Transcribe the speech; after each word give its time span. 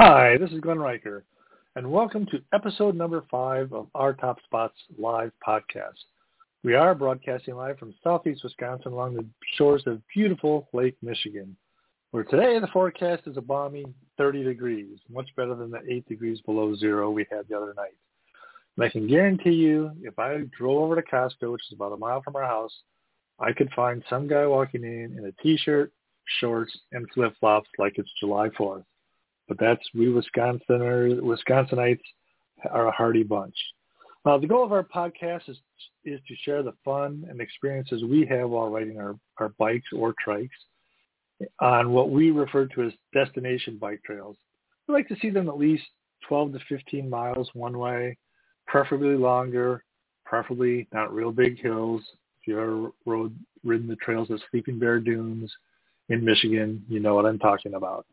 Hi, 0.00 0.38
this 0.38 0.52
is 0.52 0.60
Glenn 0.60 0.78
Riker, 0.78 1.24
and 1.74 1.90
welcome 1.90 2.24
to 2.26 2.40
episode 2.52 2.94
number 2.94 3.24
five 3.28 3.72
of 3.72 3.88
our 3.96 4.14
Top 4.14 4.38
Spots 4.44 4.76
live 4.96 5.32
podcast. 5.44 5.98
We 6.62 6.74
are 6.74 6.94
broadcasting 6.94 7.56
live 7.56 7.80
from 7.80 7.92
southeast 8.04 8.44
Wisconsin 8.44 8.92
along 8.92 9.14
the 9.14 9.26
shores 9.56 9.82
of 9.86 10.00
beautiful 10.14 10.68
Lake 10.72 10.96
Michigan, 11.02 11.56
where 12.12 12.22
today 12.22 12.60
the 12.60 12.68
forecast 12.68 13.24
is 13.26 13.36
a 13.38 13.40
balmy 13.40 13.86
30 14.18 14.44
degrees, 14.44 15.00
much 15.10 15.30
better 15.34 15.56
than 15.56 15.72
the 15.72 15.80
8 15.90 16.06
degrees 16.06 16.40
below 16.42 16.76
zero 16.76 17.10
we 17.10 17.26
had 17.28 17.48
the 17.48 17.56
other 17.56 17.74
night. 17.76 17.96
And 18.76 18.84
I 18.84 18.90
can 18.90 19.08
guarantee 19.08 19.50
you, 19.50 19.90
if 20.02 20.16
I 20.16 20.42
drove 20.56 20.80
over 20.80 20.94
to 20.94 21.02
Costco, 21.02 21.50
which 21.50 21.66
is 21.72 21.74
about 21.74 21.92
a 21.92 21.96
mile 21.96 22.22
from 22.22 22.36
our 22.36 22.44
house, 22.44 22.82
I 23.40 23.50
could 23.50 23.72
find 23.74 24.04
some 24.08 24.28
guy 24.28 24.46
walking 24.46 24.84
in 24.84 25.18
in 25.18 25.24
a 25.24 25.42
t-shirt, 25.42 25.92
shorts, 26.38 26.78
and 26.92 27.04
flip-flops 27.12 27.68
like 27.80 27.94
it's 27.96 28.12
July 28.20 28.48
4th 28.50 28.84
but 29.48 29.58
that's 29.58 29.82
we 29.94 30.08
Wisconsiners, 30.08 31.20
Wisconsinites 31.20 32.00
are 32.70 32.88
a 32.88 32.92
hardy 32.92 33.22
bunch. 33.22 33.56
Uh, 34.24 34.36
the 34.36 34.46
goal 34.46 34.64
of 34.64 34.72
our 34.72 34.84
podcast 34.84 35.48
is 35.48 35.56
is 36.04 36.20
to 36.28 36.34
share 36.44 36.62
the 36.62 36.74
fun 36.84 37.24
and 37.28 37.40
experiences 37.40 38.02
we 38.04 38.26
have 38.26 38.50
while 38.50 38.68
riding 38.68 38.98
our, 38.98 39.16
our 39.38 39.50
bikes 39.58 39.88
or 39.94 40.14
trikes 40.26 40.48
on 41.60 41.92
what 41.92 42.10
we 42.10 42.30
refer 42.30 42.66
to 42.66 42.82
as 42.82 42.92
destination 43.12 43.76
bike 43.78 44.00
trails. 44.04 44.36
We 44.86 44.94
like 44.94 45.08
to 45.08 45.16
see 45.20 45.30
them 45.30 45.48
at 45.48 45.58
least 45.58 45.84
12 46.28 46.52
to 46.52 46.58
15 46.68 47.08
miles 47.08 47.48
one 47.52 47.78
way, 47.78 48.16
preferably 48.66 49.16
longer, 49.16 49.84
preferably 50.24 50.88
not 50.92 51.12
real 51.12 51.30
big 51.30 51.60
hills. 51.60 52.02
If 52.40 52.48
you've 52.48 52.58
ever 52.58 52.90
rode, 53.06 53.36
ridden 53.64 53.88
the 53.88 53.96
trails 53.96 54.30
of 54.30 54.40
Sleeping 54.50 54.78
Bear 54.78 54.98
Dunes 54.98 55.52
in 56.08 56.24
Michigan, 56.24 56.82
you 56.88 57.00
know 57.00 57.14
what 57.14 57.26
I'm 57.26 57.38
talking 57.38 57.74
about. 57.74 58.06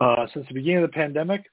Uh, 0.00 0.26
since 0.32 0.46
the 0.48 0.54
beginning 0.54 0.82
of 0.82 0.90
the 0.90 0.94
pandemic, 0.94 1.44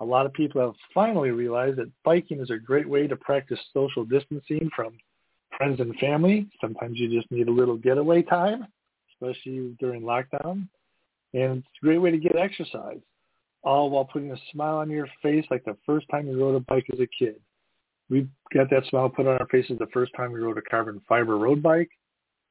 a 0.00 0.04
lot 0.04 0.26
of 0.26 0.32
people 0.32 0.60
have 0.60 0.74
finally 0.92 1.30
realized 1.30 1.76
that 1.78 1.90
biking 2.04 2.40
is 2.40 2.50
a 2.50 2.58
great 2.58 2.88
way 2.88 3.06
to 3.06 3.16
practice 3.16 3.58
social 3.72 4.04
distancing 4.04 4.68
from 4.74 4.96
friends 5.56 5.80
and 5.80 5.94
family. 5.96 6.48
Sometimes 6.60 6.98
you 6.98 7.08
just 7.08 7.30
need 7.30 7.48
a 7.48 7.52
little 7.52 7.76
getaway 7.76 8.22
time, 8.22 8.66
especially 9.12 9.76
during 9.78 10.02
lockdown. 10.02 10.68
And 11.32 11.58
it's 11.58 11.68
a 11.82 11.84
great 11.84 11.98
way 11.98 12.10
to 12.10 12.18
get 12.18 12.36
exercise, 12.36 13.00
all 13.62 13.90
while 13.90 14.04
putting 14.04 14.32
a 14.32 14.36
smile 14.52 14.76
on 14.76 14.90
your 14.90 15.08
face 15.22 15.44
like 15.50 15.64
the 15.64 15.76
first 15.86 16.06
time 16.10 16.26
you 16.26 16.38
rode 16.38 16.56
a 16.56 16.60
bike 16.60 16.86
as 16.92 17.00
a 17.00 17.06
kid. 17.06 17.36
We 18.10 18.28
got 18.52 18.68
that 18.70 18.84
smile 18.90 19.08
put 19.08 19.26
on 19.26 19.38
our 19.38 19.46
faces 19.46 19.78
the 19.78 19.86
first 19.92 20.12
time 20.16 20.32
we 20.32 20.40
rode 20.40 20.58
a 20.58 20.62
carbon 20.62 21.00
fiber 21.08 21.38
road 21.38 21.62
bike, 21.62 21.90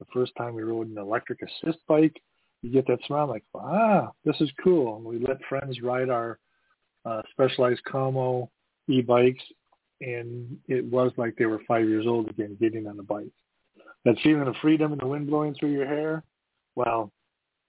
the 0.00 0.06
first 0.12 0.32
time 0.36 0.54
we 0.54 0.62
rode 0.62 0.88
an 0.88 0.98
electric 0.98 1.40
assist 1.42 1.78
bike, 1.86 2.20
you 2.64 2.70
get 2.70 2.86
that 2.86 3.04
smile 3.06 3.26
like, 3.26 3.44
ah, 3.54 4.10
this 4.24 4.36
is 4.40 4.50
cool. 4.62 4.96
And 4.96 5.04
we 5.04 5.18
let 5.18 5.36
friends 5.48 5.82
ride 5.82 6.08
our 6.08 6.38
uh, 7.04 7.20
specialized 7.30 7.82
Como 7.84 8.50
e-bikes, 8.88 9.42
and 10.00 10.56
it 10.66 10.84
was 10.86 11.12
like 11.18 11.36
they 11.36 11.44
were 11.44 11.60
five 11.68 11.86
years 11.86 12.06
old 12.06 12.30
again, 12.30 12.56
getting 12.58 12.86
on 12.86 12.96
the 12.96 13.02
bike. 13.02 13.30
That 14.06 14.16
feeling 14.22 14.48
of 14.48 14.54
freedom 14.62 14.92
and 14.92 15.00
the 15.00 15.06
wind 15.06 15.26
blowing 15.26 15.54
through 15.54 15.72
your 15.72 15.86
hair, 15.86 16.22
well, 16.74 17.12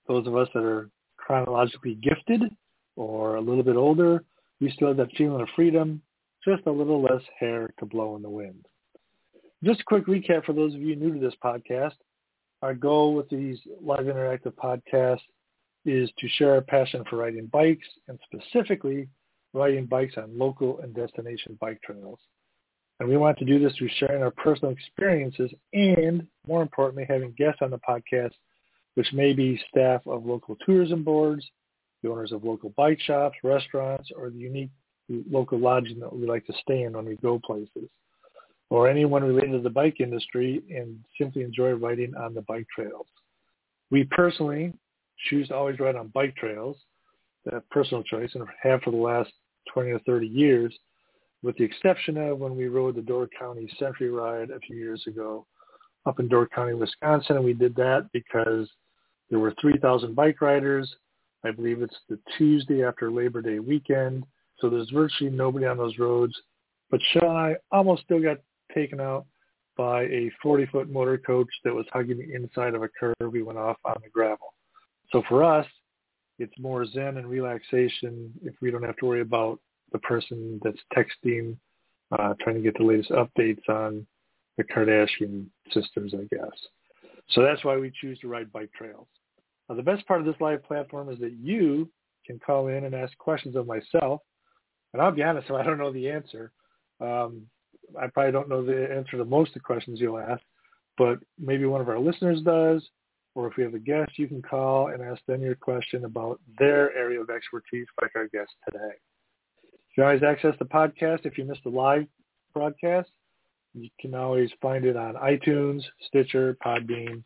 those 0.08 0.28
of 0.28 0.36
us 0.38 0.48
that 0.54 0.64
are 0.64 0.90
chronologically 1.18 1.96
gifted 1.96 2.44
or 2.96 3.36
a 3.36 3.42
little 3.42 3.64
bit 3.64 3.76
older, 3.76 4.24
we 4.62 4.72
still 4.72 4.90
have 4.90 4.98
that 4.98 5.16
feeling 5.18 5.42
of 5.42 5.50
freedom, 5.58 6.02
just 6.44 6.66
a 6.68 6.72
little 6.72 7.02
less 7.02 7.22
hair 7.38 7.70
to 7.80 7.86
blow 7.86 8.16
in 8.16 8.22
the 8.22 8.30
wind. 8.30 8.66
Just 9.62 9.82
a 9.82 9.86
quick 9.86 10.06
recap 10.06 10.46
for 10.46 10.54
those 10.54 10.74
of 10.74 10.82
you 10.82 10.96
new 10.96 11.14
to 11.14 11.20
this 11.20 11.34
podcast. 11.44 11.96
Our 12.66 12.74
goal 12.74 13.14
with 13.14 13.30
these 13.30 13.60
live 13.80 14.06
interactive 14.06 14.56
podcasts 14.56 15.20
is 15.86 16.10
to 16.18 16.28
share 16.30 16.56
our 16.56 16.62
passion 16.62 17.04
for 17.08 17.18
riding 17.18 17.46
bikes 17.46 17.86
and 18.08 18.18
specifically 18.26 19.08
riding 19.54 19.86
bikes 19.86 20.16
on 20.18 20.36
local 20.36 20.80
and 20.80 20.92
destination 20.92 21.60
bike 21.62 21.80
trails. 21.84 22.18
And 23.00 23.08
we 23.08 23.18
want 23.18 23.38
to 23.38 23.46
do 23.46 23.60
this 23.60 23.78
through 23.78 23.92
sharing 24.00 24.24
our 24.24 24.32
personal 24.32 24.74
experiences 24.74 25.52
and, 25.74 26.26
more 26.48 26.64
importantly, 26.64 27.06
having 27.08 27.36
guests 27.38 27.60
on 27.62 27.70
the 27.70 27.80
podcast, 27.88 28.34
which 28.96 29.14
may 29.14 29.34
be 29.34 29.62
staff 29.70 30.02
of 30.08 30.26
local 30.26 30.58
tourism 30.66 31.04
boards, 31.04 31.46
the 32.02 32.10
owners 32.10 32.32
of 32.32 32.44
local 32.44 32.74
bike 32.76 33.00
shops, 33.00 33.38
restaurants, 33.44 34.10
or 34.18 34.32
the 34.32 34.40
unique 34.40 34.72
local 35.30 35.60
lodging 35.60 36.00
that 36.00 36.16
we 36.16 36.26
like 36.26 36.48
to 36.48 36.54
stay 36.64 36.82
in 36.82 36.94
when 36.94 37.06
we 37.06 37.16
go 37.18 37.40
places 37.46 37.92
or 38.70 38.90
anyone 38.90 39.24
related 39.24 39.54
to 39.54 39.60
the 39.60 39.70
bike 39.70 40.00
industry 40.00 40.64
and 40.70 41.00
simply 41.18 41.44
enjoy 41.44 41.72
riding 41.72 42.16
on 42.16 42.34
the 42.34 42.42
bike 42.42 42.68
trails. 42.74 43.08
We 43.92 44.06
personally 44.06 44.74
choose 45.30 45.50
to 45.50 45.56
always 45.56 45.80
ride 45.80 45.96
on 45.96 46.08
bike 46.10 46.36
trails, 46.36 46.78
that 47.46 47.70
personal 47.70 48.04
choice, 48.04 48.32
and 48.34 48.44
have 48.62 48.82
for 48.82 48.92
the 48.92 48.98
last 48.98 49.32
20 49.74 49.92
or 49.92 50.00
30 50.00 50.28
years, 50.28 50.76
with 51.44 51.56
the 51.58 51.64
exception 51.64 52.18
of 52.18 52.40
when 52.40 52.56
we 52.56 52.68
rode 52.68 52.96
the 52.96 53.02
Door 53.02 53.30
County 53.38 53.70
Century 53.78 54.10
Ride 54.10 54.50
a 54.50 54.60
few 54.60 54.76
years 54.76 55.04
ago 55.08 55.46
up 56.06 56.20
in 56.20 56.28
Door 56.28 56.50
County, 56.54 56.74
Wisconsin, 56.74 57.38
and 57.38 57.46
we 57.46 57.54
did 57.54 57.76
that 57.76 58.10
because 58.14 58.70
there 59.30 59.40
were 59.40 59.54
3,000 59.60 60.16
bike 60.16 60.42
riders. 60.42 60.94
I 61.44 61.52
believe 61.52 61.82
it's 61.82 61.98
the 62.10 62.20
Tuesday 62.38 62.84
after 62.84 63.12
Labor 63.12 63.42
Day 63.42 63.60
weekend, 63.60 64.24
so 64.60 64.70
there's 64.70 64.90
virtually 64.90 65.30
nobody 65.30 65.66
on 65.66 65.78
those 65.78 65.98
roads. 66.00 66.34
But 66.90 67.00
Sean 67.12 67.30
and 67.30 67.38
I 67.38 67.56
almost 67.72 68.04
still 68.04 68.22
got 68.22 68.38
taken 68.76 69.00
out 69.00 69.26
by 69.78 70.04
a 70.04 70.32
40-foot 70.44 70.90
motor 70.90 71.18
coach 71.18 71.50
that 71.64 71.74
was 71.74 71.86
hugging 71.92 72.18
the 72.18 72.34
inside 72.34 72.76
of 72.76 72.84
a 72.84 72.88
curve. 72.88 73.32
We 73.32 73.44
went 73.44 73.58
off 73.58 73.78
on 73.86 73.96
the 74.04 74.10
gravel. 74.10 74.54
So 75.12 75.24
for 75.28 75.44
us, 75.44 75.66
it's 76.40 76.58
more 76.60 76.86
zen 76.86 77.18
and 77.18 77.28
relaxation 77.28 78.32
if 78.44 78.54
we 78.62 78.72
don't 78.72 78.84
have 78.84 78.98
to 78.98 79.06
worry 79.06 79.22
about 79.22 79.60
the 79.92 80.00
person 80.00 80.60
that's 80.64 80.80
texting, 80.96 81.58
uh, 82.12 82.34
trying 82.42 82.56
to 82.56 82.62
get 82.62 82.78
the 82.78 82.84
latest 82.84 83.12
updates 83.12 83.68
on 83.70 84.06
the 84.58 84.64
Kardashian 84.64 85.46
sisters, 85.72 86.14
I 86.14 86.24
guess. 86.36 86.52
So 87.30 87.42
that's 87.42 87.64
why 87.64 87.78
we 87.78 87.92
choose 88.02 88.20
to 88.20 88.28
ride 88.28 88.52
bike 88.52 88.72
trails. 88.78 89.08
Now, 89.70 89.76
the 89.76 89.84
best 89.84 90.06
part 90.08 90.20
of 90.20 90.26
this 90.26 90.36
live 90.40 90.64
platform 90.64 91.10
is 91.10 91.20
that 91.20 91.34
you 91.34 91.90
can 92.26 92.40
call 92.40 92.68
in 92.68 92.86
and 92.86 92.94
ask 92.94 93.18
questions 93.18 93.56
of 93.56 93.68
myself. 93.68 94.22
And 94.94 95.02
I'll 95.02 95.12
be 95.12 95.24
honest, 95.24 95.48
so 95.48 95.56
I 95.58 95.64
don't 95.64 95.78
know 95.78 95.92
the 95.92 96.10
answer. 96.10 96.52
Um, 97.00 97.48
I 98.02 98.08
probably 98.08 98.32
don't 98.32 98.50
know 98.50 98.66
the 98.66 98.92
answer 98.94 99.18
to 99.18 99.26
most 99.26 99.50
of 99.50 99.56
the 99.56 99.60
questions 99.62 100.00
you'll 100.00 100.20
ask, 100.20 100.42
but 100.98 101.20
maybe 101.40 101.66
one 101.66 101.82
of 101.82 101.90
our 101.90 102.00
listeners 102.00 102.42
does, 102.42 102.88
or 103.36 103.48
if 103.48 103.58
we 103.58 103.64
have 103.64 103.74
a 103.74 103.80
guest, 103.80 104.18
you 104.18 104.28
can 104.28 104.42
call 104.42 104.88
and 104.88 105.04
ask 105.04 105.22
them 105.26 105.42
your 105.42 105.56
question 105.56 106.06
about 106.06 106.40
their 106.58 106.96
area 106.96 107.22
of 107.22 107.30
expertise, 107.30 107.88
like 108.02 108.12
our 108.16 108.28
guest 108.30 108.52
today. 108.66 108.96
You 109.62 109.96
can 109.96 110.04
always 110.06 110.24
access 110.24 110.56
the 110.58 110.66
podcast 110.66 111.26
if 111.26 111.38
you 111.38 111.46
missed 111.46 111.64
the 111.64 111.70
live 111.70 112.08
broadcast. 112.54 113.10
You 113.74 113.90
can 114.00 114.16
always 114.16 114.50
find 114.62 114.86
it 114.86 114.96
on 114.96 115.16
iTunes, 115.16 115.82
Stitcher, 116.08 116.58
Podbean, 116.66 117.24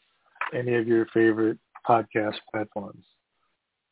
any 0.54 0.76
of 0.76 0.88
your 0.88 1.06
favorite 1.14 1.60
podcast 1.88 2.38
platforms. 2.52 3.06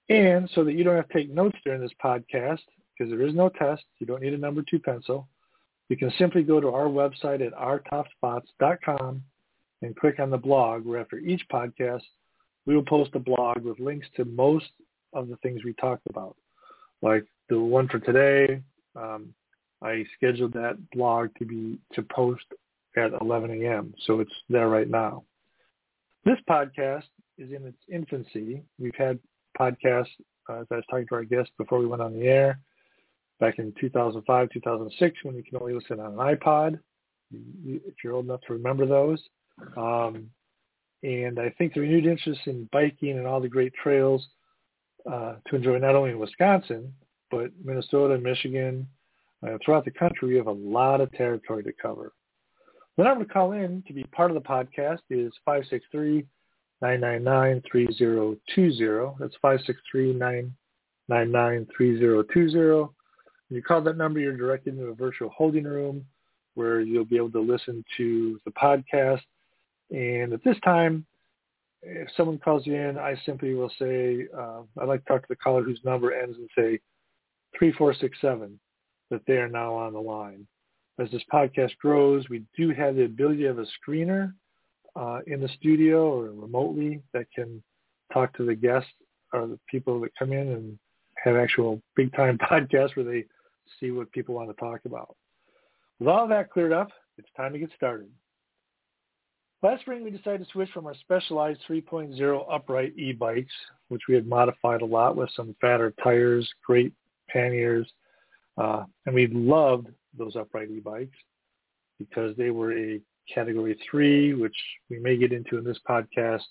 And 0.10 0.50
so 0.56 0.64
that 0.64 0.74
you 0.74 0.84
don't 0.84 0.96
have 0.96 1.08
to 1.10 1.14
take 1.14 1.30
notes 1.30 1.58
during 1.64 1.82
this 1.82 1.92
podcast, 2.04 2.62
because 2.98 3.12
there 3.12 3.28
is 3.28 3.36
no 3.36 3.50
test, 3.50 3.84
you 4.00 4.08
don't 4.08 4.24
need 4.24 4.34
a 4.34 4.38
number 4.38 4.64
two 4.68 4.80
pencil 4.80 5.28
you 5.90 5.98
can 5.98 6.12
simply 6.18 6.44
go 6.44 6.60
to 6.60 6.70
our 6.70 6.86
website 6.86 7.46
at 7.46 7.54
ourtopspots.com 7.54 9.24
and 9.82 9.96
click 9.96 10.20
on 10.20 10.30
the 10.30 10.38
blog 10.38 10.86
where 10.86 11.00
after 11.00 11.18
each 11.18 11.44
podcast, 11.52 12.02
we 12.66 12.76
will 12.76 12.84
post 12.84 13.12
a 13.14 13.20
blog 13.20 13.64
with 13.64 13.80
links 13.80 14.08
to 14.16 14.26
most 14.26 14.70
of 15.14 15.30
the 15.30 15.38
things 15.38 15.64
we 15.64 15.74
talked 15.74 16.06
about. 16.10 16.36
Like 17.02 17.26
the 17.50 17.60
one 17.60 17.88
for 17.88 18.00
today, 18.00 18.62
um, 18.96 19.34
I 19.82 20.04
scheduled 20.16 20.54
that 20.54 20.78
blog 20.92 21.30
to 21.40 21.46
be 21.46 21.80
to 21.94 22.02
post 22.04 22.44
at 22.98 23.12
11 23.22 23.62
a.m. 23.62 23.94
So 24.06 24.20
it's 24.20 24.32
there 24.50 24.70
right 24.70 24.90
now. 24.90 25.24
This 26.26 26.38
podcast 26.50 27.04
is 27.38 27.52
in 27.52 27.66
its 27.66 27.78
infancy. 27.90 28.64
We've 28.80 28.96
had 28.98 29.20
podcasts, 29.58 30.08
uh, 30.50 30.62
as 30.62 30.68
I 30.72 30.76
was 30.76 30.84
talking 30.90 31.08
to 31.08 31.16
our 31.16 31.24
guests 31.24 31.52
before 31.58 31.80
we 31.80 31.86
went 31.86 32.02
on 32.02 32.14
the 32.14 32.28
air 32.28 32.60
back 33.40 33.60
in 33.60 33.74
2005, 33.80 34.50
2006, 34.52 35.18
when 35.24 35.36
you 35.36 35.44
can 35.44 35.58
only 35.60 35.74
listen 35.74 36.00
on 36.00 36.14
an 36.14 36.36
iPod, 36.36 36.80
if 37.66 37.94
you're 38.04 38.14
old 38.14 38.26
enough 38.26 38.42
to 38.48 38.54
remember 38.54 38.86
those. 38.86 39.22
Um, 39.76 40.30
and 41.04 41.40
I 41.40 41.54
think 41.58 41.74
the 41.74 41.82
renewed 41.82 42.06
interest 42.06 42.42
in 42.46 42.70
biking 42.72 43.18
and 43.18 43.28
all 43.28 43.40
the 43.40 43.48
great 43.48 43.74
trails 43.82 44.26
uh, 45.10 45.36
to 45.48 45.56
enjoy 45.56 45.78
not 45.78 45.96
only 45.96 46.12
in 46.12 46.20
Wisconsin, 46.20 46.94
but 47.30 47.52
Minnesota, 47.64 48.18
Michigan, 48.18 48.88
uh, 49.46 49.58
throughout 49.64 49.86
the 49.86 49.92
country, 49.92 50.30
we 50.30 50.36
have 50.36 50.48
a 50.48 50.52
lot 50.52 51.02
of 51.02 51.12
territory 51.12 51.64
to 51.64 51.72
cover. 51.80 52.14
The 52.98 53.04
number 53.04 53.26
to 53.26 53.32
call 53.32 53.52
in 53.52 53.84
to 53.88 53.94
be 53.94 54.04
part 54.06 54.32
of 54.32 54.36
the 54.36 54.42
podcast 54.42 55.02
is 55.12 55.32
563-999-3020. 56.82 59.20
That's 59.20 59.36
563-999-3020. 61.12 62.90
When 63.50 63.56
you 63.56 63.64
call 63.64 63.82
that 63.82 63.98
number, 63.98 64.20
you're 64.20 64.36
directed 64.36 64.78
into 64.78 64.88
a 64.88 64.94
virtual 64.96 65.30
holding 65.30 65.64
room 65.64 66.06
where 66.56 66.82
you'll 66.82 67.06
be 67.06 67.18
able 67.18 67.32
to 67.32 67.40
listen 67.40 67.84
to 67.98 68.40
the 68.46 68.52
podcast. 68.52 69.22
And 69.92 70.34
at 70.34 70.44
this 70.44 70.58
time, 70.64 71.06
if 71.84 72.10
someone 72.18 72.40
calls 72.40 72.66
you 72.66 72.76
in, 72.76 72.98
I 72.98 73.16
simply 73.26 73.54
will 73.54 73.72
say, 73.80 74.28
uh, 74.38 74.62
I'd 74.80 74.88
like 74.88 75.06
to 75.06 75.14
talk 75.14 75.22
to 75.22 75.28
the 75.30 75.36
caller 75.36 75.64
whose 75.64 75.80
number 75.86 76.12
ends 76.12 76.38
in, 76.38 76.48
say, 76.56 76.80
3467 77.58 78.60
that 79.10 79.22
they 79.28 79.38
are 79.38 79.48
now 79.48 79.74
on 79.76 79.94
the 79.94 80.00
line. 80.00 80.46
As 81.00 81.10
this 81.12 81.22
podcast 81.32 81.78
grows, 81.78 82.28
we 82.30 82.44
do 82.58 82.72
have 82.72 82.96
the 82.96 83.06
ability 83.06 83.46
of 83.46 83.60
a 83.60 83.66
screener 83.78 84.34
uh, 84.96 85.20
in 85.28 85.40
the 85.40 85.50
studio 85.60 86.12
or 86.12 86.32
remotely 86.32 87.02
that 87.14 87.28
can 87.34 87.62
talk 88.12 88.36
to 88.38 88.46
the 88.46 88.56
guests 88.56 88.90
or 89.32 89.48
the 89.48 89.60
people 89.70 90.00
that 90.02 90.12
come 90.18 90.34
in 90.34 90.48
and 90.48 90.80
have 91.24 91.36
actual 91.36 91.82
big 91.96 92.14
time 92.16 92.38
podcasts 92.52 92.96
where 92.96 93.06
they 93.06 93.26
see 93.80 93.92
what 93.92 94.12
people 94.12 94.36
want 94.36 94.50
to 94.50 94.56
talk 94.56 94.82
about. 94.86 95.16
With 96.00 96.08
all 96.08 96.28
that 96.28 96.52
cleared 96.52 96.74
up, 96.74 96.90
it's 97.18 97.30
time 97.36 97.54
to 97.54 97.60
get 97.60 97.72
started. 97.76 98.10
Last 99.64 99.82
spring, 99.82 100.04
we 100.04 100.12
decided 100.12 100.46
to 100.46 100.52
switch 100.52 100.70
from 100.72 100.86
our 100.86 100.96
specialized 100.96 101.62
3.0 101.68 102.46
upright 102.52 102.94
e-bikes, 102.96 103.54
which 103.88 104.04
we 104.08 104.14
had 104.14 104.28
modified 104.28 104.82
a 104.82 104.86
lot 104.86 105.16
with 105.16 105.32
some 105.36 105.56
fatter 105.60 105.94
tires, 106.04 106.48
great 106.64 106.94
panniers, 107.28 107.92
uh, 108.58 108.84
and 109.06 109.16
we 109.16 109.28
loved 109.28 109.88
those 110.16 110.36
upright 110.36 110.70
e-bikes 110.70 111.18
because 111.98 112.38
they 112.38 112.52
were 112.52 112.78
a 112.78 113.02
category 113.34 113.78
three, 113.90 114.34
which 114.36 114.56
we 114.90 115.00
may 115.00 115.18
get 115.18 115.34
into 115.34 115.58
in 115.58 115.64
this 115.64 115.80
podcast. 115.90 116.44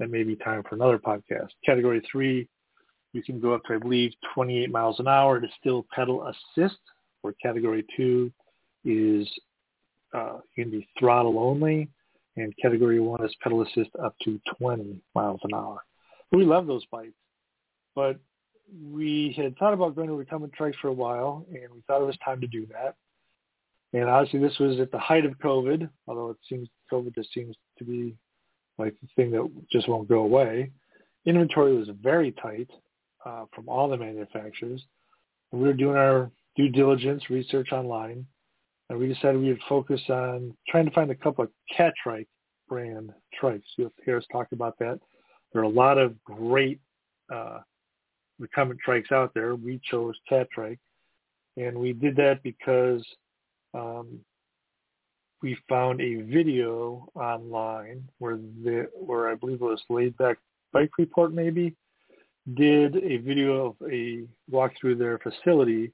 That 0.00 0.10
may 0.10 0.24
be 0.24 0.36
time 0.36 0.62
for 0.68 0.74
another 0.74 0.98
podcast. 0.98 1.48
Category 1.64 2.02
three, 2.10 2.48
you 3.12 3.22
can 3.22 3.40
go 3.40 3.54
up 3.54 3.62
to, 3.64 3.74
I 3.74 3.78
believe, 3.78 4.12
28 4.34 4.70
miles 4.70 5.00
an 5.00 5.08
hour 5.08 5.40
to 5.40 5.46
still 5.60 5.86
pedal 5.94 6.26
assist, 6.26 6.78
where 7.22 7.34
category 7.42 7.84
two 7.96 8.30
is 8.84 9.28
uh, 10.14 10.38
can 10.54 10.70
be 10.70 10.88
throttle 10.98 11.38
only, 11.38 11.88
and 12.36 12.54
category 12.60 13.00
one 13.00 13.24
is 13.24 13.34
pedal 13.42 13.62
assist 13.62 13.90
up 14.02 14.14
to 14.24 14.40
20 14.58 15.00
miles 15.14 15.40
an 15.44 15.54
hour. 15.54 15.78
We 16.32 16.44
love 16.44 16.66
those 16.66 16.84
bikes, 16.86 17.12
but 17.94 18.18
we 18.82 19.34
had 19.36 19.56
thought 19.56 19.72
about 19.72 19.96
going 19.96 20.08
to 20.08 20.14
recumbent 20.14 20.52
trikes 20.58 20.76
for 20.80 20.88
a 20.88 20.92
while, 20.92 21.46
and 21.48 21.72
we 21.72 21.82
thought 21.86 22.02
it 22.02 22.06
was 22.06 22.18
time 22.24 22.40
to 22.40 22.46
do 22.46 22.66
that. 22.66 22.96
And 23.94 24.08
obviously, 24.08 24.40
this 24.40 24.58
was 24.58 24.78
at 24.80 24.92
the 24.92 24.98
height 24.98 25.24
of 25.24 25.38
COVID, 25.38 25.88
although 26.06 26.30
it 26.30 26.36
seems 26.48 26.68
COVID 26.92 27.14
just 27.14 27.32
seems 27.32 27.56
to 27.78 27.84
be 27.84 28.14
like 28.76 28.94
the 29.00 29.08
thing 29.16 29.30
that 29.30 29.50
just 29.72 29.88
won't 29.88 30.08
go 30.08 30.20
away. 30.20 30.70
Inventory 31.24 31.76
was 31.76 31.88
very 32.02 32.32
tight 32.32 32.68
uh, 33.24 33.44
from 33.54 33.68
all 33.68 33.88
the 33.88 33.96
manufacturers. 33.96 34.82
And 35.52 35.60
we 35.60 35.68
were 35.68 35.74
doing 35.74 35.96
our 35.96 36.30
due 36.56 36.68
diligence 36.68 37.30
research 37.30 37.72
online, 37.72 38.26
and 38.88 38.98
we 38.98 39.08
decided 39.08 39.40
we 39.40 39.48
would 39.48 39.60
focus 39.68 40.00
on 40.08 40.54
trying 40.68 40.86
to 40.86 40.90
find 40.92 41.10
a 41.10 41.14
couple 41.14 41.44
of 41.44 41.50
Catrike 41.76 42.26
brand 42.68 43.12
trikes. 43.40 43.62
You'll 43.76 43.92
hear 44.04 44.18
us 44.18 44.24
talk 44.30 44.48
about 44.52 44.78
that. 44.78 45.00
There 45.52 45.62
are 45.62 45.64
a 45.64 45.68
lot 45.68 45.98
of 45.98 46.22
great 46.24 46.80
uh, 47.32 47.60
recumbent 48.38 48.80
trikes 48.86 49.12
out 49.12 49.32
there. 49.34 49.54
We 49.54 49.80
chose 49.90 50.14
Catrike, 50.30 50.78
and 51.56 51.78
we 51.78 51.92
did 51.92 52.16
that 52.16 52.42
because 52.42 53.04
um, 53.74 54.20
we 55.42 55.56
found 55.68 56.00
a 56.00 56.22
video 56.22 57.08
online 57.14 58.08
where 58.18 58.36
the 58.36 58.88
where 58.94 59.28
I 59.28 59.34
believe 59.34 59.60
it 59.60 59.64
was 59.64 59.82
Laid 59.88 60.16
Back 60.16 60.38
Bike 60.72 60.90
Report 60.98 61.32
maybe 61.32 61.74
did 62.54 62.96
a 62.96 63.18
video 63.18 63.66
of 63.66 63.90
a 63.90 64.24
walk 64.50 64.72
through 64.80 64.96
their 64.96 65.18
facility, 65.18 65.92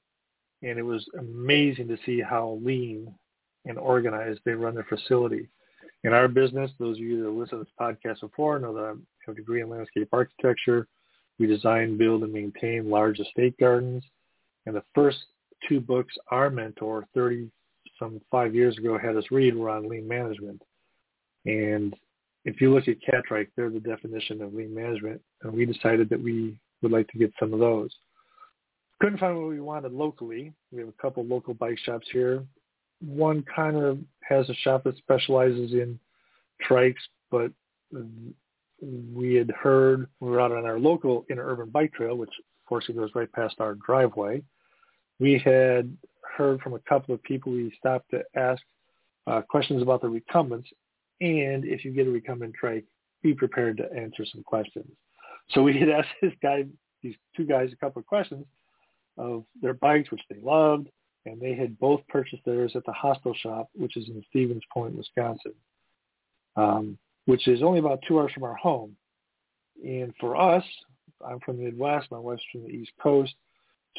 and 0.61 0.77
it 0.77 0.83
was 0.83 1.05
amazing 1.19 1.87
to 1.89 1.97
see 2.05 2.21
how 2.21 2.59
lean 2.63 3.13
and 3.65 3.77
organized 3.77 4.41
they 4.45 4.53
run 4.53 4.75
their 4.75 4.85
facility. 4.85 5.47
In 6.03 6.13
our 6.13 6.27
business, 6.27 6.71
those 6.79 6.97
of 6.97 7.03
you 7.03 7.23
that 7.23 7.29
listen 7.29 7.57
to 7.57 7.63
this 7.63 7.73
podcast 7.79 8.21
before 8.21 8.59
know 8.59 8.73
that 8.75 8.83
I 8.83 8.93
have 9.25 9.33
a 9.33 9.35
degree 9.35 9.61
in 9.61 9.69
landscape 9.69 10.09
architecture. 10.13 10.87
We 11.39 11.47
design, 11.47 11.97
build, 11.97 12.23
and 12.23 12.31
maintain 12.31 12.89
large 12.89 13.19
estate 13.19 13.57
gardens. 13.59 14.03
And 14.65 14.75
the 14.75 14.83
first 14.93 15.17
two 15.67 15.79
books 15.79 16.13
our 16.29 16.49
mentor, 16.49 17.07
30 17.15 17.49
some 17.97 18.21
five 18.29 18.53
years 18.53 18.77
ago, 18.77 18.97
had 18.97 19.17
us 19.17 19.25
read 19.31 19.55
were 19.55 19.69
on 19.69 19.89
lean 19.89 20.07
management. 20.07 20.61
And 21.45 21.95
if 22.45 22.61
you 22.61 22.73
look 22.73 22.87
at 22.87 22.97
Catrike, 23.01 23.49
they're 23.55 23.69
the 23.69 23.79
definition 23.79 24.41
of 24.41 24.53
lean 24.53 24.73
management, 24.73 25.21
and 25.45 25.53
we 25.53 25.65
decided 25.65 26.09
that 26.09 26.21
we 26.21 26.57
would 26.81 26.91
like 26.91 27.07
to 27.09 27.17
get 27.17 27.31
some 27.39 27.53
of 27.53 27.59
those. 27.59 27.91
Couldn't 28.99 29.19
find 29.19 29.37
what 29.37 29.49
we 29.49 29.59
wanted 29.59 29.93
locally. 29.93 30.53
We 30.71 30.79
have 30.79 30.89
a 30.89 31.01
couple 31.01 31.23
local 31.23 31.53
bike 31.53 31.77
shops 31.85 32.07
here. 32.11 32.43
One 32.99 33.43
kind 33.55 33.77
of 33.77 33.99
has 34.27 34.49
a 34.49 34.55
shop 34.55 34.83
that 34.85 34.97
specializes 34.97 35.73
in 35.73 35.99
trikes, 36.67 36.95
but 37.29 37.51
we 38.81 39.35
had 39.35 39.51
heard 39.51 40.07
we 40.19 40.29
were 40.29 40.41
out 40.41 40.51
on 40.51 40.65
our 40.65 40.79
local 40.79 41.25
interurban 41.31 41.71
bike 41.71 41.93
trail, 41.93 42.15
which 42.17 42.29
of 42.29 42.45
fortunately 42.67 43.03
goes 43.03 43.13
right 43.13 43.31
past 43.31 43.55
our 43.59 43.75
driveway. 43.75 44.41
We 45.19 45.39
had 45.43 45.95
heard 46.37 46.59
from 46.61 46.73
a 46.73 46.79
couple 46.79 47.13
of 47.13 47.21
people 47.23 47.51
we 47.51 47.71
stopped 47.77 48.09
to 48.11 48.23
ask 48.35 48.61
uh, 49.27 49.41
questions 49.41 49.81
about 49.81 50.01
the 50.01 50.09
recumbents, 50.09 50.69
and 51.21 51.65
if 51.65 51.85
you 51.85 51.91
get 51.91 52.07
a 52.07 52.11
recumbent 52.11 52.55
trike, 52.55 52.85
be 53.21 53.33
prepared 53.33 53.77
to 53.77 53.93
answer 53.93 54.25
some 54.25 54.43
questions. 54.43 54.89
So 55.51 55.61
we 55.61 55.77
had 55.79 55.89
asked 55.97 56.09
this 56.21 56.33
guy, 56.41 56.65
these 57.01 57.15
two 57.35 57.45
guys, 57.45 57.69
a 57.71 57.77
couple 57.77 57.99
of 57.99 58.05
questions 58.05 58.45
of 59.17 59.45
their 59.61 59.73
bikes, 59.73 60.11
which 60.11 60.21
they 60.29 60.39
loved, 60.41 60.89
and 61.25 61.39
they 61.39 61.55
had 61.55 61.79
both 61.79 62.01
purchased 62.07 62.43
theirs 62.45 62.73
at 62.75 62.85
the 62.85 62.91
Hostel 62.91 63.33
Shoppe, 63.33 63.69
which 63.73 63.97
is 63.97 64.07
in 64.09 64.23
Stevens 64.29 64.63
Point, 64.73 64.95
Wisconsin, 64.95 65.53
um, 66.55 66.97
which 67.25 67.47
is 67.47 67.63
only 67.63 67.79
about 67.79 67.99
two 68.07 68.19
hours 68.19 68.31
from 68.33 68.43
our 68.43 68.55
home. 68.55 68.95
And 69.83 70.13
for 70.19 70.35
us, 70.35 70.63
I'm 71.25 71.39
from 71.39 71.57
the 71.57 71.63
Midwest, 71.63 72.11
my 72.11 72.19
wife's 72.19 72.43
from 72.51 72.63
the 72.63 72.69
East 72.69 72.91
Coast. 73.01 73.33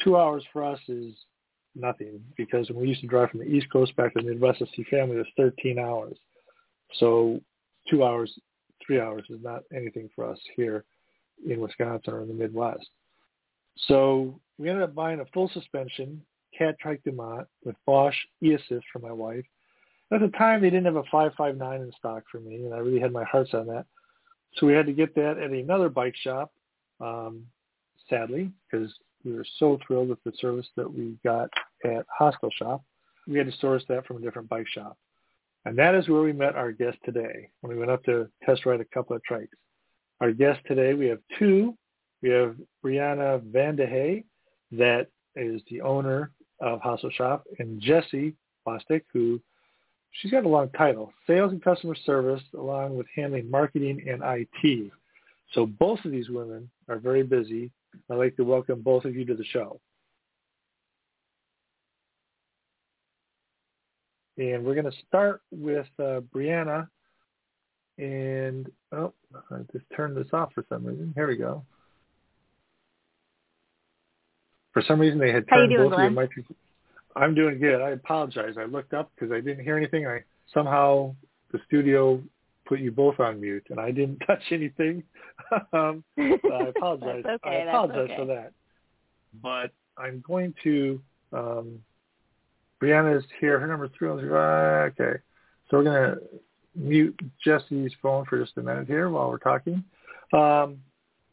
Two 0.03 0.17
hours 0.17 0.43
for 0.53 0.63
us 0.63 0.79
is 0.87 1.13
nothing 1.75 2.21
because 2.35 2.69
when 2.69 2.79
we 2.79 2.87
used 2.87 3.01
to 3.01 3.07
drive 3.07 3.29
from 3.31 3.39
the 3.39 3.45
East 3.45 3.67
Coast 3.71 3.95
back 3.95 4.13
to 4.13 4.21
the 4.21 4.29
Midwest 4.29 4.59
to 4.59 4.67
see 4.75 4.83
family, 4.83 5.15
it 5.15 5.19
was 5.19 5.27
13 5.37 5.79
hours. 5.79 6.17
So 6.99 7.41
two 7.89 8.03
hours, 8.03 8.37
three 8.85 8.99
hours 8.99 9.25
is 9.29 9.39
not 9.41 9.63
anything 9.75 10.09
for 10.15 10.29
us 10.29 10.39
here 10.55 10.85
in 11.45 11.59
Wisconsin 11.59 12.13
or 12.13 12.21
in 12.21 12.27
the 12.27 12.33
Midwest. 12.33 12.87
So 13.87 14.39
we 14.57 14.69
ended 14.69 14.83
up 14.83 14.95
buying 14.95 15.19
a 15.19 15.25
full 15.33 15.49
suspension 15.53 16.21
Catrike 16.59 17.03
Dumont 17.03 17.47
with 17.63 17.75
Bosch 17.85 18.15
e-assist 18.41 18.85
for 18.91 18.99
my 18.99 19.11
wife. 19.11 19.45
At 20.11 20.21
the 20.21 20.29
time, 20.29 20.61
they 20.61 20.69
didn't 20.69 20.85
have 20.85 20.95
a 20.95 21.03
559 21.03 21.81
in 21.81 21.91
stock 21.97 22.23
for 22.31 22.39
me, 22.39 22.63
and 22.63 22.73
I 22.73 22.77
really 22.77 22.99
had 22.99 23.11
my 23.11 23.25
hearts 23.25 23.53
on 23.53 23.67
that. 23.67 23.85
So 24.55 24.65
we 24.65 24.73
had 24.73 24.85
to 24.85 24.93
get 24.93 25.13
that 25.15 25.37
at 25.37 25.51
another 25.51 25.89
bike 25.89 26.15
shop, 26.15 26.51
um, 27.01 27.45
sadly, 28.09 28.51
because 28.71 28.93
we 29.25 29.33
were 29.33 29.45
so 29.59 29.77
thrilled 29.85 30.09
with 30.09 30.23
the 30.23 30.31
service 30.39 30.67
that 30.77 30.91
we 30.91 31.17
got 31.23 31.49
at 31.83 32.05
Hostel 32.17 32.49
Shoppe. 32.59 32.81
We 33.27 33.37
had 33.37 33.51
to 33.51 33.57
source 33.59 33.83
that 33.89 34.05
from 34.05 34.17
a 34.17 34.21
different 34.21 34.47
bike 34.47 34.67
shop. 34.67 34.97
And 35.65 35.77
that 35.77 35.95
is 35.95 36.07
where 36.07 36.21
we 36.21 36.31
met 36.31 36.55
our 36.55 36.71
guest 36.71 36.97
today 37.03 37.49
when 37.59 37.73
we 37.73 37.77
went 37.77 37.91
up 37.91 38.03
to 38.05 38.29
test 38.45 38.65
ride 38.65 38.79
a 38.79 38.85
couple 38.85 39.15
of 39.15 39.21
trikes. 39.29 39.49
Our 40.19 40.31
guest 40.31 40.59
today, 40.65 40.93
we 40.95 41.07
have 41.07 41.19
two. 41.37 41.77
We 42.23 42.29
have 42.29 42.55
Brianna 42.83 43.39
Vandehay, 43.51 44.23
that 44.71 45.07
is 45.35 45.61
the 45.69 45.81
owner 45.81 46.31
of 46.59 46.81
Hostel 46.81 47.11
Shoppe, 47.11 47.43
and 47.59 47.79
Jesse 47.79 48.33
Bostic, 48.67 49.03
who 49.13 49.39
she's 50.11 50.31
got 50.31 50.45
a 50.45 50.49
long 50.49 50.69
title, 50.69 51.13
Sales 51.27 51.51
and 51.51 51.63
Customer 51.63 51.95
Service, 52.05 52.41
along 52.55 52.97
with 52.97 53.05
handling 53.15 53.51
marketing 53.51 54.03
and 54.09 54.23
IT. 54.25 54.91
So 55.53 55.67
both 55.67 56.03
of 56.03 56.11
these 56.11 56.29
women 56.29 56.69
are 56.89 56.97
very 56.97 57.21
busy. 57.21 57.71
I'd 58.09 58.15
like 58.15 58.35
to 58.37 58.43
welcome 58.43 58.81
both 58.81 59.05
of 59.05 59.15
you 59.15 59.23
to 59.25 59.35
the 59.35 59.45
show. 59.45 59.79
And 64.39 64.63
we're 64.65 64.75
going 64.75 64.91
to 64.91 64.97
start 65.07 65.41
with 65.51 65.87
uh, 65.99 66.21
Brianna. 66.35 66.87
And, 67.97 68.69
oh, 68.91 69.13
I 69.51 69.57
just 69.71 69.85
turned 69.95 70.15
this 70.15 70.27
off 70.33 70.53
for 70.53 70.63
some 70.69 70.85
reason. 70.85 71.13
Here 71.15 71.27
we 71.27 71.35
go. 71.35 71.63
For 74.73 74.83
some 74.87 74.99
reason, 74.99 75.17
they 75.17 75.31
had 75.31 75.47
turned 75.47 75.71
doing, 75.71 75.89
both 75.89 75.95
Glenn? 75.95 76.07
of 76.07 76.13
your 76.13 76.21
microphones. 76.21 76.59
I'm 77.15 77.33
doing 77.33 77.59
good. 77.59 77.81
I 77.81 77.91
apologize. 77.91 78.55
I 78.59 78.65
looked 78.65 78.93
up 78.93 79.11
because 79.15 79.31
I 79.31 79.41
didn't 79.41 79.63
hear 79.63 79.75
anything. 79.75 80.05
I 80.05 80.23
somehow 80.53 81.15
the 81.51 81.59
studio 81.65 82.21
put 82.67 82.79
you 82.79 82.91
both 82.91 83.19
on 83.19 83.41
mute, 83.41 83.65
and 83.69 83.79
I 83.79 83.91
didn't 83.91 84.19
touch 84.27 84.43
anything. 84.51 85.03
um, 85.73 86.03
I 86.17 86.71
apologize. 86.75 87.23
Okay, 87.25 87.49
I 87.49 87.69
apologize 87.69 88.09
okay. 88.11 88.15
for 88.17 88.25
that. 88.25 88.51
But 89.41 89.71
I'm 89.97 90.23
going 90.25 90.53
to. 90.63 91.01
Um, 91.33 91.79
Brianna 92.81 93.17
is 93.17 93.23
here. 93.41 93.59
Her 93.59 93.65
number 93.65 93.85
is 93.85 93.91
three. 93.97 94.09
Okay, 94.09 95.19
so 95.69 95.77
we're 95.77 95.83
going 95.83 96.15
to 96.15 96.21
mute 96.77 97.19
Jesse's 97.43 97.91
phone 98.01 98.25
for 98.25 98.39
just 98.39 98.57
a 98.57 98.61
minute 98.61 98.87
here 98.87 99.09
while 99.09 99.29
we're 99.29 99.37
talking. 99.37 99.83
Um, 100.33 100.79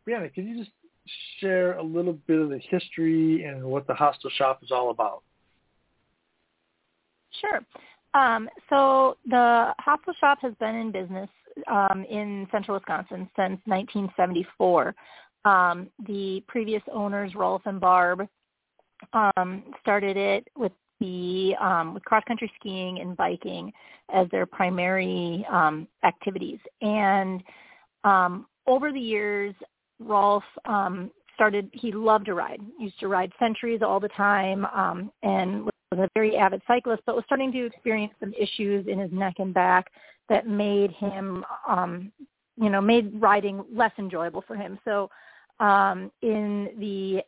Brianna, 0.06 0.32
can 0.32 0.48
you 0.48 0.58
just 0.58 0.70
share 1.38 1.74
a 1.78 1.82
little 1.82 2.14
bit 2.26 2.40
of 2.40 2.48
the 2.48 2.58
history 2.58 3.44
and 3.44 3.62
what 3.62 3.86
the 3.86 3.94
Hostel 3.94 4.30
Shoppe 4.38 4.62
is 4.62 4.70
all 4.70 4.90
about? 4.90 5.22
Sure. 7.40 7.60
Um, 8.14 8.48
so 8.70 9.16
the 9.26 9.74
Hostel 9.78 10.14
Shoppe 10.22 10.40
has 10.42 10.54
been 10.60 10.76
in 10.76 10.92
business 10.92 11.28
um, 11.70 12.04
in 12.08 12.46
central 12.50 12.76
Wisconsin 12.76 13.28
since 13.36 13.60
1974. 13.66 14.94
Um, 15.44 15.88
the 16.06 16.42
previous 16.48 16.82
owners, 16.92 17.34
Rolf 17.34 17.62
and 17.66 17.80
Barb, 17.80 18.26
um, 19.12 19.64
started 19.80 20.16
it 20.16 20.48
with 20.56 20.72
the 21.00 21.54
um, 21.60 21.94
with 21.94 22.04
cross 22.04 22.22
country 22.26 22.50
skiing 22.58 23.00
and 23.00 23.16
biking 23.16 23.72
as 24.12 24.28
their 24.30 24.46
primary 24.46 25.46
um, 25.50 25.88
activities. 26.04 26.58
And 26.80 27.42
um, 28.04 28.46
over 28.66 28.92
the 28.92 29.00
years, 29.00 29.54
Rolf 29.98 30.44
um, 30.64 31.10
started. 31.34 31.68
He 31.72 31.92
loved 31.92 32.26
to 32.26 32.34
ride. 32.34 32.60
He 32.78 32.84
used 32.84 33.00
to 33.00 33.08
ride 33.08 33.32
centuries 33.38 33.80
all 33.82 34.00
the 34.00 34.08
time, 34.08 34.64
um, 34.66 35.10
and 35.22 35.64
was 35.64 35.72
a 36.00 36.08
very 36.14 36.36
avid 36.36 36.62
cyclist. 36.66 37.02
But 37.06 37.16
was 37.16 37.24
starting 37.26 37.52
to 37.52 37.66
experience 37.66 38.12
some 38.20 38.32
issues 38.38 38.86
in 38.86 38.98
his 38.98 39.12
neck 39.12 39.34
and 39.38 39.54
back 39.54 39.86
that 40.28 40.46
made 40.46 40.90
him, 40.92 41.44
um, 41.68 42.12
you 42.56 42.70
know, 42.70 42.80
made 42.80 43.12
riding 43.20 43.64
less 43.72 43.92
enjoyable 43.98 44.42
for 44.46 44.56
him. 44.56 44.78
So 44.84 45.10
um, 45.60 46.10
in 46.22 46.70
the 46.78 47.22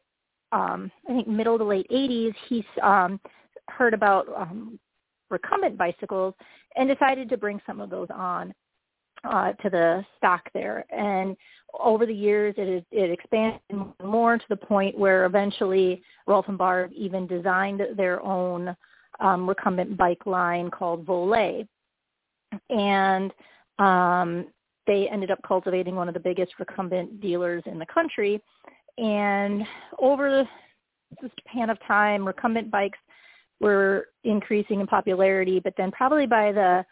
um, 0.53 0.91
I 1.09 1.13
think 1.13 1.29
middle 1.29 1.59
to 1.59 1.65
late 1.65 1.87
80s, 1.91 2.35
he 2.49 2.65
um, 2.83 3.21
heard 3.69 3.95
about 3.95 4.27
um, 4.37 4.79
recumbent 5.31 5.77
bicycles 5.77 6.35
and 6.77 6.89
decided 6.89 7.29
to 7.29 7.37
bring 7.37 7.61
some 7.67 7.81
of 7.81 7.91
those 7.91 8.09
on 8.15 8.55
uh, 9.25 9.53
to 9.55 9.71
the 9.71 10.05
stock 10.17 10.43
there. 10.55 10.85
And 10.91 11.37
over 11.79 12.07
the 12.07 12.15
years, 12.15 12.55
it, 12.57 12.85
it 12.91 13.11
expanded 13.11 13.61
more 14.03 14.39
to 14.39 14.45
the 14.49 14.57
point 14.57 14.97
where 14.99 15.27
eventually 15.27 16.03
Rolf 16.27 16.47
and 16.49 16.59
Barb 16.59 16.91
even 16.95 17.27
designed 17.27 17.83
their 17.97 18.23
own 18.23 18.77
um, 19.21 19.49
recumbent 19.49 19.97
bike 19.97 20.27
line 20.27 20.71
called 20.71 21.07
Volae. 21.07 21.67
And 22.71 23.33
um, 23.79 24.47
they 24.87 25.09
ended 25.09 25.31
up 25.31 25.41
cultivating 25.47 25.97
one 25.97 26.09
of 26.09 26.15
the 26.15 26.21
biggest 26.21 26.53
recumbent 26.59 27.21
dealers 27.21 27.63
in 27.67 27.79
the 27.79 27.87
country. 27.87 28.41
And 28.99 29.67
over 29.99 30.49
the 31.21 31.31
span 31.41 31.71
of 31.71 31.79
time, 31.87 32.27
recumbent 32.27 32.71
bikes 32.71 32.99
were 33.61 34.09
increasing 34.25 34.81
in 34.81 34.87
popularity, 34.87 35.61
but 35.61 35.75
then 35.77 35.91
probably 35.91 36.27
by 36.27 36.53
the 36.53 36.85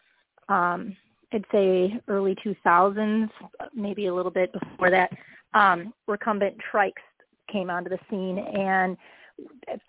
um, 0.53 0.95
I'd 1.33 1.45
say 1.51 1.99
early 2.07 2.35
2000s, 2.35 3.29
maybe 3.73 4.07
a 4.07 4.13
little 4.13 4.31
bit 4.31 4.53
before 4.53 4.89
that, 4.89 5.11
um, 5.53 5.93
recumbent 6.07 6.55
trikes 6.71 6.93
came 7.51 7.69
onto 7.69 7.89
the 7.89 7.99
scene. 8.09 8.37
And 8.37 8.95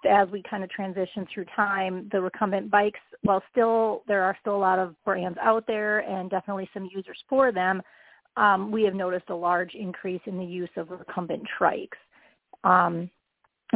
as 0.09 0.29
we 0.31 0.43
kind 0.43 0.65
of 0.65 0.71
transition 0.71 1.27
through 1.33 1.47
time, 1.55 2.09
the 2.11 2.21
recumbent 2.21 2.71
bikes, 2.71 3.01
while 3.23 3.43
still 3.53 4.03
there 4.09 4.23
are 4.23 4.37
still 4.41 4.57
a 4.57 4.59
lot 4.59 4.79
of 4.79 4.95
brands 5.05 5.39
out 5.41 5.67
there 5.67 6.01
and 6.01 6.31
definitely 6.31 6.69
some 6.75 6.89
users 6.93 7.19
for 7.29 7.53
them, 7.53 7.81
um, 8.37 8.71
we 8.71 8.83
have 8.83 8.95
noticed 8.95 9.31
a 9.31 9.35
large 9.35 9.75
increase 9.75 10.21
in 10.27 10.39
the 10.39 10.45
use 10.45 10.71
of 10.77 10.91
recumbent 10.91 11.43
trikes. 11.59 11.89
Um, 12.65 13.09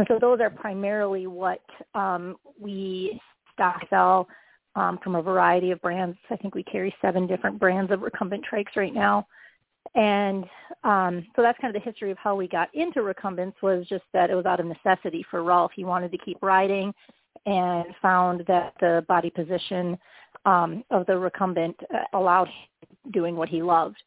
so 0.08 0.18
those 0.20 0.40
are 0.40 0.50
primarily 0.50 1.26
what 1.26 1.62
um, 1.94 2.36
we 2.58 3.20
stock 3.52 3.82
sell 3.90 4.28
um, 4.76 4.98
from 5.02 5.16
a 5.16 5.22
variety 5.22 5.70
of 5.70 5.80
brands. 5.80 6.16
I 6.30 6.36
think 6.36 6.54
we 6.54 6.62
carry 6.62 6.94
seven 7.02 7.26
different 7.26 7.58
brands 7.58 7.90
of 7.90 8.02
recumbent 8.02 8.44
trikes 8.50 8.76
right 8.76 8.94
now. 8.94 9.26
And 9.94 10.44
um, 10.84 11.26
so 11.34 11.42
that's 11.42 11.58
kind 11.60 11.74
of 11.74 11.82
the 11.82 11.88
history 11.88 12.10
of 12.10 12.18
how 12.18 12.36
we 12.36 12.46
got 12.46 12.72
into 12.74 13.02
recumbents 13.02 13.60
was 13.62 13.86
just 13.88 14.04
that 14.12 14.30
it 14.30 14.34
was 14.34 14.46
out 14.46 14.60
of 14.60 14.66
necessity 14.66 15.24
for 15.30 15.42
Rolf. 15.42 15.72
He 15.74 15.84
wanted 15.84 16.12
to 16.12 16.18
keep 16.18 16.38
riding 16.42 16.92
and 17.46 17.86
found 18.00 18.44
that 18.46 18.74
the 18.80 19.04
body 19.08 19.30
position 19.30 19.98
um, 20.44 20.84
of 20.90 21.06
the 21.06 21.18
recumbent 21.18 21.76
uh, 21.92 22.02
allowed 22.12 22.48
him 22.48 23.12
doing 23.12 23.36
what 23.36 23.48
he 23.48 23.62
loved. 23.62 24.00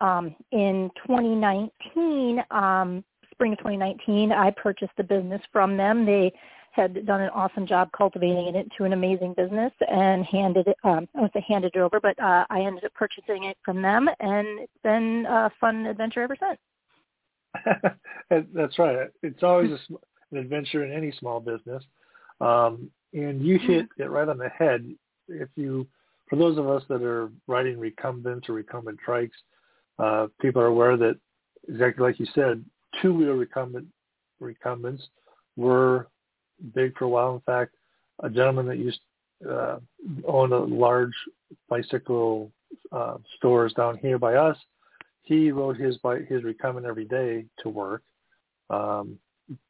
Um, 0.00 0.34
in 0.52 0.90
2019, 1.06 2.44
um, 2.50 3.02
spring 3.36 3.52
of 3.52 3.58
2019, 3.58 4.32
I 4.32 4.50
purchased 4.50 4.92
the 4.96 5.04
business 5.04 5.42
from 5.52 5.76
them. 5.76 6.06
They 6.06 6.32
had 6.72 7.06
done 7.06 7.20
an 7.22 7.30
awesome 7.30 7.66
job 7.66 7.90
cultivating 7.96 8.48
it 8.48 8.54
into 8.54 8.84
an 8.84 8.92
amazing 8.92 9.34
business 9.34 9.72
and 9.88 10.24
handed 10.24 10.68
it, 10.68 10.76
um, 10.84 11.08
I 11.14 11.20
won't 11.20 11.32
say 11.32 11.44
handed 11.46 11.72
it 11.74 11.78
over, 11.78 12.00
but 12.00 12.18
uh, 12.20 12.44
I 12.50 12.60
ended 12.60 12.84
up 12.84 12.94
purchasing 12.94 13.44
it 13.44 13.56
from 13.64 13.80
them 13.80 14.08
and 14.20 14.46
it's 14.60 14.72
been 14.82 15.26
a 15.28 15.50
fun 15.60 15.86
adventure 15.86 16.22
ever 16.22 16.36
since. 16.38 17.94
That's 18.54 18.78
right. 18.78 19.08
It's 19.22 19.42
always 19.42 19.70
a, 19.70 19.78
an 20.32 20.38
adventure 20.38 20.84
in 20.84 20.92
any 20.92 21.12
small 21.18 21.40
business. 21.40 21.82
Um, 22.40 22.90
and 23.14 23.42
you 23.42 23.58
hit 23.58 23.86
mm-hmm. 23.86 24.02
it 24.02 24.10
right 24.10 24.28
on 24.28 24.36
the 24.36 24.50
head. 24.50 24.86
If 25.28 25.48
you, 25.56 25.86
for 26.28 26.36
those 26.36 26.58
of 26.58 26.68
us 26.68 26.82
that 26.90 27.02
are 27.02 27.30
riding 27.46 27.78
recumbents 27.78 28.50
or 28.50 28.52
recumbent 28.52 28.98
trikes, 29.06 29.30
uh, 29.98 30.26
people 30.42 30.60
are 30.60 30.66
aware 30.66 30.98
that 30.98 31.18
exactly 31.68 32.04
like 32.04 32.20
you 32.20 32.26
said, 32.34 32.62
two-wheel 33.00 33.32
recumbent 33.32 33.86
recumbents 34.40 35.02
were 35.56 36.08
big 36.74 36.96
for 36.96 37.04
a 37.04 37.08
while. 37.08 37.34
In 37.34 37.40
fact, 37.40 37.74
a 38.22 38.30
gentleman 38.30 38.66
that 38.66 38.78
used 38.78 39.00
uh, 39.48 39.78
own 40.26 40.52
a 40.52 40.58
large 40.58 41.12
bicycle 41.68 42.50
uh, 42.92 43.18
stores 43.36 43.72
down 43.74 43.98
here 43.98 44.18
by 44.18 44.34
us, 44.34 44.56
he 45.22 45.50
rode 45.50 45.76
his 45.76 45.96
bike, 45.98 46.26
his 46.28 46.44
recumbent 46.44 46.86
every 46.86 47.04
day 47.04 47.44
to 47.62 47.68
work. 47.68 48.02
Um, 48.70 49.18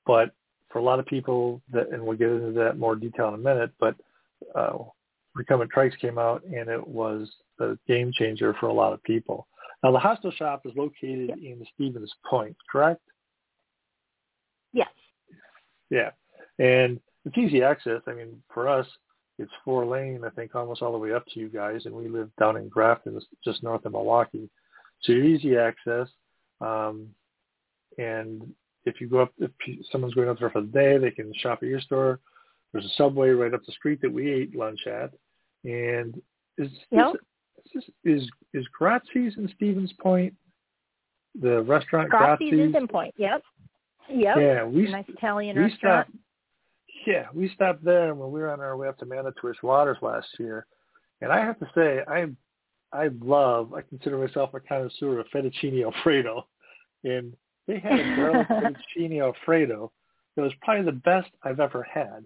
but 0.05 0.33
for 0.71 0.79
a 0.79 0.83
lot 0.83 0.99
of 0.99 1.07
people, 1.07 1.61
that, 1.73 1.91
and 1.91 2.05
we'll 2.05 2.17
get 2.17 2.31
into 2.31 2.53
that 2.53 2.79
more 2.79 2.97
detail 2.97 3.29
in 3.29 3.35
a 3.35 3.39
minute, 3.39 3.73
but 3.81 3.95
uh, 4.55 4.75
recumbent 5.37 5.71
trikes 5.73 5.99
came 6.01 6.19
out 6.19 6.43
and 6.45 6.69
it 6.69 6.87
was 6.87 7.31
a 7.61 7.77
game 7.87 8.11
changer 8.15 8.55
for 8.59 8.67
a 8.67 8.73
lot 8.73 8.93
of 8.93 9.03
people. 9.03 9.47
Now 9.83 9.93
the 9.93 9.99
Hostel 9.99 10.33
Shoppe 10.33 10.67
is 10.67 10.73
located 10.77 11.29
yep. 11.29 11.39
in 11.39 11.65
Stevens 11.75 12.13
Point, 12.29 12.57
correct? 12.71 13.03
Yes. 14.73 14.89
Yeah. 15.91 16.11
And 16.59 16.99
it's 17.25 17.37
easy 17.37 17.63
access. 17.63 18.01
I 18.07 18.15
mean, 18.15 18.43
for 18.53 18.69
us, 18.69 18.87
it's 19.39 19.53
four 19.65 19.85
lane, 19.85 20.23
I 20.25 20.31
think, 20.31 20.55
almost 20.55 20.81
all 20.81 20.93
the 20.93 20.99
way 20.99 21.13
up 21.13 21.27
to 21.27 21.41
you 21.41 21.49
guys, 21.49 21.85
and 21.85 21.95
we 21.95 22.09
live 22.09 22.31
down 22.41 22.57
in 22.57 22.69
Grafton, 22.69 23.21
just 23.45 23.63
north 23.63 23.85
of 23.85 23.93
Milwaukee. 23.93 24.49
So 25.03 25.13
you're 25.13 25.25
easy 25.25 25.57
access. 25.59 26.09
Um, 26.63 27.09
and 27.99 28.51
if 28.87 29.01
you 29.01 29.09
go 29.09 29.21
up, 29.21 29.33
if 29.39 29.51
someone's 29.93 30.15
going 30.15 30.31
up 30.31 30.39
there 30.39 30.51
for 30.51 30.63
the 30.63 30.69
day, 30.69 30.97
they 30.97 31.11
can 31.11 31.33
shop 31.35 31.59
at 31.63 31.69
your 31.69 31.81
store. 31.81 32.21
There's 32.73 32.87
a 32.87 32.97
subway 32.97 33.31
right 33.31 33.53
up 33.53 33.65
the 33.67 33.73
street 33.73 34.01
that 34.03 34.13
we 34.13 34.31
ate 34.31 34.57
lunch 34.57 34.87
at. 34.87 35.13
And 35.67 36.21
is 36.59 36.71
yep. 36.91 37.15
is, 37.75 37.85
is 38.05 38.31
is 38.55 38.67
Grazzi's 38.81 39.37
in 39.37 39.51
Stevens 39.57 39.93
Point? 40.01 40.33
The 41.41 41.63
restaurant 41.63 42.09
Grazzi's, 42.09 42.51
Grazzi's 42.51 42.71
is 42.71 42.75
in 42.77 42.89
Point. 42.89 43.15
Yep. 43.19 43.43
Yep. 44.09 44.37
Yeah, 44.39 44.65
we 44.65 44.91
nice 44.91 45.05
Italian 45.09 45.57
we 45.57 45.65
restaurant. 45.65 46.07
Stopped, 46.07 46.19
yeah, 47.07 47.27
we 47.35 47.49
stopped 47.51 47.85
there 47.85 48.15
when 48.15 48.31
we 48.31 48.41
were 48.41 48.53
on 48.53 48.61
our 48.61 48.77
way 48.77 48.87
up 48.87 48.97
to 48.99 49.07
Manitowish 49.07 49.61
Waters 49.63 49.99
last 50.03 50.29
year, 50.39 50.67
and 51.21 51.33
I 51.33 51.39
have 51.41 51.59
to 51.59 51.69
say, 51.75 52.01
I 52.07 52.29
I 52.93 53.09
love, 53.21 53.75
I 53.75 53.83
consider 53.83 54.19
myself 54.19 54.55
a 54.55 54.61
connoisseur 54.61 55.19
of 55.19 55.27
fettuccine 55.35 55.85
alfredo, 55.85 56.47
and 57.03 57.35
they 57.67 57.81
had 57.81 57.99
a 57.99 58.17
garlic 58.17 58.49
fettuccine 58.49 59.21
alfredo 59.21 59.91
that 60.37 60.43
was 60.43 60.53
probably 60.63 60.85
the 60.85 60.93
best 60.93 61.29
I've 61.43 61.61
ever 61.61 61.83
had. 61.83 62.25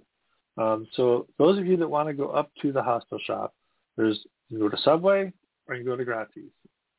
Um, 0.60 0.86
so 0.94 1.26
those 1.38 1.58
of 1.58 1.66
you 1.66 1.76
that 1.78 1.88
want 1.88 2.08
to 2.08 2.14
go 2.14 2.28
up 2.28 2.50
to 2.62 2.72
the 2.72 2.82
Hostel 2.82 3.18
Shoppe, 3.26 3.52
there's 3.96 4.20
you 4.48 4.58
go 4.58 4.68
to 4.68 4.76
Subway 4.82 5.32
or 5.66 5.74
you 5.74 5.84
can 5.84 5.92
go 5.92 5.96
to 5.96 6.04
Grazzi's. 6.04 6.50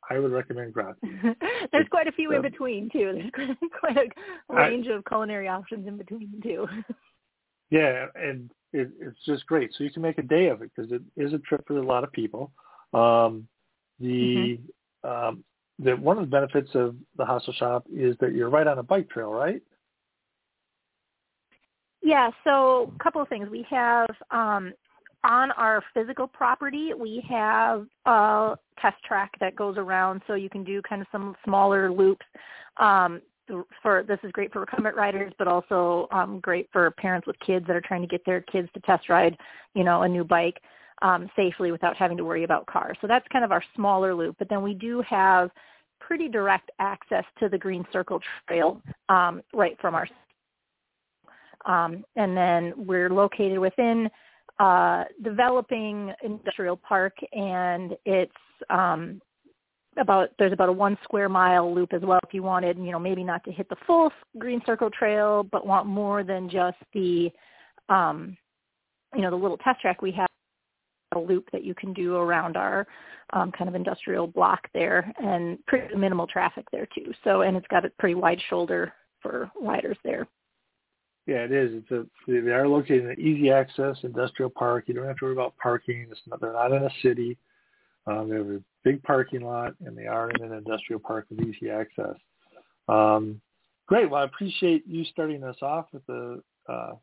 I 0.10 0.18
would 0.18 0.32
recommend 0.32 0.74
Grazzi's. 0.74 1.36
There's 1.72 1.88
quite 1.90 2.08
a 2.08 2.12
few 2.12 2.32
in 2.34 2.42
between 2.42 2.90
too. 2.90 3.30
There's 3.38 3.58
quite 3.80 3.98
a 3.98 4.54
range 4.54 4.88
I, 4.90 4.96
of 4.96 5.06
culinary 5.06 5.48
options 5.48 5.88
in 5.88 5.98
between 5.98 6.42
two. 6.44 6.68
Yeah, 7.70 8.08
and 8.16 8.52
it, 8.74 8.90
it's 9.00 9.18
just 9.26 9.46
great. 9.46 9.72
So 9.78 9.86
you 9.86 9.92
can 9.92 10.02
make 10.02 10.18
a 10.18 10.24
day 10.24 10.48
of 10.48 10.62
it 10.62 10.72
because 10.76 10.92
it 10.92 11.02
is 11.16 11.32
a 11.32 11.38
trip 11.38 11.66
for 11.66 11.78
a 11.78 11.82
lot 11.82 12.04
of 12.04 12.12
people. 12.12 12.52
Um, 12.94 13.48
the 13.98 14.60
mm-hmm. 15.06 15.10
um, 15.10 15.46
the 15.80 15.96
one 15.96 16.18
of 16.18 16.26
the 16.26 16.30
benefits 16.30 16.70
of 16.74 16.98
the 17.16 17.24
hostel 17.24 17.54
shop 17.54 17.86
is 17.90 18.18
that 18.20 18.34
you're 18.34 18.50
right 18.50 18.68
on 18.68 18.80
a 18.80 18.84
bike 18.84 19.10
trail, 19.10 19.32
right? 19.32 19.62
Yeah. 22.02 22.30
So 22.44 22.92
a 22.96 23.04
couple 23.04 23.22
of 23.22 23.28
things. 23.28 23.50
We 23.50 23.66
have 23.70 24.10
um, 24.32 24.74
on 25.24 25.52
our 25.52 25.84
physical 25.94 26.28
property, 26.28 26.92
we 26.98 27.24
have 27.30 27.86
a 28.06 28.58
test 28.82 29.04
track 29.04 29.32
that 29.40 29.56
goes 29.56 29.78
around, 29.78 30.22
so 30.26 30.34
you 30.34 30.50
can 30.50 30.64
do 30.64 30.82
kind 30.82 31.02
of 31.02 31.08
some 31.12 31.36
smaller 31.44 31.92
loops. 31.92 32.26
Um, 32.78 33.22
for 33.82 34.04
this 34.08 34.20
is 34.24 34.32
great 34.32 34.54
for 34.54 34.62
recumbent 34.62 34.96
riders, 34.96 35.34
but 35.38 35.48
also 35.48 36.08
um, 36.12 36.40
great 36.40 36.70
for 36.72 36.90
parents 36.92 37.28
with 37.28 37.36
kids 37.46 37.68
that 37.68 37.76
are 37.76 37.82
trying 37.82 38.02
to 38.02 38.08
get 38.08 38.26
their 38.26 38.42
kids 38.42 38.70
to 38.74 38.80
test 38.82 39.10
ride, 39.10 39.38
you 39.74 39.84
know, 39.84 40.04
a 40.04 40.08
new 40.08 40.24
bike 40.24 40.62
um, 41.02 41.30
safely 41.36 41.72
without 41.72 41.98
having 41.98 42.18
to 42.18 42.24
worry 42.24 42.44
about 42.44 42.66
cars. 42.68 42.98
So 43.02 43.08
that's 43.08 43.28
kind 43.32 43.44
of 43.44 43.52
our 43.52 43.64
smaller 43.76 44.16
loop. 44.16 44.36
But 44.40 44.50
then 44.50 44.62
we 44.62 44.74
do 44.74 45.02
have 45.02 45.50
pretty 46.00 46.30
direct 46.30 46.72
access 46.80 47.26
to 47.40 47.50
the 47.50 47.58
Green 47.58 47.86
Circle 47.92 48.22
Trail 48.48 48.82
um, 49.10 49.42
right 49.54 49.78
from 49.82 49.96
our. 49.96 50.08
Um, 51.66 52.04
and 52.16 52.36
then 52.36 52.74
we're 52.76 53.10
located 53.10 53.60
within 53.60 54.10
uh, 54.60 55.06
developing 55.24 56.14
industrial 56.24 56.78
park, 56.78 57.14
and 57.34 57.96
it's 58.06 58.32
um, 58.70 59.22
about 59.98 60.30
there's 60.40 60.54
about 60.54 60.70
a 60.70 60.74
one 60.74 60.98
square 61.04 61.30
mile 61.30 61.74
loop 61.74 61.94
as 61.94 62.02
well 62.02 62.20
if 62.24 62.34
you 62.34 62.44
wanted 62.44 62.78
you 62.78 62.92
know 62.92 63.00
maybe 63.00 63.24
not 63.24 63.44
to 63.44 63.52
hit 63.52 63.68
the 63.70 63.76
full 63.86 64.12
green 64.38 64.62
circle 64.66 64.90
trail 64.90 65.44
but 65.44 65.68
want 65.68 65.86
more 65.86 66.24
than 66.24 66.50
just 66.50 66.78
the 66.94 67.30
um 67.90 68.38
you 69.14 69.22
know 69.22 69.30
the 69.30 69.36
little 69.36 69.58
test 69.58 69.82
track 69.82 70.02
we 70.02 70.12
have 70.12 70.28
a 71.14 71.20
loop 71.20 71.50
that 71.52 71.66
you 71.66 71.76
can 71.76 71.92
do 71.92 72.16
around 72.16 72.56
our 72.56 72.88
um, 73.34 73.52
kind 73.52 73.68
of 73.68 73.76
industrial 73.76 74.28
block 74.28 74.68
there 74.74 75.12
and 75.22 75.58
pretty 75.66 75.94
minimal 75.96 76.26
traffic 76.26 76.66
there 76.72 76.88
too. 76.96 77.12
So 77.24 77.42
and 77.42 77.58
it's 77.58 77.68
got 77.68 77.86
a 77.86 77.90
pretty 78.00 78.16
wide 78.16 78.40
shoulder 78.50 78.94
for 79.22 79.52
riders 79.62 79.98
there 80.06 80.28
yeah, 81.28 81.44
it 81.44 81.52
is. 81.52 81.72
It's 81.74 81.92
a 81.92 82.06
they 82.28 82.52
are 82.52 82.68
located 82.68 83.04
in 83.04 83.12
an 83.12 83.20
easy 83.20 83.52
access 83.52 83.98
industrial 84.04 84.50
park. 84.50 84.86
You 84.88 84.94
don't 84.94 85.06
have 85.06 85.18
to 85.18 85.26
worry 85.26 85.34
about 85.34 85.56
parking. 85.58 86.08
It's 86.10 86.20
not, 86.28 86.42
they're 86.42 86.54
not 86.54 86.72
in 86.72 86.84
a 86.84 86.90
city. 87.02 87.38
Um, 88.08 88.30
they 88.30 88.38
have 88.38 88.48
a 88.48 88.62
big 88.84 89.04
parking 89.04 89.42
lot, 89.42 89.74
and 89.86 89.96
they 89.96 90.08
are 90.08 90.32
in 90.32 90.44
an 90.44 90.54
industrial 90.54 91.00
park 91.00 91.28
with 91.30 91.42
easy 91.42 91.70
access. 91.70 92.16
Um, 92.88 93.40
great. 93.86 94.10
Well, 94.10 94.22
I 94.22 94.26
appreciate 94.26 94.88
you 94.88 95.04
starting 95.06 95.44
us 95.44 95.58
off 95.62 95.86
with 95.94 96.06
the 96.08 96.42
uh, 96.68 96.94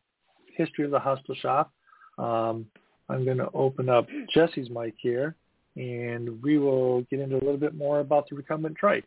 history 0.57 0.85
of 0.85 0.91
the 0.91 0.99
Hostel 0.99 1.37
Shoppe. 1.37 1.71
Um, 2.19 2.67
I'm 3.09 3.25
going 3.25 3.39
to 3.39 3.49
open 3.55 3.89
up 3.89 4.09
Jesse's 4.35 4.69
mic 4.69 4.95
here, 4.99 5.37
and 5.77 6.43
we 6.43 6.59
will 6.59 7.03
get 7.03 7.21
into 7.21 7.37
a 7.37 7.45
little 7.45 7.57
bit 7.57 7.75
more 7.75 8.01
about 8.01 8.29
the 8.29 8.37
recumbent 8.37 8.77
trike. 8.77 9.05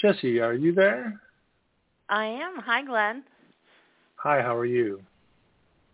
Jesse, 0.00 0.40
are 0.40 0.52
you 0.52 0.74
there? 0.74 1.20
I 2.08 2.26
am. 2.26 2.56
Hi, 2.64 2.82
Glenn. 2.82 3.24
Hi, 4.16 4.40
how 4.42 4.56
are 4.56 4.66
you? 4.66 5.02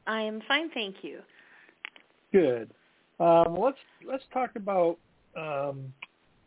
I 0.07 0.23
am 0.23 0.43
fine, 0.49 0.71
thank 0.71 0.97
you. 1.03 1.21
Good. 2.33 2.71
Um, 3.21 3.57
let's 3.59 3.79
let's 4.07 4.25
talk 4.33 4.51
about 4.57 4.99
um, 5.37 5.93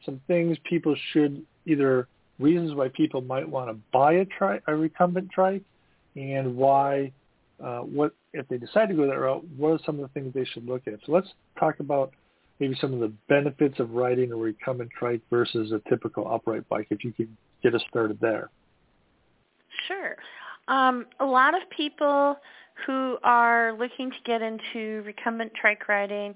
some 0.03 0.19
things 0.27 0.57
people 0.69 0.95
should 1.11 1.45
either 1.65 2.07
reasons 2.39 2.73
why 2.73 2.89
people 2.89 3.21
might 3.21 3.47
want 3.47 3.69
to 3.69 3.77
buy 3.93 4.13
a 4.13 4.25
tri- 4.25 4.59
a 4.67 4.75
recumbent 4.75 5.29
trike, 5.31 5.63
and 6.15 6.55
why 6.55 7.11
uh, 7.63 7.79
what 7.79 8.13
if 8.33 8.47
they 8.49 8.57
decide 8.57 8.89
to 8.89 8.95
go 8.95 9.07
that 9.07 9.17
route. 9.17 9.45
What 9.57 9.69
are 9.69 9.79
some 9.85 9.95
of 9.95 10.01
the 10.01 10.19
things 10.19 10.33
they 10.33 10.45
should 10.45 10.65
look 10.65 10.87
at? 10.87 10.99
So 11.05 11.13
let's 11.13 11.29
talk 11.59 11.79
about 11.79 12.13
maybe 12.59 12.75
some 12.81 12.93
of 12.93 12.99
the 12.99 13.13
benefits 13.29 13.79
of 13.79 13.91
riding 13.91 14.31
a 14.31 14.35
recumbent 14.35 14.89
trike 14.97 15.21
versus 15.29 15.71
a 15.71 15.81
typical 15.89 16.27
upright 16.27 16.67
bike. 16.67 16.87
If 16.89 17.03
you 17.03 17.13
could 17.13 17.29
get 17.63 17.75
us 17.75 17.81
started 17.89 18.19
there. 18.19 18.49
Sure. 19.87 20.15
Um, 20.67 21.05
a 21.19 21.25
lot 21.25 21.53
of 21.53 21.61
people 21.75 22.37
who 22.85 23.17
are 23.23 23.73
looking 23.77 24.11
to 24.11 24.17
get 24.25 24.41
into 24.41 25.03
recumbent 25.05 25.53
trike 25.53 25.87
riding 25.87 26.35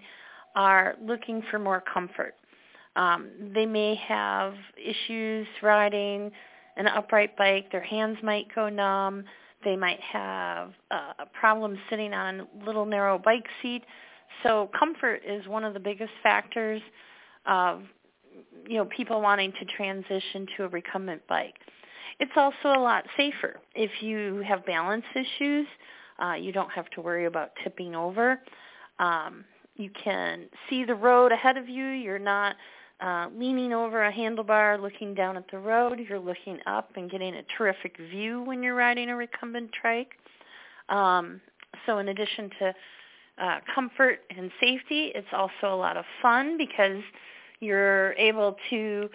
are 0.55 0.95
looking 1.01 1.41
for 1.49 1.59
more 1.59 1.81
comfort. 1.81 2.35
Um, 2.95 3.29
they 3.53 3.65
may 3.65 3.95
have 3.95 4.53
issues 4.77 5.47
riding 5.61 6.31
an 6.77 6.87
upright 6.87 7.35
bike. 7.37 7.71
Their 7.71 7.83
hands 7.83 8.17
might 8.23 8.53
go 8.53 8.69
numb. 8.69 9.25
They 9.63 9.75
might 9.75 9.99
have 9.99 10.71
uh, 10.91 11.13
a 11.19 11.25
problem 11.25 11.77
sitting 11.89 12.13
on 12.13 12.41
a 12.41 12.65
little 12.65 12.85
narrow 12.85 13.19
bike 13.19 13.45
seat. 13.61 13.83
So 14.43 14.69
comfort 14.77 15.21
is 15.27 15.45
one 15.47 15.65
of 15.65 15.73
the 15.73 15.79
biggest 15.79 16.11
factors 16.23 16.81
of 17.45 17.81
you 18.67 18.77
know 18.77 18.85
people 18.85 19.21
wanting 19.21 19.51
to 19.59 19.65
transition 19.65 20.47
to 20.55 20.63
a 20.63 20.67
recumbent 20.69 21.25
bike. 21.27 21.55
It's 22.19 22.31
also 22.35 22.77
a 22.77 22.79
lot 22.79 23.05
safer. 23.15 23.59
If 23.75 23.91
you 24.01 24.43
have 24.47 24.65
balance 24.65 25.05
issues, 25.15 25.67
uh, 26.21 26.33
you 26.33 26.51
don't 26.51 26.71
have 26.71 26.89
to 26.91 27.01
worry 27.01 27.25
about 27.25 27.51
tipping 27.63 27.95
over. 27.95 28.41
Um, 28.99 29.45
you 29.75 29.89
can 30.03 30.45
see 30.69 30.83
the 30.83 30.95
road 30.95 31.31
ahead 31.31 31.55
of 31.55 31.69
you. 31.69 31.85
You're 31.85 32.19
not 32.19 32.57
uh, 32.99 33.29
leaning 33.33 33.71
over 33.71 34.03
a 34.03 34.11
handlebar 34.11 34.81
looking 34.81 35.13
down 35.13 35.37
at 35.37 35.49
the 35.51 35.57
road. 35.57 35.99
You're 36.09 36.19
looking 36.19 36.59
up 36.65 36.89
and 36.95 37.09
getting 37.09 37.35
a 37.35 37.43
terrific 37.57 37.95
view 38.11 38.43
when 38.43 38.61
you're 38.61 38.75
riding 38.75 39.09
a 39.09 39.15
recumbent 39.15 39.71
trike. 39.71 40.11
Um, 40.89 41.39
so 41.85 41.99
in 41.99 42.09
addition 42.09 42.49
to 42.59 42.73
uh, 43.41 43.59
comfort 43.73 44.19
and 44.35 44.51
safety, 44.59 45.13
it's 45.15 45.27
also 45.31 45.73
a 45.73 45.75
lot 45.75 45.95
of 45.95 46.03
fun 46.21 46.57
because 46.57 47.01
you're 47.61 48.11
able 48.13 48.57
to 48.69 49.09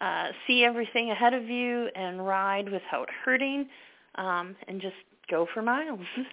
uh, 0.00 0.28
see 0.46 0.64
everything 0.64 1.10
ahead 1.10 1.34
of 1.34 1.48
you 1.48 1.88
and 1.94 2.26
ride 2.26 2.70
without 2.70 3.08
hurting 3.24 3.68
um, 4.14 4.54
and 4.66 4.80
just 4.80 4.94
go 5.30 5.46
for 5.52 5.62
miles. 5.62 6.00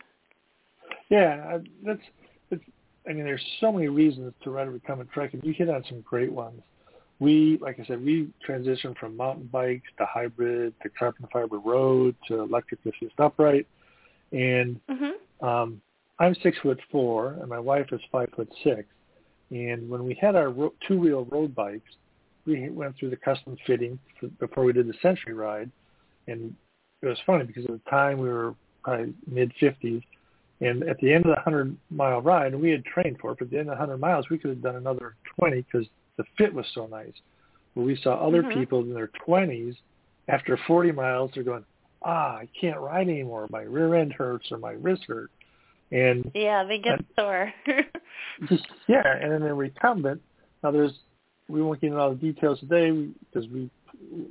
Yeah, 1.09 1.57
that's, 1.83 2.01
that's. 2.49 2.61
I 3.07 3.13
mean, 3.13 3.25
there's 3.25 3.43
so 3.59 3.71
many 3.71 3.87
reasons 3.87 4.33
to 4.43 4.49
ride 4.49 4.67
a 4.67 4.71
recumbent 4.71 5.11
trike, 5.11 5.33
and 5.33 5.43
you 5.43 5.53
hit 5.53 5.69
on 5.69 5.83
some 5.87 6.01
great 6.01 6.31
ones. 6.31 6.61
We, 7.19 7.57
like 7.61 7.79
I 7.79 7.85
said, 7.85 8.03
we 8.03 8.29
transitioned 8.47 8.97
from 8.97 9.15
mountain 9.15 9.49
bikes 9.51 9.87
to 9.99 10.05
hybrid 10.05 10.73
to 10.83 10.89
carbon 10.89 11.27
fiber 11.31 11.59
road 11.59 12.15
to 12.27 12.41
electric 12.41 12.81
assist 12.85 13.19
upright, 13.19 13.67
and 14.31 14.79
mm-hmm. 14.89 15.45
um, 15.45 15.81
I'm 16.19 16.35
six 16.41 16.57
foot 16.61 16.79
four, 16.91 17.37
and 17.39 17.47
my 17.47 17.59
wife 17.59 17.87
is 17.91 18.01
five 18.11 18.29
foot 18.35 18.51
six. 18.63 18.85
And 19.51 19.89
when 19.89 20.03
we 20.05 20.17
had 20.19 20.35
our 20.35 20.49
ro- 20.49 20.73
two-wheel 20.87 21.25
road 21.25 21.53
bikes, 21.53 21.91
we 22.45 22.69
went 22.69 22.97
through 22.97 23.09
the 23.09 23.17
custom 23.17 23.57
fitting 23.65 23.99
for, 24.19 24.27
before 24.27 24.63
we 24.63 24.73
did 24.73 24.87
the 24.87 24.93
Century 25.01 25.33
ride, 25.33 25.71
and 26.27 26.55
it 27.01 27.07
was 27.07 27.17
funny 27.25 27.45
because 27.45 27.65
at 27.65 27.71
the 27.71 27.89
time 27.89 28.19
we 28.19 28.29
were 28.29 28.55
probably 28.83 29.13
mid 29.27 29.51
50s, 29.61 30.01
and 30.61 30.83
at 30.83 30.97
the 30.99 31.11
end 31.11 31.25
of 31.25 31.29
the 31.29 31.41
100 31.43 31.75
mile 31.89 32.21
ride, 32.21 32.53
and 32.53 32.61
we 32.61 32.71
had 32.71 32.85
trained 32.85 33.17
for 33.19 33.31
it, 33.31 33.39
but 33.39 33.45
at 33.45 33.51
the 33.51 33.57
end 33.57 33.69
of 33.69 33.77
the 33.77 33.79
100 33.79 33.97
miles, 33.97 34.29
we 34.29 34.37
could 34.37 34.51
have 34.51 34.61
done 34.61 34.75
another 34.75 35.15
20 35.39 35.61
because 35.61 35.87
the 36.17 36.23
fit 36.37 36.53
was 36.53 36.65
so 36.73 36.87
nice. 36.87 37.13
But 37.75 37.81
we 37.81 37.99
saw 38.01 38.15
other 38.25 38.41
mm-hmm. 38.41 38.59
people 38.59 38.81
in 38.81 38.93
their 38.93 39.11
20s, 39.27 39.75
after 40.27 40.57
40 40.65 40.91
miles, 40.93 41.31
they're 41.33 41.43
going, 41.43 41.65
ah, 42.03 42.37
I 42.37 42.47
can't 42.59 42.79
ride 42.79 43.09
anymore. 43.09 43.47
My 43.49 43.61
rear 43.61 43.95
end 43.95 44.13
hurts 44.13 44.51
or 44.51 44.57
my 44.57 44.71
wrist 44.71 45.03
hurt. 45.07 45.31
And 45.91 46.31
yeah, 46.33 46.63
they 46.63 46.79
get 46.79 46.99
and, 46.99 47.05
sore. 47.17 47.53
yeah, 48.87 49.17
and 49.21 49.31
then 49.31 49.41
they're 49.41 49.55
recumbent. 49.55 50.21
Now 50.63 50.71
there's 50.71 50.93
we 51.47 51.61
won't 51.61 51.81
get 51.81 51.87
into 51.87 51.99
all 51.99 52.09
the 52.11 52.15
details 52.15 52.59
today 52.59 52.91
because 52.91 53.49
we 53.49 53.69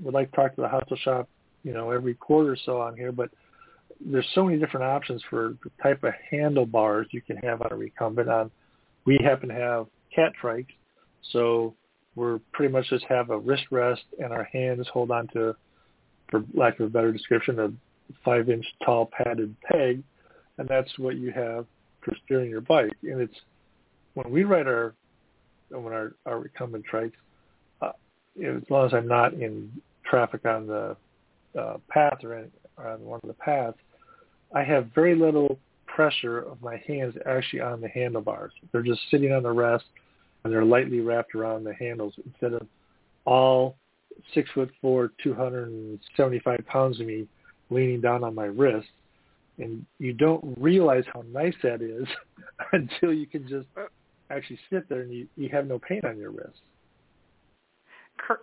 would 0.02 0.14
like 0.14 0.30
to 0.30 0.36
talk 0.36 0.54
to 0.54 0.60
the 0.60 0.68
Hostel 0.68 0.96
Shoppe, 1.04 1.28
you 1.62 1.72
know, 1.72 1.90
every 1.90 2.14
quarter 2.14 2.52
or 2.52 2.56
so 2.64 2.80
on 2.80 2.96
here. 2.96 3.12
But 3.12 3.30
there's 4.04 4.28
so 4.34 4.44
many 4.44 4.58
different 4.58 4.84
options 4.84 5.22
for 5.30 5.54
the 5.62 5.70
type 5.82 6.02
of 6.04 6.12
handlebars 6.30 7.06
you 7.10 7.22
can 7.22 7.36
have 7.38 7.62
on 7.62 7.72
a 7.72 7.76
recumbent. 7.76 8.28
On 8.28 8.50
we 9.04 9.18
happen 9.22 9.48
to 9.48 9.54
have 9.54 9.86
cat 10.14 10.32
trikes, 10.42 10.66
so 11.32 11.74
we're 12.16 12.38
pretty 12.52 12.72
much 12.72 12.88
just 12.90 13.04
have 13.04 13.30
a 13.30 13.38
wrist 13.38 13.64
rest 13.70 14.02
and 14.18 14.32
our 14.32 14.44
hands 14.44 14.86
hold 14.92 15.10
on 15.10 15.28
to, 15.28 15.54
for 16.30 16.44
lack 16.54 16.78
of 16.80 16.86
a 16.86 16.90
better 16.90 17.12
description, 17.12 17.58
a 17.60 17.72
five 18.24 18.48
inch 18.48 18.64
tall 18.84 19.10
padded 19.16 19.54
peg, 19.62 20.02
and 20.58 20.68
that's 20.68 20.98
what 20.98 21.16
you 21.16 21.32
have 21.32 21.66
for 22.02 22.14
steering 22.24 22.50
your 22.50 22.60
bike. 22.60 22.92
And 23.02 23.20
it's 23.20 23.34
when 24.14 24.30
we 24.30 24.44
ride 24.44 24.66
our 24.66 24.94
when 25.70 25.92
our, 25.92 26.14
our 26.26 26.38
recumbent 26.38 26.84
trikes, 26.90 27.12
uh, 27.82 27.92
as 28.42 28.62
long 28.70 28.86
as 28.86 28.94
I'm 28.94 29.08
not 29.08 29.34
in 29.34 29.70
traffic 30.04 30.44
on 30.44 30.66
the 30.66 30.96
uh, 31.58 31.78
path 31.88 32.18
or, 32.22 32.38
in, 32.38 32.50
or 32.76 32.88
on 32.88 33.04
one 33.04 33.20
of 33.22 33.28
the 33.28 33.34
paths, 33.34 33.78
I 34.54 34.62
have 34.62 34.88
very 34.94 35.14
little 35.14 35.58
pressure 35.86 36.38
of 36.38 36.60
my 36.60 36.82
hands 36.86 37.14
actually 37.26 37.60
on 37.60 37.80
the 37.80 37.88
handlebars. 37.88 38.52
They're 38.72 38.82
just 38.82 39.00
sitting 39.10 39.32
on 39.32 39.42
the 39.42 39.52
rest 39.52 39.84
and 40.42 40.52
they're 40.52 40.64
lightly 40.64 41.00
wrapped 41.00 41.34
around 41.34 41.64
the 41.64 41.74
handles 41.74 42.14
instead 42.24 42.52
of 42.52 42.66
all 43.24 43.76
six 44.34 44.50
foot 44.54 44.70
four, 44.80 45.12
275 45.22 46.60
pounds 46.66 47.00
of 47.00 47.06
me 47.06 47.26
leaning 47.70 48.00
down 48.00 48.24
on 48.24 48.34
my 48.34 48.44
wrist. 48.44 48.88
And 49.58 49.86
you 49.98 50.12
don't 50.12 50.56
realize 50.58 51.04
how 51.12 51.24
nice 51.32 51.54
that 51.62 51.80
is 51.80 52.06
until 52.72 53.12
you 53.12 53.26
can 53.26 53.48
just 53.48 53.66
actually 54.34 54.58
sit 54.70 54.88
there 54.88 55.02
and 55.02 55.12
you, 55.12 55.26
you 55.36 55.48
have 55.50 55.66
no 55.66 55.78
pain 55.78 56.00
on 56.04 56.18
your 56.18 56.30
wrist. 56.30 56.60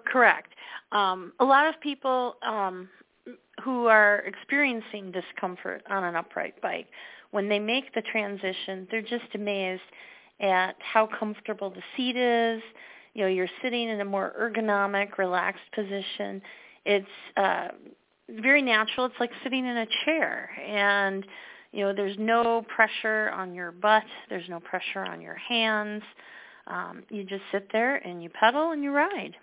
correct. 0.06 0.54
Um, 0.92 1.34
a 1.40 1.46
lot 1.46 1.68
of 1.68 1.80
people 1.82 2.36
um, 2.44 2.90
who 3.64 3.88
are 3.88 4.20
experiencing 4.20 5.12
discomfort 5.12 5.84
on 5.90 6.04
an 6.04 6.16
upright 6.16 6.62
bike, 6.62 6.88
when 7.32 7.48
they 7.48 7.60
make 7.60 7.94
the 7.94 8.02
transition, 8.02 8.88
they're 8.92 9.02
just 9.02 9.34
amazed 9.34 9.82
at 10.42 10.76
how 10.80 11.08
comfortable 11.08 11.70
the 11.70 11.82
seat 11.96 12.18
is. 12.18 12.62
You 13.14 13.24
know, 13.24 13.28
you're 13.28 13.48
sitting 13.62 13.90
in 13.90 14.02
a 14.02 14.06
more 14.06 14.34
ergonomic, 14.40 15.18
relaxed 15.18 15.72
position. 15.74 16.42
It's 16.86 17.08
uh, 17.38 17.70
very 18.30 18.62
natural. 18.62 19.06
It's 19.06 19.16
like 19.20 19.32
sitting 19.44 19.66
in 19.66 19.78
a 19.78 19.88
chair, 20.06 20.50
and 20.66 21.26
you 21.72 21.86
know, 21.86 21.94
there's 21.94 22.18
no 22.20 22.66
pressure 22.76 23.30
on 23.30 23.54
your 23.54 23.72
butt. 23.72 24.04
There's 24.30 24.48
no 24.50 24.60
pressure 24.60 25.06
on 25.06 25.22
your 25.22 25.36
hands. 25.36 26.04
Um, 26.68 27.04
you 27.10 27.24
just 27.24 27.44
sit 27.52 27.68
there 27.72 27.98
and 27.98 28.22
you 28.22 28.30
pedal 28.30 28.72
and 28.72 28.84
you 28.84 28.92
ride. 28.92 29.36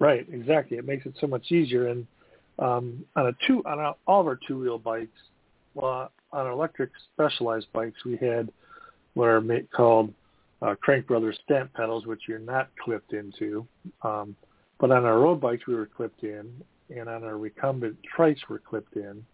Right, 0.00 0.26
exactly. 0.30 0.78
It 0.78 0.86
makes 0.86 1.06
it 1.06 1.14
so 1.20 1.26
much 1.26 1.52
easier. 1.52 1.88
And 1.88 2.06
um, 2.58 3.04
on 3.16 3.26
a 3.26 3.32
two 3.46 3.62
on 3.64 3.78
a, 3.78 3.92
all 4.06 4.20
of 4.20 4.26
our 4.26 4.38
two 4.46 4.58
wheel 4.60 4.78
bikes, 4.78 5.10
well, 5.74 6.10
on 6.32 6.46
our 6.46 6.52
electric 6.52 6.90
specialized 7.12 7.66
bikes, 7.72 8.04
we 8.04 8.16
had 8.16 8.50
what 9.14 9.26
are 9.26 9.42
called 9.74 10.12
uh, 10.60 10.74
Crank 10.80 11.06
Brothers 11.06 11.38
Stamp 11.44 11.72
pedals, 11.74 12.06
which 12.06 12.22
you're 12.28 12.38
not 12.38 12.68
clipped 12.82 13.12
into. 13.12 13.66
Um, 14.02 14.36
but 14.80 14.90
on 14.90 15.04
our 15.04 15.18
road 15.18 15.40
bikes, 15.40 15.66
we 15.66 15.74
were 15.74 15.86
clipped 15.86 16.24
in, 16.24 16.50
and 16.90 17.08
on 17.08 17.24
our 17.24 17.36
recumbent 17.36 17.96
trikes, 18.16 18.38
we're 18.48 18.58
clipped 18.58 18.96
in. 18.96 19.24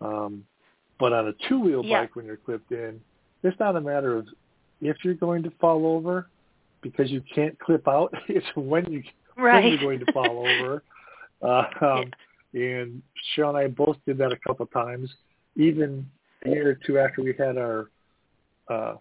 Um, 0.00 0.44
but 0.98 1.12
on 1.12 1.28
a 1.28 1.32
two-wheel 1.48 1.84
Yeah. 1.84 2.00
bike, 2.02 2.16
when 2.16 2.26
you're 2.26 2.36
clipped 2.36 2.72
in, 2.72 3.00
it's 3.42 3.58
not 3.60 3.76
a 3.76 3.80
matter 3.80 4.16
of 4.16 4.26
if 4.80 4.96
you're 5.04 5.14
going 5.14 5.42
to 5.42 5.50
fall 5.52 5.86
over 5.86 6.28
because 6.82 7.10
you 7.10 7.22
can't 7.34 7.58
clip 7.58 7.86
out. 7.88 8.12
It's 8.28 8.46
when 8.56 8.90
you 8.90 9.02
when 9.36 9.44
Right. 9.44 9.70
you're 9.70 9.78
going 9.80 10.00
to 10.00 10.12
fall 10.12 10.38
over. 10.50 10.82
Uh, 11.42 11.64
um, 11.84 12.12
And 12.54 13.02
Cheryl 13.36 13.50
and 13.50 13.58
I 13.58 13.66
both 13.68 13.98
did 14.06 14.16
that 14.18 14.32
a 14.32 14.38
couple 14.46 14.64
of 14.64 14.72
times. 14.72 15.12
Even 15.56 16.08
a 16.44 16.50
year 16.50 16.70
or 16.70 16.74
two 16.74 16.98
after 16.98 17.22
we 17.22 17.34
had 17.34 17.58
our 17.58 17.90
uh, 18.70 18.94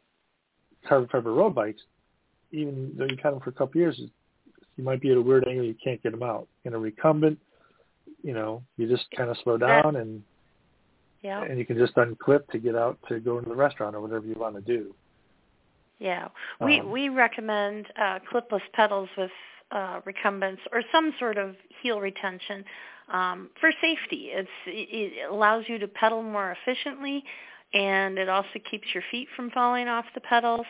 carbon 0.88 1.08
fiber 1.10 1.34
road 1.34 1.56
bikes, 1.56 1.82
even 2.52 2.94
though 2.98 3.06
you've 3.06 3.20
had 3.20 3.34
them 3.34 3.40
for 3.40 3.50
a 3.52 3.54
couple 3.54 3.70
of 3.70 3.76
years, 3.76 4.02
you 4.78 4.84
might 4.84 5.00
be 5.02 5.12
at 5.12 5.18
a 5.18 5.22
weird 5.22 5.48
angle. 5.48 5.66
You 5.66 5.76
can't 5.82 6.02
get 6.04 6.12
them 6.12 6.24
out. 6.24 6.48
In 6.66 6.74
a 6.74 6.80
recumbent, 6.80 7.40
you 8.24 8.34
know, 8.34 8.62
you 8.78 8.88
just 8.88 9.06
kind 9.16 9.30
of 9.30 9.38
slow 9.44 9.58
down 9.58 9.96
and 9.96 10.22
Yeah. 11.26 11.42
and 11.42 11.58
you 11.58 11.66
can 11.66 11.78
just 11.78 11.96
unclip 11.96 12.48
to 12.52 12.60
get 12.60 12.76
out 12.76 13.00
to 13.10 13.20
go 13.20 13.40
into 13.40 13.50
the 13.50 13.56
restaurant 13.56 13.96
or 13.96 14.02
whatever 14.02 14.28
you 14.28 14.36
want 14.38 14.54
to 14.56 14.62
do. 14.62 14.94
Yeah, 15.98 16.28
we 16.62 16.80
Um, 16.80 16.92
we 16.92 17.10
recommend 17.10 17.88
uh, 18.00 18.20
clipless 18.32 18.62
pedals 18.74 19.10
with 19.18 19.32
uh, 19.72 20.02
recumbents 20.06 20.62
or 20.72 20.84
some 20.92 21.16
sort 21.18 21.38
of 21.38 21.56
heel 21.82 22.00
retention 22.00 22.64
um, 23.12 23.50
for 23.60 23.72
safety. 23.82 24.30
It's 24.34 24.50
it, 24.68 24.90
it 24.92 25.32
allows 25.32 25.64
you 25.68 25.80
to 25.80 25.88
pedal 25.88 26.22
more 26.22 26.56
efficiently, 26.62 27.24
and 27.74 28.20
it 28.20 28.30
also 28.30 28.60
keeps 28.70 28.86
your 28.94 29.04
feet 29.10 29.28
from 29.36 29.50
falling 29.50 29.88
off 29.88 30.06
the 30.14 30.22
pedals. 30.22 30.68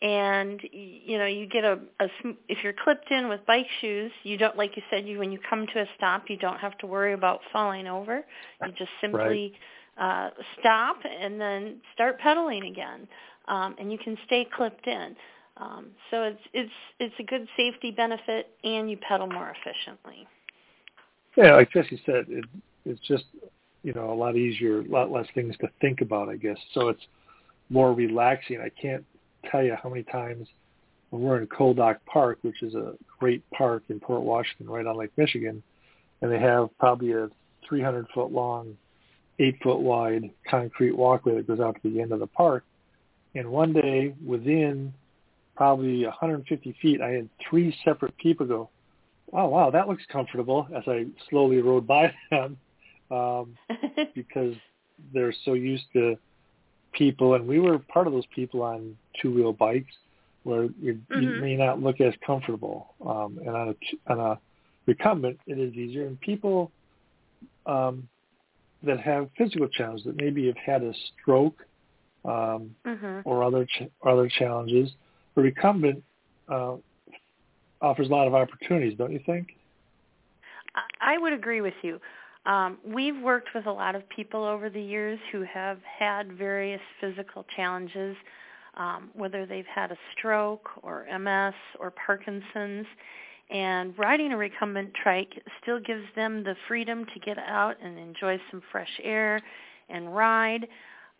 And 0.00 0.60
you 0.72 1.16
know, 1.16 1.26
you 1.26 1.46
get 1.46 1.62
a, 1.62 1.78
a 2.00 2.08
if 2.48 2.64
you're 2.64 2.74
clipped 2.82 3.12
in 3.12 3.28
with 3.28 3.46
bike 3.46 3.68
shoes, 3.80 4.10
you 4.24 4.36
don't 4.36 4.56
like 4.56 4.74
you 4.76 4.82
said 4.90 5.06
you 5.06 5.20
when 5.20 5.30
you 5.30 5.38
come 5.48 5.64
to 5.74 5.80
a 5.82 5.86
stop, 5.96 6.24
you 6.28 6.36
don't 6.38 6.58
have 6.58 6.76
to 6.78 6.86
worry 6.88 7.12
about 7.12 7.38
falling 7.52 7.86
over. 7.86 8.24
You 8.66 8.72
just 8.72 8.90
simply 9.00 9.54
uh, 9.98 10.30
stop 10.58 10.96
and 11.04 11.40
then 11.40 11.80
start 11.94 12.18
pedaling 12.18 12.64
again 12.64 13.06
um, 13.48 13.74
and 13.78 13.90
you 13.90 13.98
can 13.98 14.16
stay 14.26 14.46
clipped 14.54 14.86
in. 14.86 15.16
Um, 15.58 15.86
so 16.10 16.22
it's 16.22 16.40
it's 16.54 16.72
it's 16.98 17.14
a 17.18 17.22
good 17.22 17.46
safety 17.56 17.90
benefit, 17.90 18.48
and 18.64 18.90
you 18.90 18.96
pedal 18.96 19.26
more 19.26 19.50
efficiently. 19.50 20.26
Yeah, 21.36 21.54
like 21.56 21.70
Jesse 21.70 22.00
said, 22.06 22.24
it, 22.28 22.44
it's 22.86 23.00
just 23.06 23.24
you 23.82 23.92
know 23.92 24.12
a 24.12 24.14
lot 24.14 24.36
easier, 24.36 24.80
a 24.80 24.84
lot 24.84 25.10
less 25.10 25.26
things 25.34 25.54
to 25.60 25.68
think 25.80 26.00
about, 26.00 26.28
I 26.28 26.36
guess. 26.36 26.56
So 26.72 26.88
it's 26.88 27.02
more 27.68 27.92
relaxing. 27.92 28.60
I 28.60 28.70
can't 28.70 29.04
tell 29.50 29.62
you 29.62 29.76
how 29.80 29.90
many 29.90 30.04
times 30.04 30.48
when 31.10 31.22
we're 31.22 31.40
in 31.40 31.46
Coal 31.48 31.74
Dock 31.74 31.98
Park, 32.06 32.38
which 32.42 32.62
is 32.62 32.74
a 32.74 32.94
great 33.20 33.42
park 33.50 33.82
in 33.90 34.00
Port 34.00 34.22
Washington, 34.22 34.70
right 34.70 34.86
on 34.86 34.96
Lake 34.96 35.12
Michigan, 35.18 35.62
and 36.22 36.32
they 36.32 36.40
have 36.40 36.70
probably 36.78 37.12
a 37.12 37.28
300 37.68 38.06
foot 38.14 38.32
long, 38.32 38.76
eight 39.38 39.56
foot 39.62 39.80
wide 39.80 40.30
concrete 40.48 40.92
walkway 40.96 41.34
that 41.36 41.46
goes 41.46 41.60
out 41.60 41.76
to 41.82 41.90
the 41.90 42.00
end 42.00 42.12
of 42.12 42.20
the 42.20 42.26
park. 42.26 42.64
And 43.34 43.50
one 43.50 43.72
day, 43.72 44.14
within 44.24 44.92
probably 45.56 46.04
150 46.04 46.76
feet, 46.82 47.00
I 47.00 47.10
had 47.10 47.28
three 47.48 47.74
separate 47.84 48.16
people 48.18 48.46
go, 48.46 48.70
"Oh 49.32 49.48
wow, 49.48 49.70
that 49.70 49.88
looks 49.88 50.04
comfortable." 50.06 50.68
As 50.74 50.84
I 50.86 51.06
slowly 51.30 51.60
rode 51.60 51.86
by 51.86 52.12
them, 52.30 52.58
um, 53.10 53.56
because 54.14 54.54
they're 55.12 55.34
so 55.44 55.54
used 55.54 55.84
to 55.94 56.16
people, 56.92 57.34
and 57.34 57.46
we 57.46 57.58
were 57.58 57.78
part 57.78 58.06
of 58.06 58.12
those 58.12 58.26
people 58.34 58.62
on 58.62 58.96
two-wheel 59.20 59.54
bikes, 59.54 59.94
where 60.44 60.64
you, 60.80 61.00
you 61.08 61.28
Mhm. 61.28 61.40
may 61.40 61.56
not 61.56 61.80
look 61.80 62.00
as 62.00 62.14
comfortable. 62.26 62.94
Um, 63.04 63.38
and 63.38 63.56
on 63.56 63.68
a 63.70 64.12
on 64.12 64.20
a 64.20 64.40
recumbent, 64.86 65.38
it 65.46 65.58
is 65.58 65.74
easier. 65.74 66.06
And 66.06 66.20
people 66.20 66.70
um, 67.66 68.08
that 68.84 69.00
have 69.00 69.28
physical 69.36 69.68
challenges 69.68 70.04
that 70.06 70.16
maybe 70.16 70.46
have 70.46 70.56
had 70.56 70.82
a 70.82 70.92
stroke 71.20 71.64
um, 72.24 72.74
hmm 72.84 73.20
or 73.24 73.44
other 73.44 73.64
ch- 73.64 73.90
other 74.04 74.28
challenges, 74.28 74.90
a 75.36 75.40
recumbent 75.40 76.02
uh, 76.48 76.74
offers 77.80 78.08
a 78.08 78.10
lot 78.10 78.26
of 78.26 78.34
opportunities, 78.34 78.96
don't 78.96 79.12
you 79.12 79.20
think? 79.24 79.48
I 80.74 81.14
I 81.14 81.18
would 81.18 81.32
agree 81.32 81.60
with 81.60 81.74
you. 81.82 82.00
Um, 82.44 82.78
we've 82.84 83.20
worked 83.20 83.50
with 83.54 83.66
a 83.66 83.72
lot 83.72 83.94
of 83.94 84.08
people 84.08 84.44
over 84.44 84.68
the 84.68 84.80
years 84.80 85.18
who 85.30 85.42
have 85.42 85.78
had 85.98 86.32
various 86.32 86.80
physical 87.00 87.44
challenges, 87.54 88.16
um, 88.76 89.10
whether 89.14 89.46
they've 89.46 89.66
had 89.72 89.92
a 89.92 89.98
stroke 90.16 90.68
or 90.82 91.06
MS 91.18 91.54
or 91.78 91.92
Parkinson's. 91.92 92.86
And 93.52 93.96
riding 93.98 94.32
a 94.32 94.36
recumbent 94.36 94.94
trike 94.94 95.42
still 95.62 95.78
gives 95.78 96.04
them 96.16 96.42
the 96.42 96.56
freedom 96.66 97.04
to 97.12 97.20
get 97.20 97.36
out 97.38 97.76
and 97.82 97.98
enjoy 97.98 98.40
some 98.50 98.62
fresh 98.72 98.88
air 99.02 99.40
and 99.90 100.14
ride. 100.16 100.66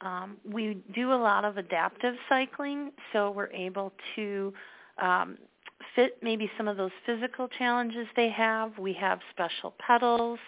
Um, 0.00 0.38
we 0.50 0.82
do 0.94 1.12
a 1.12 1.14
lot 1.14 1.44
of 1.44 1.58
adaptive 1.58 2.14
cycling, 2.30 2.90
so 3.12 3.30
we're 3.30 3.52
able 3.52 3.92
to 4.16 4.52
um, 5.00 5.36
fit 5.94 6.16
maybe 6.22 6.50
some 6.56 6.68
of 6.68 6.78
those 6.78 6.90
physical 7.04 7.48
challenges 7.48 8.06
they 8.16 8.30
have. 8.30 8.78
We 8.78 8.94
have 8.94 9.20
special 9.30 9.74
pedals 9.86 10.38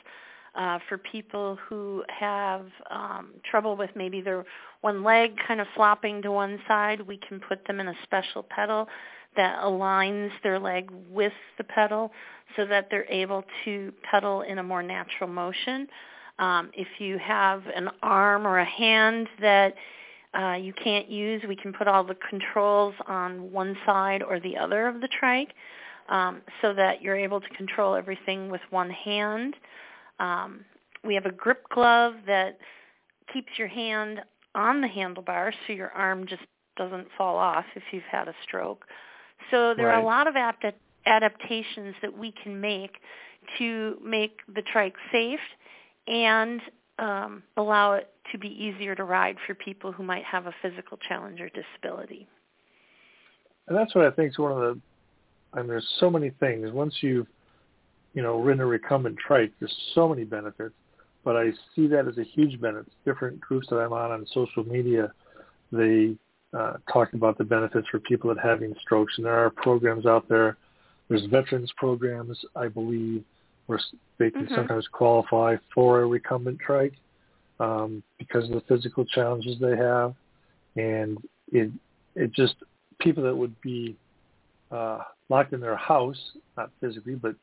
uh, 0.55 0.79
for 0.89 0.97
people 0.97 1.59
who 1.69 2.03
have 2.09 2.67
um, 2.91 3.35
trouble 3.49 3.77
with 3.77 3.91
maybe 3.95 4.23
their 4.23 4.47
one 4.81 5.05
leg 5.05 5.37
kind 5.47 5.61
of 5.61 5.67
flopping 5.75 6.23
to 6.23 6.33
one 6.33 6.59
side. 6.67 7.03
We 7.03 7.19
can 7.19 7.41
put 7.41 7.67
them 7.67 7.79
in 7.79 7.89
a 7.89 7.95
special 8.05 8.43
pedal 8.43 8.89
that 9.37 9.59
aligns 9.63 10.31
their 10.43 10.59
leg 10.59 10.91
with 11.11 11.33
the 11.59 11.65
pedal 11.65 12.13
so 12.57 12.65
that 12.67 12.89
they're 12.91 13.11
able 13.11 13.45
to 13.65 13.93
pedal 14.11 14.43
in 14.43 14.59
a 14.59 14.63
more 14.63 14.83
natural 14.83 15.29
motion. 15.29 15.87
Um, 16.39 16.71
if 16.75 16.89
you 16.99 17.19
have 17.19 17.63
an 17.75 17.89
arm 18.03 18.47
or 18.47 18.59
a 18.59 18.65
hand 18.65 19.29
that 19.41 19.75
uh, 20.39 20.55
you 20.55 20.73
can't 20.73 21.09
use, 21.09 21.43
we 21.47 21.57
can 21.57 21.73
put 21.73 21.87
all 21.87 22.05
the 22.05 22.17
controls 22.29 22.95
on 23.07 23.53
one 23.53 23.77
side 23.87 24.23
or 24.23 24.41
the 24.41 24.57
other 24.57 24.89
of 24.89 25.01
the 25.01 25.09
trike 25.09 25.55
um, 26.09 26.43
so 26.61 26.75
that 26.75 27.03
you're 27.03 27.17
able 27.17 27.41
to 27.41 27.49
control 27.51 27.95
everything 27.95 28.51
with 28.51 28.61
one 28.71 28.91
hand. 28.91 29.55
Um, 30.19 30.65
we 31.05 31.15
have 31.15 31.27
a 31.27 31.33
grip 31.33 31.65
glove 31.73 32.15
that 32.27 32.59
keeps 33.33 33.53
your 33.57 33.69
hand 33.69 34.21
on 34.55 34.81
the 34.81 34.89
handlebar 34.89 35.53
so 35.67 35.73
your 35.73 35.91
arm 35.91 36.27
just 36.27 36.43
doesn't 36.77 37.07
fall 37.17 37.37
off 37.37 37.65
if 37.77 37.83
you've 37.93 38.03
had 38.11 38.29
a 38.29 38.35
stroke. 38.43 38.85
So 39.51 39.75
there 39.75 39.91
are 39.91 40.01
a 40.01 40.05
lot 40.05 40.27
of 40.27 40.35
adapt- 40.35 40.79
adaptations 41.07 41.95
that 42.03 42.17
we 42.17 42.33
can 42.43 42.61
make 42.61 42.99
to 43.59 43.99
make 44.03 44.41
the 44.55 44.63
trike 44.63 44.95
safe 45.13 45.41
and 46.07 46.61
um, 46.99 47.43
allow 47.57 47.93
it 47.93 48.11
to 48.33 48.39
be 48.39 48.49
easier 48.49 48.95
to 48.95 49.05
ride 49.05 49.37
for 49.47 49.55
people 49.55 49.93
who 49.93 50.03
might 50.03 50.25
have 50.25 50.47
a 50.47 50.55
physical 50.63 50.99
challenge 51.09 51.41
or 51.41 51.51
disability. 51.51 52.27
And 53.69 53.77
that's 53.77 53.95
what 53.95 54.07
I 54.07 54.11
think 54.11 54.31
is 54.31 54.39
one 54.39 54.53
of 54.53 54.59
the. 54.59 54.81
I 55.53 55.59
mean, 55.59 55.69
there's 55.69 55.89
so 56.01 56.11
many 56.11 56.31
things. 56.41 56.71
Once 56.73 56.97
you've, 57.01 57.29
you 58.13 58.23
know, 58.23 58.41
ridden 58.41 58.61
a 58.61 58.67
recumbent 58.67 59.17
trike, 59.19 59.53
there's 59.61 59.75
so 59.95 60.09
many 60.09 60.25
benefits. 60.25 60.75
But 61.25 61.37
I 61.37 61.53
see 61.75 61.87
that 61.89 62.07
as 62.07 62.19
a 62.19 62.25
huge 62.25 62.61
benefit. 62.61 62.93
Different 63.05 63.41
groups 63.41 63.69
that 63.71 63.77
I'm 63.77 63.93
on 63.93 64.11
on 64.11 64.27
social 64.33 64.65
media, 64.65 65.13
they 65.73 66.17
uh, 66.57 66.75
talk 66.93 67.13
about 67.15 67.37
the 67.39 67.45
benefits 67.45 67.89
for 67.89 67.99
people 67.99 68.33
that 68.33 68.39
are 68.39 68.49
having 68.49 68.75
strokes, 68.81 69.15
and 69.17 69.27
there 69.27 69.45
are 69.45 69.51
programs 69.51 70.07
out 70.07 70.29
there. 70.29 70.57
There's 71.09 71.27
veterans 71.27 71.73
programs, 71.77 72.39
I 72.55 72.69
believe, 72.69 73.25
where 73.67 73.81
they 74.19 74.31
can 74.31 74.47
Mhm. 74.47 74.55
sometimes 74.55 74.87
qualify 74.89 75.57
for 75.75 76.03
a 76.03 76.07
recumbent 76.07 76.59
trike 76.61 76.95
um, 77.61 78.03
because 78.19 78.45
of 78.45 78.55
the 78.55 78.61
physical 78.63 79.05
challenges 79.05 79.59
they 79.59 79.77
have, 79.77 80.15
and 80.77 81.19
it 81.53 81.71
it 82.15 82.33
just 82.33 82.55
people 83.01 83.23
that 83.25 83.37
would 83.37 83.61
be 83.61 83.97
uh, 84.71 85.03
locked 85.29 85.53
in 85.53 85.61
their 85.61 85.77
house, 85.77 86.37
not 86.57 86.71
physically, 86.81 87.15
but 87.15 87.35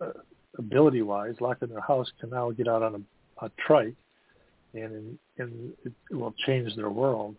uh, 0.00 0.12
ability-wise, 0.58 1.40
locked 1.40 1.62
in 1.62 1.70
their 1.70 1.80
house, 1.80 2.10
can 2.20 2.30
now 2.30 2.50
get 2.50 2.68
out 2.68 2.82
on 2.82 2.94
a, 2.94 3.44
a 3.46 3.50
trike, 3.66 3.96
and 4.74 5.18
and 5.38 5.72
it 5.84 5.92
will 6.10 6.34
change 6.46 6.74
their 6.76 6.90
world. 6.90 7.34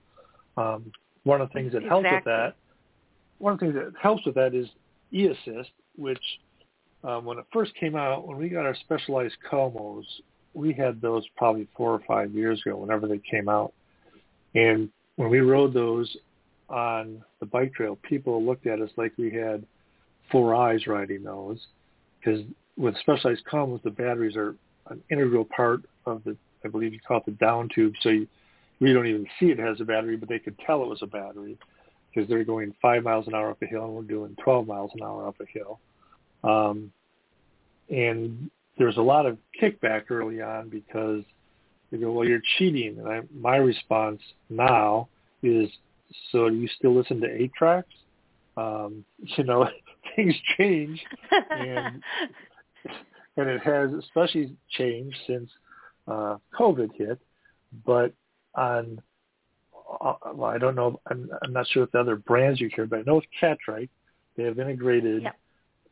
Um, 0.57 0.91
one 1.23 1.41
of 1.41 1.49
the 1.49 1.53
things 1.53 1.73
that 1.73 1.83
helps 1.83 2.07
with 2.09 2.23
that, 2.25 2.55
one 3.37 3.53
of 3.53 3.59
the 3.59 3.65
things 3.65 3.75
that 3.75 3.93
helps 4.01 4.25
with 4.25 4.35
that 4.35 4.53
is 4.53 4.67
e-assist, 5.11 5.71
which 5.95 6.21
um, 7.03 7.25
when 7.25 7.37
it 7.37 7.45
first 7.51 7.73
came 7.75 7.95
out, 7.95 8.27
when 8.27 8.37
we 8.37 8.49
got 8.49 8.65
our 8.65 8.75
specialized 8.75 9.35
Comos, 9.49 10.03
we 10.53 10.73
had 10.73 11.01
those 11.01 11.23
probably 11.37 11.67
four 11.75 11.91
or 11.93 12.01
five 12.07 12.31
years 12.31 12.61
ago, 12.65 12.77
whenever 12.77 13.07
they 13.07 13.19
came 13.19 13.47
out, 13.47 13.73
and 14.55 14.89
when 15.15 15.29
we 15.29 15.39
rode 15.39 15.73
those 15.73 16.15
on 16.69 17.23
the 17.39 17.45
bike 17.45 17.73
trail, 17.73 17.97
people 18.03 18.43
looked 18.43 18.67
at 18.67 18.81
us 18.81 18.89
like 18.97 19.13
we 19.17 19.31
had 19.31 19.65
four 20.31 20.55
eyes 20.55 20.87
riding 20.87 21.23
those, 21.23 21.59
because 22.19 22.41
with 22.77 22.97
specialized 22.99 23.43
Comos, 23.51 23.81
the 23.83 23.89
batteries 23.89 24.35
are 24.35 24.55
an 24.89 25.01
integral 25.11 25.45
part 25.45 25.81
of 26.05 26.23
the, 26.23 26.35
I 26.65 26.67
believe 26.67 26.93
you 26.93 26.99
call 27.05 27.17
it 27.17 27.25
the 27.25 27.31
down 27.33 27.69
tube, 27.73 27.93
so 28.01 28.09
you, 28.09 28.27
we 28.79 28.93
don't 28.93 29.07
even 29.07 29.27
see 29.39 29.47
it 29.47 29.59
has 29.59 29.81
a 29.81 29.85
battery, 29.85 30.15
but 30.15 30.29
they 30.29 30.39
could 30.39 30.57
tell 30.59 30.83
it 30.83 30.87
was 30.87 31.01
a 31.01 31.07
battery. 31.07 31.57
because 32.13 32.29
they're 32.29 32.43
going 32.43 32.73
five 32.81 33.03
miles 33.03 33.27
an 33.27 33.35
hour 33.35 33.51
up 33.51 33.61
a 33.61 33.65
hill 33.65 33.85
and 33.85 33.93
we're 33.93 34.01
doing 34.01 34.35
12 34.43 34.67
miles 34.67 34.91
an 34.95 35.03
hour 35.03 35.27
up 35.27 35.35
a 35.39 35.45
hill. 35.45 35.79
Um, 36.43 36.91
and 37.89 38.49
there's 38.77 38.97
a 38.97 39.01
lot 39.01 39.25
of 39.25 39.37
kickback 39.61 40.09
early 40.09 40.41
on 40.41 40.69
because 40.69 41.23
they 41.91 41.97
go, 41.97 42.11
well, 42.11 42.27
you're 42.27 42.41
cheating. 42.57 42.99
And 42.99 43.07
I, 43.07 43.21
my 43.35 43.57
response 43.57 44.21
now 44.49 45.09
is, 45.43 45.69
so 46.31 46.49
do 46.49 46.55
you 46.55 46.67
still 46.77 46.95
listen 46.95 47.19
to 47.21 47.27
eight 47.27 47.51
tracks? 47.53 47.93
Um, 48.57 49.05
you 49.37 49.43
know, 49.43 49.67
things 50.15 50.35
change, 50.57 51.03
and 51.51 52.01
and 53.37 53.49
it 53.49 53.61
has 53.61 53.91
especially 53.93 54.55
changed 54.71 55.17
since 55.27 55.49
uh, 56.07 56.37
COVID 56.57 56.89
hit. 56.95 57.19
But 57.85 58.13
on, 58.59 59.01
uh, 60.01 60.13
well, 60.33 60.51
I 60.51 60.57
don't 60.57 60.75
know, 60.75 60.99
I'm, 61.09 61.29
I'm 61.43 61.53
not 61.53 61.67
sure 61.67 61.83
what 61.83 61.91
the 61.91 61.99
other 61.99 62.15
brands 62.15 62.59
you 62.59 62.69
hear, 62.73 62.85
but 62.85 62.99
I 62.99 63.01
know 63.03 63.15
with 63.15 63.25
Catrike, 63.41 63.89
they 64.35 64.43
have 64.43 64.59
integrated. 64.59 65.23
Yep. 65.23 65.35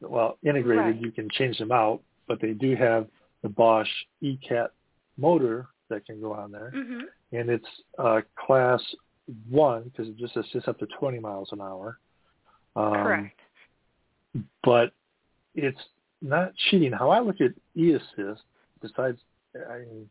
Well, 0.02 0.38
integrated, 0.44 0.86
right. 0.86 1.02
you 1.02 1.12
can 1.12 1.28
change 1.32 1.58
them 1.58 1.72
out, 1.72 2.02
but 2.28 2.40
they 2.40 2.52
do 2.52 2.76
have 2.76 3.08
the 3.42 3.50
Bosch 3.50 3.90
ECAT 4.22 4.68
motor 5.18 5.68
that 5.90 6.06
can 6.06 6.22
go 6.22 6.34
on 6.34 6.52
there, 6.52 6.72
mm-hmm. 6.76 7.00
and 7.32 7.50
it's 7.50 7.66
uh, 7.98 8.22
class 8.38 8.82
one 9.50 9.84
because 9.84 10.08
it 10.08 10.18
just 10.18 10.38
assists 10.38 10.68
up 10.68 10.78
to 10.80 10.88
20 11.00 11.20
miles 11.20 11.50
an 11.52 11.62
hour. 11.62 11.98
Um, 12.76 12.94
Correct. 12.94 13.40
But 14.64 14.94
it's 15.56 15.80
not 16.22 16.54
cheating. 16.70 16.92
How 16.92 17.10
I 17.10 17.20
look 17.20 17.42
at 17.42 17.52
e-assist, 17.76 18.44
besides 18.82 19.18
I 19.56 19.80
mean, 19.80 20.10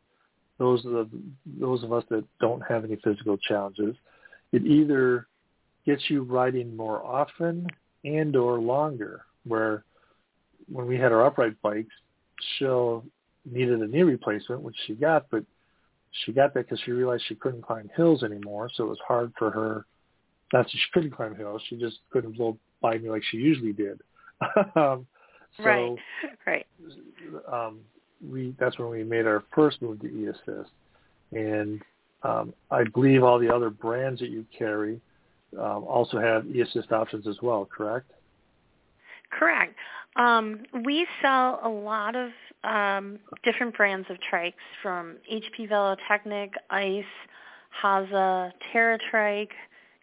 those 0.58 0.84
of 0.86 1.10
those 1.58 1.82
of 1.82 1.92
us 1.92 2.04
that 2.10 2.24
don't 2.40 2.62
have 2.68 2.84
any 2.84 2.96
physical 2.96 3.36
challenges, 3.36 3.94
it 4.52 4.64
either 4.64 5.26
gets 5.84 6.02
you 6.08 6.22
riding 6.22 6.76
more 6.76 7.04
often 7.04 7.66
and 8.04 8.36
or 8.36 8.58
longer. 8.58 9.22
Where 9.44 9.84
when 10.70 10.86
we 10.86 10.96
had 10.96 11.12
our 11.12 11.24
upright 11.26 11.60
bikes, 11.62 11.94
Cheryl 12.58 13.04
needed 13.44 13.80
a 13.80 13.86
knee 13.86 14.02
replacement, 14.02 14.62
which 14.62 14.76
she 14.86 14.94
got, 14.94 15.26
but 15.30 15.44
she 16.24 16.32
got 16.32 16.54
that 16.54 16.64
because 16.64 16.80
she 16.84 16.92
realized 16.92 17.24
she 17.28 17.34
couldn't 17.34 17.62
climb 17.62 17.90
hills 17.94 18.22
anymore, 18.22 18.70
so 18.74 18.84
it 18.84 18.88
was 18.88 18.98
hard 19.06 19.32
for 19.38 19.50
her. 19.50 19.86
Not 20.52 20.64
that 20.64 20.70
she 20.70 20.78
couldn't 20.92 21.10
climb 21.10 21.34
hills, 21.34 21.62
she 21.68 21.76
just 21.76 21.98
couldn't 22.10 22.36
blow 22.36 22.58
by 22.80 22.98
me 22.98 23.10
like 23.10 23.22
she 23.30 23.36
usually 23.36 23.72
did. 23.72 24.00
um, 24.76 25.06
so, 25.56 25.64
right, 25.64 25.96
right. 26.46 26.66
Um, 27.52 27.80
we 28.24 28.54
that's 28.58 28.78
when 28.78 28.90
we 28.90 29.04
made 29.04 29.26
our 29.26 29.44
first 29.54 29.82
move 29.82 30.00
to 30.00 30.06
e-assist, 30.06 30.70
and 31.32 31.82
um, 32.22 32.54
I 32.70 32.84
believe 32.84 33.22
all 33.22 33.38
the 33.38 33.54
other 33.54 33.70
brands 33.70 34.20
that 34.20 34.30
you 34.30 34.44
carry 34.56 35.00
um, 35.58 35.84
also 35.84 36.18
have 36.18 36.46
e-assist 36.46 36.92
options 36.92 37.26
as 37.26 37.36
well. 37.42 37.66
Correct? 37.66 38.10
Correct. 39.30 39.74
Um, 40.16 40.62
we 40.84 41.06
sell 41.20 41.60
a 41.62 41.68
lot 41.68 42.16
of 42.16 42.30
um, 42.64 43.18
different 43.44 43.76
brands 43.76 44.06
of 44.10 44.16
trikes 44.32 44.54
from 44.82 45.16
HP 45.32 45.68
Velotechnik, 45.70 46.52
Ice, 46.70 47.04
Hase, 47.82 48.52
TerraTrike, 48.72 49.50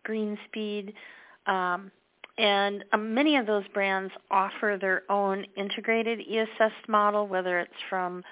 Greenspeed, 0.08 0.94
um, 1.48 1.92
and 2.38 2.84
uh, 2.92 2.98
many 2.98 3.38
of 3.38 3.46
those 3.46 3.68
brands 3.74 4.12
offer 4.32 4.78
their 4.80 5.04
own 5.12 5.46
integrated 5.56 6.20
e-assist 6.20 6.88
model, 6.88 7.28
whether 7.28 7.60
it's 7.60 7.72
from 7.90 8.24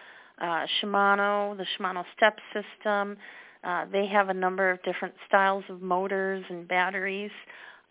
uh, 0.41 0.65
Shimano, 0.81 1.55
the 1.57 1.65
Shimano 1.77 2.03
Step 2.17 2.37
system. 2.53 3.17
Uh, 3.63 3.85
they 3.91 4.07
have 4.07 4.29
a 4.29 4.33
number 4.33 4.71
of 4.71 4.81
different 4.83 5.13
styles 5.27 5.63
of 5.69 5.81
motors 5.81 6.43
and 6.49 6.67
batteries. 6.67 7.31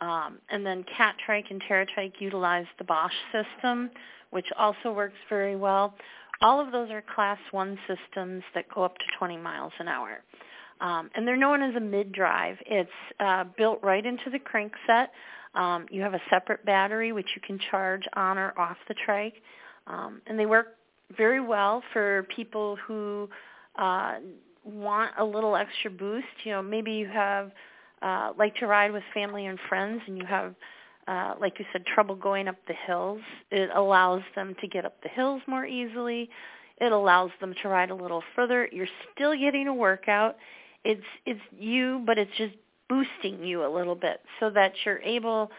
Um, 0.01 0.39
and 0.51 0.65
then 0.67 0.85
Catrike 0.99 1.51
and 1.51 1.63
TerraTrike 1.63 2.15
utilize 2.19 2.67
the 2.79 2.85
Bosch 2.85 3.13
system, 3.33 3.91
which 4.31 4.47
also 4.59 4.93
works 4.93 5.19
very 5.29 5.57
well. 5.57 5.95
All 6.43 6.59
of 6.59 6.73
those 6.73 6.91
are 6.91 7.05
class 7.15 7.39
one 7.51 7.79
systems 7.87 8.43
that 8.55 8.65
go 8.75 8.83
up 8.83 8.97
to 8.97 9.05
20 9.19 9.37
miles 9.37 9.73
an 9.79 9.89
hour. 9.89 10.23
Um, 10.81 11.11
and 11.15 11.27
they're 11.27 11.37
known 11.37 11.63
as 11.63 11.75
a 11.77 11.81
mid-drive. 11.81 12.57
It's 12.67 12.91
uh, 13.19 13.45
built 13.57 13.81
right 13.83 14.05
into 14.05 14.31
the 14.31 14.39
crankset. 14.39 15.09
Um, 15.55 15.87
you 15.91 16.01
have 16.03 16.15
a 16.15 16.21
separate 16.31 16.65
battery 16.65 17.13
which 17.13 17.29
you 17.35 17.43
can 17.45 17.59
charge 17.71 18.05
on 18.15 18.39
or 18.39 18.59
off 18.59 18.77
the 18.89 18.95
trike. 19.05 19.35
Um, 19.87 20.23
and 20.27 20.39
they 20.39 20.47
work 20.47 20.77
very 21.17 21.41
well 21.41 21.83
for 21.93 22.27
people 22.35 22.77
who 22.87 23.29
uh, 23.77 24.17
want 24.65 25.13
a 25.19 25.25
little 25.25 25.57
extra 25.57 25.91
boost. 25.91 26.27
You 26.45 26.53
know, 26.53 26.63
maybe 26.63 26.93
you 26.93 27.09
have 27.09 27.51
uh, 28.01 28.33
like 28.39 28.55
to 28.57 28.67
ride 28.67 28.93
with 28.93 29.03
family 29.13 29.47
and 29.47 29.59
friends 29.69 30.01
and 30.07 30.17
you 30.17 30.25
have 30.27 30.55
uh, 31.09 31.35
like 31.41 31.59
you 31.59 31.65
said, 31.73 31.85
trouble 31.87 32.15
going 32.15 32.47
up 32.47 32.57
the 32.69 32.75
hills. 32.87 33.21
It 33.51 33.71
allows 33.75 34.23
them 34.37 34.55
to 34.61 34.69
get 34.69 34.85
up 34.85 35.03
the 35.03 35.09
hills 35.09 35.43
more 35.49 35.67
easily. 35.67 36.31
It 36.81 36.93
allows 36.93 37.31
them 37.41 37.53
to 37.63 37.69
ride 37.69 37.91
a 37.91 37.95
little 37.95 38.23
further. 38.37 38.69
You're 38.71 38.87
still 39.13 39.37
getting 39.37 39.67
a 39.67 39.75
workout. 39.75 40.37
It's 40.85 41.05
it's 41.27 41.41
you, 41.59 42.03
but 42.07 42.19
it's 42.19 42.31
just 42.37 42.55
boosting 42.89 43.45
you 43.45 43.65
a 43.65 43.71
little 43.73 43.95
bit 43.95 44.21
so 44.41 44.51
that 44.51 44.73
you're 44.85 45.01
able 45.01 45.51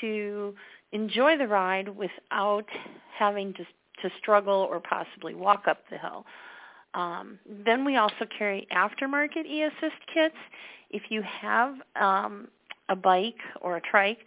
to 0.00 0.54
enjoy 0.92 1.36
the 1.38 1.46
ride 1.46 1.88
without 1.88 2.66
having 3.18 3.52
to 3.54 3.64
to 4.02 4.10
struggle 4.18 4.66
or 4.70 4.80
possibly 4.80 5.34
walk 5.34 5.64
up 5.68 5.78
the 5.90 5.98
hill. 5.98 6.24
Um, 6.94 7.38
then 7.64 7.84
we 7.84 7.96
also 7.96 8.26
carry 8.36 8.66
aftermarket 8.72 9.46
e-assist 9.46 9.96
kits. 10.12 10.36
If 10.90 11.02
you 11.08 11.22
have 11.22 11.76
um, 11.96 12.48
a 12.88 12.96
bike 12.96 13.38
or 13.60 13.76
a 13.76 13.80
trike, 13.80 14.18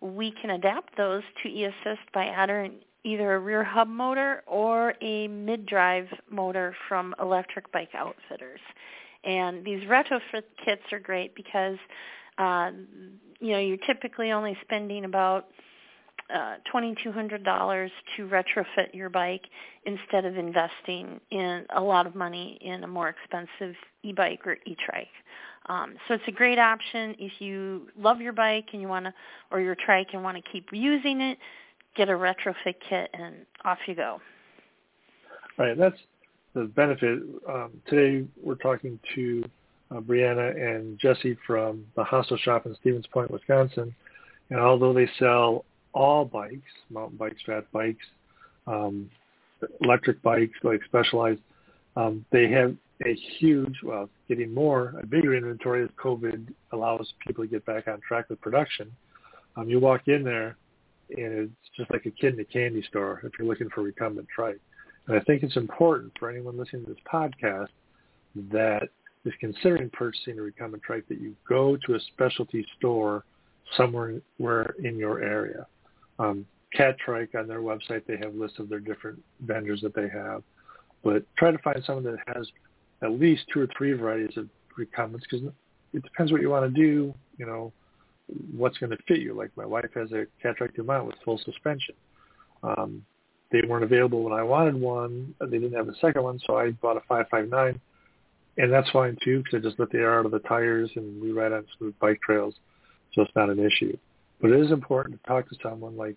we 0.00 0.32
can 0.40 0.50
adapt 0.50 0.96
those 0.96 1.22
to 1.42 1.48
e-assist 1.48 2.12
by 2.12 2.26
adding 2.26 2.76
either 3.04 3.34
a 3.34 3.38
rear 3.38 3.62
hub 3.62 3.88
motor 3.88 4.42
or 4.46 4.94
a 5.02 5.28
mid-drive 5.28 6.08
motor 6.30 6.74
from 6.88 7.14
electric 7.20 7.70
bike 7.72 7.90
outfitters. 7.94 8.60
And 9.24 9.64
these 9.64 9.82
retrofit 9.84 10.44
kits 10.64 10.82
are 10.92 11.00
great 11.00 11.34
because 11.34 11.78
uh, 12.38 12.70
you 13.40 13.52
know 13.52 13.58
you're 13.58 13.78
typically 13.78 14.32
only 14.32 14.56
spending 14.62 15.04
about 15.04 15.48
uh, 16.32 16.56
$2,200 16.72 17.90
to 18.16 18.26
retrofit 18.28 18.94
your 18.94 19.10
bike 19.10 19.42
instead 19.84 20.24
of 20.24 20.36
investing 20.36 21.20
in 21.30 21.66
a 21.74 21.80
lot 21.80 22.06
of 22.06 22.14
money 22.14 22.58
in 22.62 22.82
a 22.84 22.86
more 22.86 23.08
expensive 23.08 23.74
e-bike 24.02 24.46
or 24.46 24.56
e-trike. 24.64 25.08
Um, 25.66 25.96
so 26.06 26.14
it's 26.14 26.24
a 26.26 26.32
great 26.32 26.58
option 26.58 27.14
if 27.18 27.40
you 27.40 27.88
love 27.98 28.20
your 28.20 28.32
bike 28.32 28.68
and 28.72 28.82
you 28.82 28.88
want 28.88 29.06
to, 29.06 29.14
or 29.50 29.60
your 29.60 29.74
trike 29.74 30.08
and 30.12 30.22
want 30.22 30.36
to 30.36 30.42
keep 30.50 30.68
using 30.72 31.20
it. 31.20 31.38
Get 31.96 32.08
a 32.08 32.12
retrofit 32.12 32.76
kit 32.88 33.10
and 33.12 33.46
off 33.64 33.78
you 33.86 33.94
go. 33.94 34.20
Right, 35.58 35.76
that's 35.76 35.98
the 36.54 36.64
benefit. 36.64 37.20
Um, 37.48 37.72
today 37.88 38.26
we're 38.42 38.54
talking 38.54 38.98
to 39.14 39.44
uh, 39.90 40.00
Brianna 40.00 40.56
and 40.56 40.98
Jesse 40.98 41.36
from 41.46 41.84
the 41.96 42.04
Hostel 42.04 42.38
Shoppe 42.38 42.66
in 42.66 42.76
Stevens 42.80 43.06
Point, 43.12 43.30
Wisconsin. 43.30 43.94
And 44.50 44.60
although 44.60 44.92
they 44.92 45.08
sell 45.18 45.64
all 45.92 46.24
bikes, 46.24 46.62
mountain 46.90 47.16
bikes, 47.16 47.42
fat 47.44 47.70
bikes, 47.72 48.04
um, 48.66 49.10
electric 49.82 50.22
bikes, 50.22 50.56
like 50.62 50.82
specialized, 50.84 51.40
um, 51.96 52.24
they 52.30 52.48
have 52.50 52.74
a 53.04 53.14
huge, 53.38 53.74
well, 53.82 54.08
getting 54.28 54.54
more, 54.54 54.94
a 55.00 55.06
bigger 55.06 55.34
inventory 55.34 55.82
as 55.82 55.90
COVID 56.02 56.52
allows 56.72 57.12
people 57.26 57.44
to 57.44 57.50
get 57.50 57.64
back 57.66 57.88
on 57.88 58.00
track 58.06 58.30
with 58.30 58.40
production. 58.40 58.90
Um, 59.56 59.68
you 59.68 59.80
walk 59.80 60.02
in 60.06 60.22
there, 60.22 60.56
and 61.10 61.50
it's 61.50 61.52
just 61.76 61.90
like 61.90 62.06
a 62.06 62.10
kid 62.10 62.34
in 62.34 62.40
a 62.40 62.44
candy 62.44 62.82
store 62.88 63.20
if 63.24 63.32
you're 63.38 63.48
looking 63.48 63.70
for 63.70 63.82
recumbent 63.82 64.28
trike. 64.34 64.60
And 65.06 65.16
I 65.16 65.20
think 65.20 65.42
it's 65.42 65.56
important 65.56 66.12
for 66.18 66.30
anyone 66.30 66.56
listening 66.58 66.84
to 66.86 66.92
this 66.92 67.02
podcast 67.10 67.68
that 68.50 68.88
is 69.24 69.32
considering 69.40 69.90
purchasing 69.90 70.38
a 70.38 70.42
recumbent 70.42 70.82
trike 70.82 71.06
that 71.08 71.20
you 71.20 71.34
go 71.48 71.76
to 71.86 71.94
a 71.94 72.00
specialty 72.12 72.66
store 72.78 73.24
somewhere 73.76 74.20
where 74.38 74.74
in 74.82 74.96
your 74.96 75.22
area. 75.22 75.66
Um, 76.18 76.46
Catrike 76.76 77.34
on 77.34 77.46
their 77.46 77.60
website, 77.60 78.04
they 78.06 78.16
have 78.16 78.34
lists 78.34 78.58
of 78.58 78.68
their 78.68 78.80
different 78.80 79.22
vendors 79.40 79.80
that 79.82 79.94
they 79.94 80.08
have. 80.08 80.42
But 81.02 81.24
try 81.36 81.50
to 81.50 81.58
find 81.58 81.82
someone 81.84 82.04
that 82.04 82.18
has 82.34 82.46
at 83.02 83.12
least 83.12 83.44
two 83.52 83.60
or 83.60 83.68
three 83.76 83.92
varieties 83.92 84.36
of 84.36 84.48
recumbents 84.76 85.26
because 85.30 85.46
it 85.92 86.02
depends 86.02 86.32
what 86.32 86.40
you 86.40 86.50
want 86.50 86.72
to 86.72 86.80
do, 86.80 87.14
you 87.36 87.46
know, 87.46 87.72
what's 88.56 88.78
going 88.78 88.90
to 88.90 88.98
fit 89.06 89.20
you. 89.20 89.34
Like 89.34 89.50
my 89.56 89.66
wife 89.66 89.90
has 89.94 90.10
a 90.12 90.26
Catrike 90.42 90.74
Dumont 90.74 91.06
with 91.06 91.16
full 91.24 91.38
suspension. 91.44 91.94
Um, 92.62 93.04
they 93.54 93.66
weren't 93.68 93.84
available 93.84 94.24
when 94.24 94.32
I 94.32 94.42
wanted 94.42 94.74
one. 94.74 95.32
They 95.40 95.58
didn't 95.58 95.74
have 95.74 95.88
a 95.88 95.94
second 96.00 96.24
one, 96.24 96.40
so 96.44 96.56
I 96.56 96.72
bought 96.72 96.96
a 96.96 97.02
559. 97.08 97.80
And 98.56 98.72
that's 98.72 98.90
fine 98.90 99.16
too 99.22 99.44
because 99.44 99.58
I 99.58 99.68
just 99.68 99.78
let 99.78 99.90
the 99.90 99.98
air 99.98 100.18
out 100.18 100.26
of 100.26 100.32
the 100.32 100.40
tires 100.40 100.90
and 100.96 101.22
we 101.22 101.30
ride 101.30 101.52
on 101.52 101.64
smooth 101.78 101.94
bike 102.00 102.20
trails, 102.20 102.54
so 103.12 103.22
it's 103.22 103.34
not 103.36 103.50
an 103.50 103.60
issue. 103.60 103.96
But 104.40 104.50
it 104.50 104.60
is 104.60 104.72
important 104.72 105.20
to 105.20 105.28
talk 105.28 105.48
to 105.48 105.56
someone 105.62 105.96
like 105.96 106.16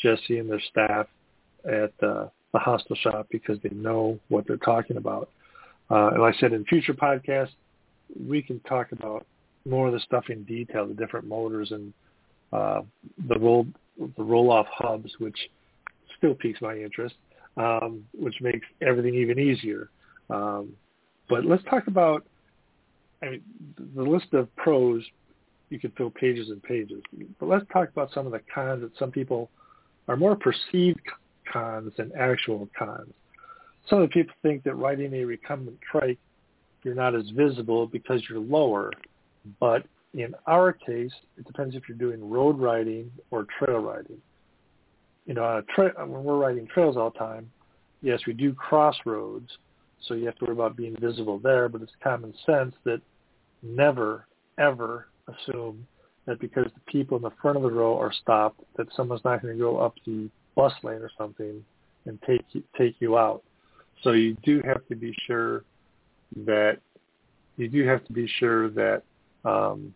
Jesse 0.00 0.38
and 0.38 0.48
their 0.48 0.60
staff 0.70 1.08
at 1.64 1.92
uh, 2.02 2.28
the 2.52 2.58
Hostel 2.58 2.96
Shoppe 3.04 3.26
because 3.30 3.58
they 3.62 3.70
know 3.70 4.18
what 4.28 4.46
they're 4.46 4.56
talking 4.56 4.96
about. 4.96 5.28
Uh, 5.90 6.08
and 6.08 6.22
like 6.22 6.36
I 6.36 6.38
said, 6.38 6.52
in 6.52 6.64
future 6.66 6.94
podcasts, 6.94 7.54
we 8.28 8.42
can 8.42 8.60
talk 8.60 8.92
about 8.92 9.26
more 9.64 9.88
of 9.88 9.92
the 9.92 10.00
stuff 10.00 10.24
in 10.28 10.44
detail, 10.44 10.86
the 10.86 10.94
different 10.94 11.26
motors 11.26 11.72
and 11.72 11.92
uh, 12.52 12.82
the 13.28 13.38
roll 13.38 13.66
the 13.98 14.22
Rohloff 14.22 14.66
hubs, 14.70 15.10
which 15.18 15.38
still 16.16 16.34
piques 16.34 16.60
my 16.60 16.76
interest, 16.76 17.14
um, 17.56 18.04
which 18.12 18.36
makes 18.40 18.66
everything 18.80 19.14
even 19.14 19.38
easier. 19.38 19.90
Um, 20.30 20.72
but 21.28 21.44
let's 21.44 21.64
talk 21.64 21.86
about 21.86 22.26
I 23.22 23.30
mean, 23.30 23.42
the 23.94 24.02
list 24.02 24.32
of 24.32 24.54
pros 24.56 25.02
you 25.68 25.80
could 25.80 25.92
fill 25.96 26.10
pages 26.10 26.50
and 26.50 26.62
pages. 26.62 27.02
But 27.40 27.48
let's 27.48 27.64
talk 27.72 27.88
about 27.88 28.12
some 28.12 28.26
of 28.26 28.32
the 28.32 28.40
cons 28.54 28.82
that 28.82 28.96
some 28.98 29.10
people 29.10 29.50
are 30.06 30.16
more 30.16 30.36
perceived 30.36 31.00
cons 31.50 31.92
than 31.96 32.12
actual 32.16 32.68
cons. 32.78 33.12
Some 33.88 34.02
of 34.02 34.08
the 34.08 34.12
people 34.12 34.34
think 34.42 34.62
that 34.64 34.74
riding 34.74 35.12
a 35.14 35.24
recumbent 35.24 35.78
trike, 35.80 36.18
you're 36.82 36.94
not 36.94 37.14
as 37.14 37.28
visible 37.30 37.86
because 37.86 38.22
you're 38.28 38.38
lower. 38.38 38.92
But 39.58 39.86
in 40.14 40.34
our 40.46 40.72
case, 40.72 41.12
it 41.36 41.46
depends 41.46 41.74
if 41.74 41.88
you're 41.88 41.98
doing 41.98 42.28
road 42.28 42.58
riding 42.58 43.10
or 43.30 43.46
trail 43.58 43.78
riding. 43.78 44.20
You 45.26 45.34
know, 45.34 45.62
tra- 45.74 45.92
when 46.06 46.24
we're 46.24 46.38
riding 46.38 46.66
trails 46.68 46.96
all 46.96 47.10
the 47.10 47.18
time, 47.18 47.50
yes, 48.00 48.20
we 48.26 48.32
do 48.32 48.54
crossroads, 48.54 49.50
so 50.06 50.14
you 50.14 50.26
have 50.26 50.36
to 50.36 50.44
worry 50.44 50.54
about 50.54 50.76
being 50.76 50.96
visible 51.00 51.38
there, 51.38 51.68
but 51.68 51.82
it's 51.82 51.92
common 52.02 52.32
sense 52.44 52.74
that 52.84 53.00
never, 53.62 54.26
ever 54.58 55.08
assume 55.26 55.86
that 56.26 56.38
because 56.40 56.66
the 56.74 56.92
people 56.92 57.16
in 57.16 57.22
the 57.22 57.30
front 57.40 57.56
of 57.56 57.62
the 57.62 57.70
row 57.70 57.98
are 57.98 58.12
stopped, 58.12 58.60
that 58.76 58.86
someone's 58.96 59.24
not 59.24 59.42
going 59.42 59.54
to 59.54 59.58
go 59.58 59.78
up 59.78 59.94
the 60.04 60.28
bus 60.54 60.72
lane 60.82 61.02
or 61.02 61.10
something 61.16 61.64
and 62.06 62.18
take 62.22 62.42
you, 62.52 62.62
take 62.76 62.96
you 63.00 63.16
out. 63.16 63.42
So 64.02 64.12
you 64.12 64.36
do 64.44 64.62
have 64.64 64.86
to 64.88 64.96
be 64.96 65.14
sure 65.26 65.64
that 66.44 66.78
you 67.56 67.68
do 67.68 67.86
have 67.86 68.04
to 68.06 68.12
be 68.12 68.28
sure 68.38 68.68
that 68.70 69.02
um, 69.44 69.94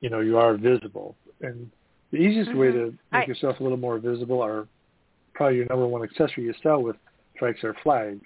you 0.00 0.10
know 0.10 0.20
you 0.20 0.36
are 0.36 0.56
visible. 0.56 1.16
And 1.40 1.70
the 2.14 2.20
easiest 2.20 2.50
mm-hmm. 2.50 2.58
way 2.58 2.72
to 2.72 2.84
make 3.12 3.24
I, 3.24 3.26
yourself 3.26 3.60
a 3.60 3.62
little 3.62 3.78
more 3.78 3.98
visible 3.98 4.40
are 4.42 4.66
probably 5.34 5.56
your 5.58 5.66
number 5.66 5.86
one 5.86 6.02
accessory 6.02 6.44
you 6.44 6.54
sell 6.62 6.80
with 6.82 6.96
trikes 7.40 7.64
are 7.64 7.74
flags 7.82 8.24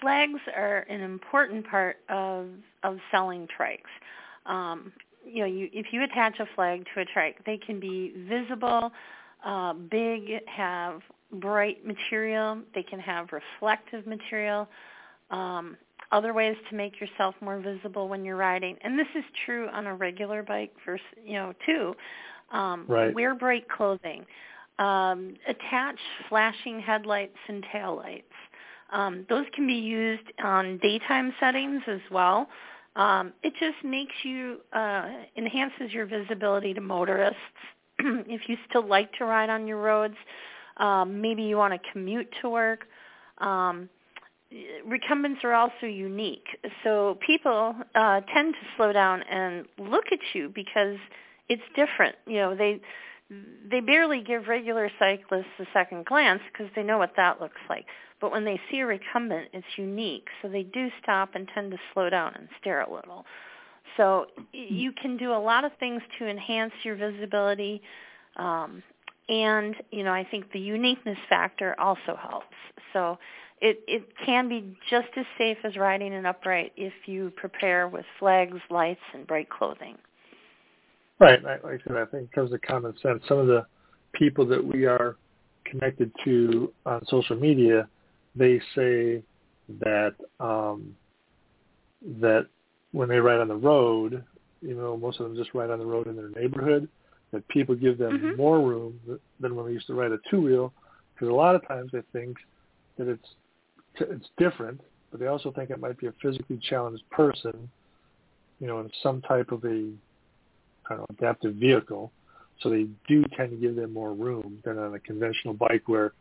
flags 0.00 0.40
are 0.54 0.78
an 0.88 1.00
important 1.00 1.68
part 1.68 1.96
of 2.08 2.48
of 2.82 2.98
selling 3.10 3.48
trikes. 3.58 3.80
Um, 4.46 4.92
you 5.24 5.40
know, 5.40 5.46
you, 5.46 5.68
if 5.72 5.86
you 5.92 6.02
attach 6.04 6.38
a 6.38 6.46
flag 6.54 6.84
to 6.94 7.00
a 7.00 7.04
trike, 7.04 7.44
they 7.44 7.58
can 7.58 7.80
be 7.80 8.12
visible, 8.28 8.92
uh, 9.44 9.72
big, 9.72 10.30
have 10.46 11.00
bright 11.32 11.84
material. 11.84 12.60
They 12.74 12.82
can 12.82 13.00
have 13.00 13.28
reflective 13.32 14.06
material. 14.06 14.68
Um, 15.30 15.76
other 16.12 16.32
ways 16.32 16.56
to 16.70 16.76
make 16.76 17.00
yourself 17.00 17.34
more 17.40 17.58
visible 17.58 18.08
when 18.08 18.24
you're 18.24 18.36
riding, 18.36 18.76
and 18.82 18.98
this 18.98 19.08
is 19.14 19.24
true 19.44 19.68
on 19.72 19.86
a 19.86 19.94
regular 19.94 20.42
bike, 20.42 20.72
versus 20.84 21.04
you 21.24 21.34
know, 21.34 21.52
too. 21.64 21.94
Um, 22.52 22.84
right. 22.88 23.14
Wear 23.14 23.34
bright 23.34 23.68
clothing. 23.68 24.24
Um, 24.78 25.34
attach 25.48 25.98
flashing 26.28 26.80
headlights 26.80 27.36
and 27.48 27.64
taillights. 27.74 28.22
Um, 28.92 29.26
those 29.28 29.46
can 29.54 29.66
be 29.66 29.74
used 29.74 30.30
on 30.42 30.78
daytime 30.78 31.32
settings 31.40 31.82
as 31.88 32.00
well. 32.10 32.48
Um, 32.94 33.32
it 33.42 33.52
just 33.58 33.84
makes 33.84 34.14
you 34.22 34.58
uh, 34.72 35.08
enhances 35.36 35.92
your 35.92 36.06
visibility 36.06 36.72
to 36.74 36.80
motorists. 36.80 37.40
if 37.98 38.48
you 38.48 38.56
still 38.68 38.86
like 38.86 39.12
to 39.14 39.24
ride 39.24 39.50
on 39.50 39.66
your 39.66 39.80
roads, 39.80 40.14
um, 40.78 41.20
maybe 41.20 41.42
you 41.42 41.56
want 41.56 41.74
to 41.74 41.90
commute 41.92 42.28
to 42.42 42.48
work. 42.48 42.86
Um, 43.38 43.88
recumbents 44.86 45.40
are 45.44 45.54
also 45.54 45.86
unique, 45.86 46.46
so 46.84 47.18
people 47.26 47.74
uh, 47.94 48.20
tend 48.32 48.54
to 48.54 48.60
slow 48.76 48.92
down 48.92 49.22
and 49.22 49.66
look 49.78 50.04
at 50.12 50.18
you 50.34 50.50
because 50.54 50.96
it's 51.48 51.62
different. 51.74 52.16
You 52.26 52.36
know, 52.36 52.54
they 52.56 52.80
they 53.70 53.80
barely 53.80 54.22
give 54.22 54.46
regular 54.46 54.90
cyclists 54.98 55.46
a 55.58 55.64
second 55.72 56.06
glance 56.06 56.40
because 56.52 56.70
they 56.76 56.82
know 56.82 56.98
what 56.98 57.12
that 57.16 57.40
looks 57.40 57.60
like. 57.68 57.86
But 58.20 58.30
when 58.30 58.44
they 58.44 58.60
see 58.70 58.80
a 58.80 58.86
recumbent, 58.86 59.48
it's 59.52 59.66
unique. 59.76 60.28
So 60.40 60.48
they 60.48 60.62
do 60.62 60.88
stop 61.02 61.34
and 61.34 61.48
tend 61.52 61.72
to 61.72 61.78
slow 61.92 62.08
down 62.08 62.34
and 62.36 62.48
stare 62.60 62.82
a 62.82 62.92
little. 62.92 63.26
So 63.96 64.26
you 64.52 64.92
can 64.92 65.16
do 65.16 65.32
a 65.32 65.38
lot 65.38 65.64
of 65.64 65.72
things 65.78 66.02
to 66.18 66.28
enhance 66.28 66.72
your 66.82 66.96
visibility. 66.96 67.82
Um, 68.36 68.82
and, 69.28 69.74
you 69.90 70.04
know, 70.04 70.12
I 70.12 70.24
think 70.30 70.52
the 70.52 70.60
uniqueness 70.60 71.18
factor 71.28 71.74
also 71.80 72.16
helps. 72.20 72.54
So 72.92 73.18
it, 73.60 73.80
it 73.88 74.06
can 74.24 74.48
be 74.48 74.76
just 74.90 75.08
as 75.16 75.24
safe 75.38 75.58
as 75.64 75.76
riding 75.76 76.14
an 76.14 76.26
upright 76.26 76.72
if 76.76 76.92
you 77.06 77.32
prepare 77.36 77.88
with 77.88 78.04
flags, 78.18 78.58
lights, 78.70 79.00
and 79.14 79.26
bright 79.26 79.48
clothing. 79.50 79.96
Right. 81.18 81.42
Like 81.42 81.64
I 81.64 81.78
said, 81.86 81.96
I 81.96 82.04
think 82.04 82.24
in 82.24 82.28
terms 82.34 82.52
of 82.52 82.60
common 82.62 82.94
sense, 83.02 83.22
some 83.28 83.38
of 83.38 83.46
the 83.46 83.66
people 84.12 84.46
that 84.46 84.64
we 84.64 84.84
are 84.84 85.16
connected 85.64 86.12
to 86.24 86.72
on 86.84 87.04
social 87.06 87.36
media 87.36 87.88
they 88.36 88.60
say 88.74 89.22
that 89.80 90.14
um, 90.38 90.94
that 92.20 92.46
when 92.92 93.08
they 93.08 93.18
ride 93.18 93.40
on 93.40 93.48
the 93.48 93.56
road, 93.56 94.22
you 94.60 94.74
know, 94.74 94.96
most 94.96 95.18
of 95.18 95.26
them 95.26 95.36
just 95.36 95.54
ride 95.54 95.70
on 95.70 95.78
the 95.78 95.86
road 95.86 96.06
in 96.06 96.16
their 96.16 96.28
neighborhood. 96.28 96.88
That 97.36 97.48
people 97.48 97.74
give 97.74 97.98
them 97.98 98.18
mm-hmm. 98.18 98.36
more 98.36 98.60
room 98.60 98.98
than 99.40 99.54
when 99.54 99.66
they 99.66 99.72
used 99.72 99.86
to 99.88 99.94
ride 99.94 100.12
a 100.12 100.18
two 100.30 100.40
wheel, 100.40 100.72
because 101.14 101.28
a 101.28 101.34
lot 101.34 101.54
of 101.54 101.66
times 101.68 101.90
they 101.92 102.02
think 102.12 102.36
that 102.98 103.08
it's 103.08 103.28
it's 104.00 104.26
different, 104.38 104.80
but 105.10 105.20
they 105.20 105.26
also 105.26 105.50
think 105.50 105.70
it 105.70 105.78
might 105.78 105.98
be 105.98 106.06
a 106.06 106.12
physically 106.22 106.58
challenged 106.68 107.02
person, 107.10 107.68
you 108.58 108.66
know, 108.66 108.80
in 108.80 108.90
some 109.02 109.20
type 109.22 109.52
of 109.52 109.64
a 109.64 109.90
I 110.86 110.90
don't 110.90 110.98
know, 110.98 111.06
adaptive 111.10 111.54
vehicle. 111.56 112.10
So 112.62 112.70
they 112.70 112.86
do 113.06 113.22
tend 113.36 113.50
to 113.50 113.56
give 113.56 113.76
them 113.76 113.92
more 113.92 114.14
room 114.14 114.62
than 114.64 114.78
on 114.78 114.94
a 114.94 114.98
conventional 114.98 115.52
bike 115.52 115.82
where 115.86 116.12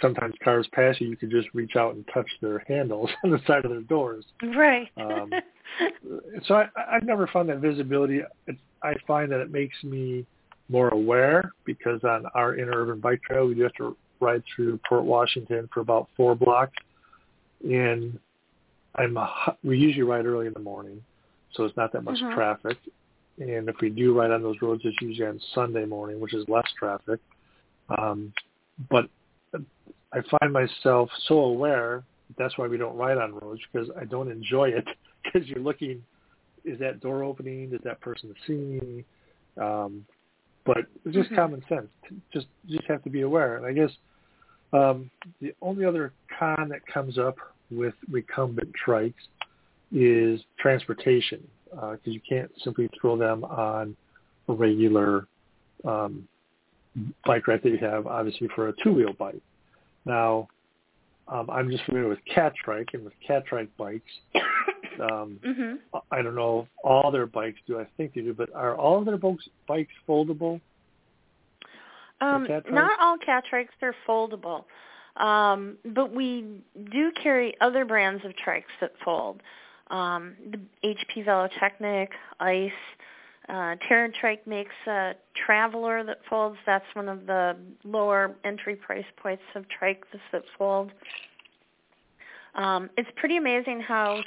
sometimes 0.00 0.34
cars 0.42 0.66
pass 0.72 0.96
you, 0.98 1.08
you 1.08 1.16
can 1.16 1.30
just 1.30 1.48
reach 1.54 1.76
out 1.76 1.94
and 1.94 2.04
touch 2.12 2.28
their 2.42 2.58
handles 2.68 3.08
on 3.24 3.30
the 3.30 3.40
side 3.46 3.64
of 3.64 3.70
their 3.70 3.82
doors. 3.82 4.24
Right. 4.42 4.88
um, 4.98 5.30
so 6.46 6.54
I, 6.56 6.68
I've 6.90 7.04
never 7.04 7.26
found 7.28 7.48
that 7.48 7.58
visibility. 7.58 8.20
It's, 8.46 8.58
I 8.82 8.94
find 9.06 9.30
that 9.32 9.40
it 9.40 9.50
makes 9.50 9.76
me 9.82 10.26
more 10.72 10.88
aware 10.88 11.52
because 11.64 12.02
on 12.02 12.24
our 12.34 12.56
interurban 12.56 13.00
bike 13.00 13.22
trail, 13.22 13.46
we 13.46 13.54
do 13.54 13.62
have 13.62 13.74
to 13.74 13.96
ride 14.20 14.42
through 14.54 14.80
Port 14.88 15.04
Washington 15.04 15.68
for 15.72 15.80
about 15.80 16.08
four 16.16 16.34
blocks, 16.34 16.76
and 17.62 18.18
I'm 18.94 19.16
a, 19.16 19.56
we 19.62 19.78
usually 19.78 20.02
ride 20.02 20.26
early 20.26 20.46
in 20.46 20.52
the 20.52 20.60
morning, 20.60 21.02
so 21.54 21.64
it's 21.64 21.76
not 21.76 21.92
that 21.92 22.02
much 22.02 22.18
mm-hmm. 22.18 22.34
traffic. 22.34 22.78
And 23.38 23.68
if 23.68 23.76
we 23.80 23.90
do 23.90 24.18
ride 24.18 24.30
on 24.30 24.42
those 24.42 24.56
roads, 24.60 24.82
it's 24.84 24.96
usually 25.00 25.26
on 25.26 25.40
Sunday 25.54 25.84
morning, 25.84 26.20
which 26.20 26.34
is 26.34 26.44
less 26.48 26.66
traffic. 26.78 27.20
Um, 27.98 28.32
but 28.90 29.08
I 30.12 30.20
find 30.38 30.52
myself 30.52 31.08
so 31.26 31.40
aware. 31.40 32.04
That's 32.38 32.56
why 32.58 32.66
we 32.66 32.76
don't 32.76 32.96
ride 32.96 33.18
on 33.18 33.34
roads 33.34 33.60
because 33.72 33.88
I 33.98 34.04
don't 34.04 34.30
enjoy 34.30 34.70
it 34.70 34.86
because 35.24 35.48
you're 35.48 35.60
looking, 35.60 36.02
is 36.64 36.78
that 36.78 37.00
door 37.00 37.24
opening? 37.24 37.72
Is 37.72 37.80
that 37.84 38.00
person 38.00 38.34
seeing 38.46 38.78
me? 38.78 39.04
Um, 39.60 40.04
but 40.64 40.78
it's 41.04 41.14
just 41.14 41.26
mm-hmm. 41.26 41.36
common 41.36 41.64
sense. 41.68 41.88
Just 42.32 42.46
you 42.66 42.78
just 42.78 42.88
have 42.88 43.02
to 43.04 43.10
be 43.10 43.22
aware. 43.22 43.56
And 43.56 43.66
I 43.66 43.72
guess 43.72 43.90
um, 44.72 45.10
the 45.40 45.54
only 45.60 45.84
other 45.84 46.12
con 46.38 46.68
that 46.70 46.86
comes 46.86 47.18
up 47.18 47.36
with 47.70 47.94
recumbent 48.10 48.70
trikes 48.86 49.14
is 49.92 50.40
transportation 50.58 51.42
because 51.70 51.98
uh, 52.06 52.10
you 52.10 52.20
can't 52.28 52.50
simply 52.62 52.88
throw 53.00 53.16
them 53.16 53.44
on 53.44 53.96
a 54.48 54.52
regular 54.52 55.26
um, 55.84 56.26
bike 57.24 57.46
rack 57.46 57.62
that 57.62 57.70
you 57.70 57.78
have, 57.78 58.06
obviously, 58.06 58.48
for 58.54 58.68
a 58.68 58.74
two-wheel 58.82 59.14
bike. 59.18 59.40
Now, 60.04 60.48
um, 61.28 61.48
I'm 61.50 61.70
just 61.70 61.84
familiar 61.84 62.08
with 62.08 62.18
cat 62.32 62.52
trike, 62.62 62.88
and 62.92 63.04
with 63.04 63.14
Catrike 63.26 63.68
bikes. 63.78 64.10
Um, 65.00 65.40
mm-hmm. 65.44 65.98
I 66.10 66.22
don't 66.22 66.34
know 66.34 66.60
if 66.60 66.68
all 66.84 67.10
their 67.10 67.26
bikes 67.26 67.60
do. 67.66 67.78
I 67.78 67.86
think 67.96 68.14
they 68.14 68.22
do, 68.22 68.34
but 68.34 68.52
are 68.54 68.76
all 68.76 68.98
of 68.98 69.06
their 69.06 69.16
bikes, 69.16 69.48
bikes 69.66 69.92
foldable? 70.08 70.60
Um, 72.20 72.46
not 72.70 73.00
all 73.00 73.16
Catrikes 73.18 73.68
are 73.82 73.94
foldable, 74.06 74.64
um, 75.16 75.76
but 75.84 76.14
we 76.14 76.62
do 76.92 77.10
carry 77.20 77.54
other 77.60 77.84
brands 77.84 78.24
of 78.24 78.32
trikes 78.32 78.62
that 78.80 78.92
fold. 79.04 79.42
Um, 79.88 80.34
the 80.50 80.60
HP 80.84 81.26
Velotechnik, 81.26 82.08
ICE, 82.38 82.70
uh, 83.48 83.74
Trike 84.20 84.46
makes 84.46 84.74
a 84.86 85.14
Traveler 85.34 86.04
that 86.04 86.18
folds. 86.30 86.56
That's 86.64 86.84
one 86.94 87.08
of 87.08 87.26
the 87.26 87.56
lower 87.84 88.36
entry 88.44 88.76
price 88.76 89.04
points 89.20 89.42
of 89.54 89.64
trikes 89.68 90.06
that 90.30 90.44
fold. 90.56 90.92
Um, 92.54 92.90
it's 92.96 93.08
pretty 93.16 93.36
amazing 93.36 93.80
how 93.80 94.22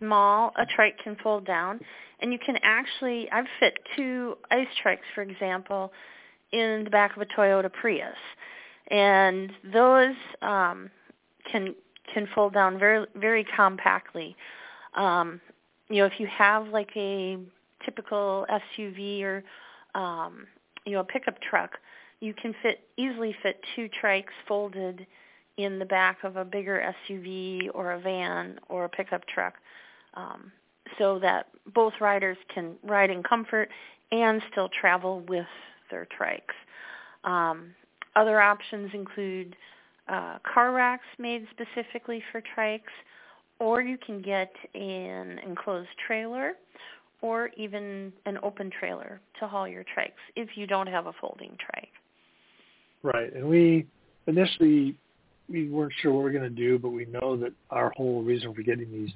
small 0.00 0.52
a 0.56 0.66
trike 0.66 0.98
can 1.02 1.16
fold 1.22 1.46
down. 1.46 1.80
And 2.20 2.32
you 2.32 2.38
can 2.38 2.56
actually, 2.62 3.30
I've 3.30 3.46
fit 3.60 3.78
two 3.96 4.36
ICE 4.50 4.66
trikes, 4.84 5.06
for 5.14 5.22
example, 5.22 5.92
in 6.52 6.82
the 6.84 6.90
back 6.90 7.16
of 7.16 7.22
a 7.22 7.26
Toyota 7.26 7.72
Prius. 7.72 8.16
And 8.90 9.52
those 9.72 10.16
um, 10.42 10.90
can 11.50 11.74
can 12.12 12.26
fold 12.34 12.52
down 12.52 12.78
very 12.78 13.06
very 13.14 13.46
compactly. 13.56 14.36
Um, 14.94 15.40
you 15.88 15.98
know, 15.98 16.06
if 16.06 16.14
you 16.18 16.26
have 16.26 16.68
like 16.68 16.90
a 16.96 17.38
typical 17.84 18.46
SUV 18.50 19.22
or 19.22 19.44
um, 19.94 20.46
you 20.84 20.92
know 20.92 21.00
a 21.00 21.04
pickup 21.04 21.40
truck, 21.40 21.78
you 22.20 22.34
can 22.34 22.54
fit 22.62 22.80
easily 22.96 23.34
fit 23.42 23.60
two 23.76 23.88
trikes 24.02 24.34
folded 24.46 25.06
in 25.56 25.78
the 25.78 25.84
back 25.84 26.18
of 26.24 26.36
a 26.36 26.44
bigger 26.44 26.94
SUV 27.08 27.68
or 27.74 27.92
a 27.92 28.00
van 28.00 28.58
or 28.68 28.84
a 28.84 28.88
pickup 28.88 29.26
truck, 29.26 29.54
um, 30.14 30.52
so 30.98 31.18
that 31.18 31.46
both 31.74 31.92
riders 32.00 32.36
can 32.52 32.74
ride 32.82 33.10
in 33.10 33.22
comfort 33.22 33.68
and 34.12 34.42
still 34.50 34.68
travel 34.68 35.20
with 35.28 35.46
their 35.90 36.06
trikes. 36.18 36.54
Um, 37.28 37.74
other 38.16 38.40
options 38.40 38.90
include 38.92 39.56
uh, 40.08 40.38
car 40.52 40.72
racks 40.72 41.06
made 41.18 41.46
specifically 41.50 42.22
for 42.32 42.42
trikes, 42.56 42.80
or 43.58 43.80
you 43.82 43.96
can 43.98 44.20
get 44.20 44.52
an 44.74 45.38
enclosed 45.46 45.88
trailer 46.06 46.54
or 47.22 47.50
even 47.56 48.12
an 48.26 48.38
open 48.42 48.70
trailer 48.70 49.20
to 49.38 49.46
haul 49.46 49.68
your 49.68 49.84
trikes 49.84 50.12
if 50.36 50.56
you 50.56 50.66
don't 50.66 50.86
have 50.86 51.06
a 51.06 51.12
folding 51.20 51.56
trike. 51.60 51.92
Right, 53.02 53.32
and 53.34 53.46
we 53.46 53.86
initially 54.26 54.96
we 55.48 55.68
weren't 55.68 55.92
sure 56.00 56.12
what 56.12 56.24
we 56.24 56.30
are 56.30 56.32
going 56.32 56.48
to 56.48 56.50
do, 56.50 56.78
but 56.78 56.90
we 56.90 57.06
know 57.06 57.36
that 57.36 57.52
our 57.70 57.90
whole 57.96 58.22
reason 58.22 58.54
for 58.54 58.62
getting 58.62 58.90
these 58.90 59.10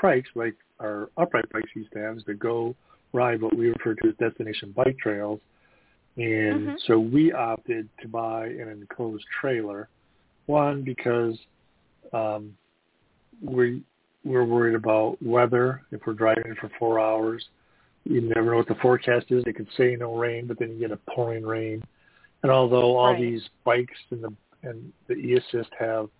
trikes, 0.00 0.26
like 0.34 0.54
our 0.80 1.10
upright 1.16 1.50
bikes 1.52 1.70
used 1.74 1.92
to 1.92 1.98
have, 1.98 2.16
is 2.16 2.24
to 2.24 2.34
go 2.34 2.74
ride 3.12 3.42
what 3.42 3.56
we 3.56 3.68
refer 3.68 3.94
to 3.94 4.08
as 4.08 4.14
destination 4.16 4.72
bike 4.76 4.96
trails. 4.98 5.40
And 6.16 6.26
mm-hmm. 6.26 6.74
so 6.86 6.98
we 6.98 7.32
opted 7.32 7.88
to 8.02 8.08
buy 8.08 8.46
an 8.46 8.68
enclosed 8.68 9.24
trailer. 9.40 9.88
One 10.46 10.82
because 10.82 11.36
um, 12.12 12.56
we 13.42 13.82
we're 14.24 14.44
worried 14.44 14.74
about 14.74 15.16
weather. 15.22 15.82
If 15.92 16.02
we're 16.06 16.14
driving 16.14 16.54
for 16.60 16.70
four 16.78 17.00
hours, 17.00 17.42
you 18.04 18.20
never 18.20 18.50
know 18.50 18.56
what 18.58 18.68
the 18.68 18.74
forecast 18.76 19.26
is. 19.30 19.44
It 19.46 19.56
could 19.56 19.68
say 19.76 19.96
no 19.96 20.14
rain, 20.16 20.46
but 20.46 20.58
then 20.58 20.70
you 20.72 20.78
get 20.78 20.90
a 20.90 20.98
pouring 21.14 21.44
rain. 21.44 21.82
And 22.42 22.50
although 22.50 22.96
all 22.96 23.12
right. 23.12 23.20
these 23.20 23.42
bikes 23.64 23.96
and 24.10 24.24
the 24.24 24.34
and 24.62 24.92
the 25.08 25.14
e-assist 25.14 25.70
have 25.78 26.10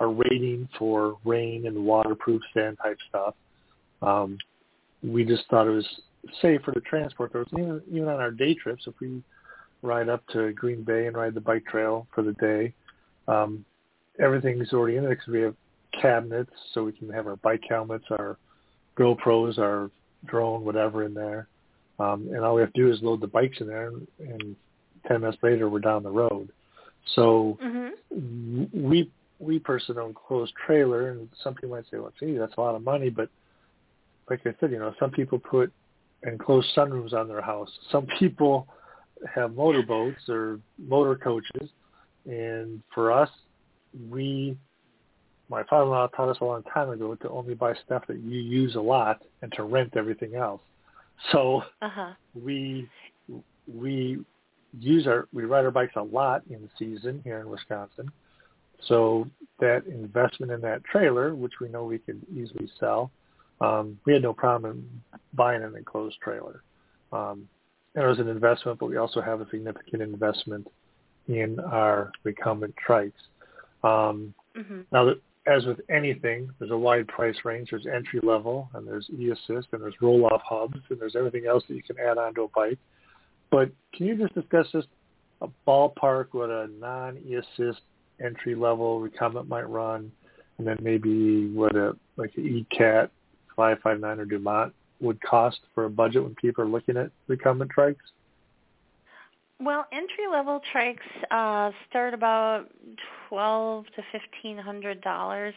a 0.00 0.06
rating 0.06 0.68
for 0.78 1.16
rain 1.24 1.66
and 1.66 1.84
waterproof 1.84 2.42
sand 2.54 2.78
type 2.82 2.98
stuff, 3.08 3.34
um, 4.02 4.38
we 5.02 5.24
just 5.24 5.44
thought 5.48 5.66
it 5.66 5.70
was 5.70 5.86
safer 6.40 6.72
to 6.72 6.80
transport 6.80 7.32
those. 7.32 7.46
Even 7.52 7.82
even 7.90 8.08
on 8.08 8.20
our 8.20 8.30
day 8.30 8.54
trips, 8.54 8.84
if 8.86 8.94
we 9.00 9.22
ride 9.82 10.08
up 10.08 10.26
to 10.28 10.52
Green 10.52 10.82
Bay 10.82 11.06
and 11.06 11.16
ride 11.16 11.34
the 11.34 11.40
bike 11.40 11.64
trail 11.66 12.06
for 12.14 12.22
the 12.22 12.32
day, 12.34 12.72
um, 13.28 13.64
everything's 14.20 14.72
already 14.72 14.96
in 14.96 15.04
there 15.04 15.14
because 15.14 15.28
we 15.28 15.40
have 15.40 15.54
cabinets, 16.00 16.52
so 16.72 16.84
we 16.84 16.92
can 16.92 17.08
have 17.10 17.26
our 17.26 17.36
bike 17.36 17.62
helmets, 17.68 18.04
our 18.10 18.36
GoPros, 18.98 19.58
our 19.58 19.90
drone, 20.26 20.64
whatever 20.64 21.04
in 21.04 21.14
there. 21.14 21.48
Um, 21.98 22.28
and 22.32 22.44
all 22.44 22.54
we 22.54 22.60
have 22.60 22.72
to 22.72 22.80
do 22.80 22.92
is 22.92 23.02
load 23.02 23.20
the 23.20 23.26
bikes 23.26 23.60
in 23.60 23.66
there, 23.66 23.88
and, 23.88 24.06
and 24.20 24.56
10 25.06 25.20
minutes 25.20 25.38
later 25.42 25.68
we're 25.68 25.80
down 25.80 26.02
the 26.02 26.10
road. 26.10 26.50
So 27.14 27.58
mm-hmm. 27.62 28.88
we 28.88 29.10
we 29.38 29.58
personally 29.58 30.00
own 30.00 30.14
closed 30.14 30.52
trailer, 30.66 31.10
and 31.10 31.28
some 31.42 31.54
people 31.54 31.70
might 31.76 31.84
say, 31.90 31.98
"Well, 31.98 32.12
gee, 32.18 32.36
that's 32.36 32.54
a 32.56 32.60
lot 32.60 32.74
of 32.74 32.82
money," 32.82 33.10
but 33.10 33.28
like 34.28 34.40
I 34.46 34.54
said, 34.60 34.70
you 34.70 34.78
know, 34.78 34.94
some 34.98 35.10
people 35.10 35.38
put 35.38 35.72
enclosed 36.26 36.68
sunroofs 36.76 37.12
on 37.12 37.28
their 37.28 37.40
house. 37.40 37.70
Some 37.90 38.06
people 38.18 38.66
have 39.34 39.54
motorboats 39.54 40.28
or 40.28 40.60
motor 40.78 41.16
coaches, 41.16 41.70
and 42.26 42.82
for 42.94 43.12
us, 43.12 43.30
we 44.10 44.56
my 45.50 45.62
father-in-law 45.64 46.08
taught 46.08 46.28
us 46.28 46.36
a 46.40 46.44
long 46.44 46.62
time 46.64 46.90
ago 46.90 47.14
to 47.14 47.28
only 47.30 47.54
buy 47.54 47.74
stuff 47.86 48.06
that 48.06 48.18
you 48.18 48.38
use 48.38 48.74
a 48.74 48.80
lot 48.80 49.22
and 49.40 49.50
to 49.52 49.62
rent 49.62 49.96
everything 49.96 50.34
else. 50.34 50.60
So 51.32 51.62
uh-huh. 51.80 52.12
we 52.34 52.88
we 53.72 54.18
use 54.78 55.06
our 55.06 55.26
we 55.32 55.44
ride 55.44 55.64
our 55.64 55.70
bikes 55.70 55.94
a 55.96 56.02
lot 56.02 56.42
in 56.50 56.68
season 56.78 57.20
here 57.24 57.40
in 57.40 57.48
Wisconsin. 57.48 58.10
So 58.86 59.28
that 59.60 59.86
investment 59.86 60.52
in 60.52 60.60
that 60.62 60.84
trailer, 60.84 61.34
which 61.34 61.54
we 61.60 61.68
know 61.68 61.84
we 61.84 61.98
can 61.98 62.24
easily 62.32 62.70
sell, 62.78 63.10
um, 63.60 63.98
we 64.06 64.12
had 64.12 64.22
no 64.22 64.32
problem 64.32 65.02
buying 65.34 65.62
an 65.62 65.74
enclosed 65.76 66.16
trailer. 66.22 66.62
Um, 67.12 67.48
it 67.94 68.00
was 68.00 68.18
an 68.18 68.28
investment, 68.28 68.78
but 68.78 68.86
we 68.86 68.96
also 68.96 69.20
have 69.20 69.40
a 69.40 69.50
significant 69.50 70.02
investment 70.02 70.68
in 71.26 71.58
our 71.60 72.12
recumbent 72.24 72.74
trikes. 72.86 73.12
Um, 73.82 74.34
mm-hmm. 74.56 74.82
Now, 74.92 75.14
as 75.46 75.64
with 75.64 75.80
anything, 75.88 76.50
there's 76.58 76.70
a 76.70 76.78
wide 76.78 77.08
price 77.08 77.36
range. 77.44 77.70
There's 77.70 77.86
entry 77.86 78.20
level, 78.22 78.68
and 78.74 78.86
there's 78.86 79.08
e-assist, 79.10 79.68
and 79.72 79.82
there's 79.82 79.94
Rohloff 80.00 80.40
hubs, 80.44 80.78
and 80.90 81.00
there's 81.00 81.16
everything 81.16 81.46
else 81.46 81.64
that 81.68 81.74
you 81.74 81.82
can 81.82 81.96
add 81.98 82.18
onto 82.18 82.42
a 82.42 82.48
bike. 82.48 82.78
But 83.50 83.70
can 83.94 84.06
you 84.06 84.16
just 84.16 84.34
discuss 84.34 84.66
just 84.72 84.88
a 85.40 85.48
ballpark 85.66 86.26
what 86.32 86.50
a 86.50 86.68
non-e-assist 86.78 87.80
entry 88.24 88.54
level 88.54 89.00
recumbent 89.00 89.48
might 89.48 89.68
run, 89.68 90.10
and 90.58 90.66
then 90.66 90.78
maybe 90.80 91.48
what 91.50 91.76
a 91.76 91.96
like 92.16 92.32
an 92.36 92.46
E-Cat 92.46 93.10
559 93.56 94.20
or 94.20 94.24
Dumont 94.24 94.74
would 95.00 95.20
cost 95.22 95.60
for 95.74 95.84
a 95.84 95.90
budget 95.90 96.22
when 96.22 96.34
people 96.34 96.64
are 96.64 96.68
looking 96.68 96.96
at 96.96 97.10
recumbent 97.26 97.70
trikes? 97.76 97.96
Well, 99.60 99.86
entry 99.92 100.28
level 100.30 100.60
trikes 100.72 100.98
uh, 101.30 101.72
start 101.90 102.14
about 102.14 102.66
twelve 103.28 103.86
to 103.96 104.02
fifteen 104.12 104.56
hundred 104.56 105.00
dollars. 105.00 105.54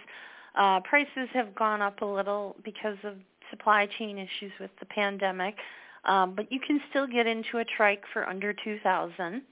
Uh, 0.55 0.79
prices 0.81 1.29
have 1.33 1.53
gone 1.53 1.81
up 1.81 2.01
a 2.01 2.05
little 2.05 2.55
because 2.63 2.97
of 3.03 3.15
supply 3.51 3.87
chain 3.99 4.17
issues 4.17 4.51
with 4.59 4.71
the 4.79 4.87
pandemic, 4.87 5.55
um, 6.05 6.33
but 6.35 6.51
you 6.51 6.59
can 6.59 6.81
still 6.89 7.05
get 7.05 7.27
into 7.27 7.59
a 7.59 7.65
trike 7.65 8.03
for 8.11 8.27
under 8.27 8.53
two 8.53 8.79
thousand. 8.83 9.43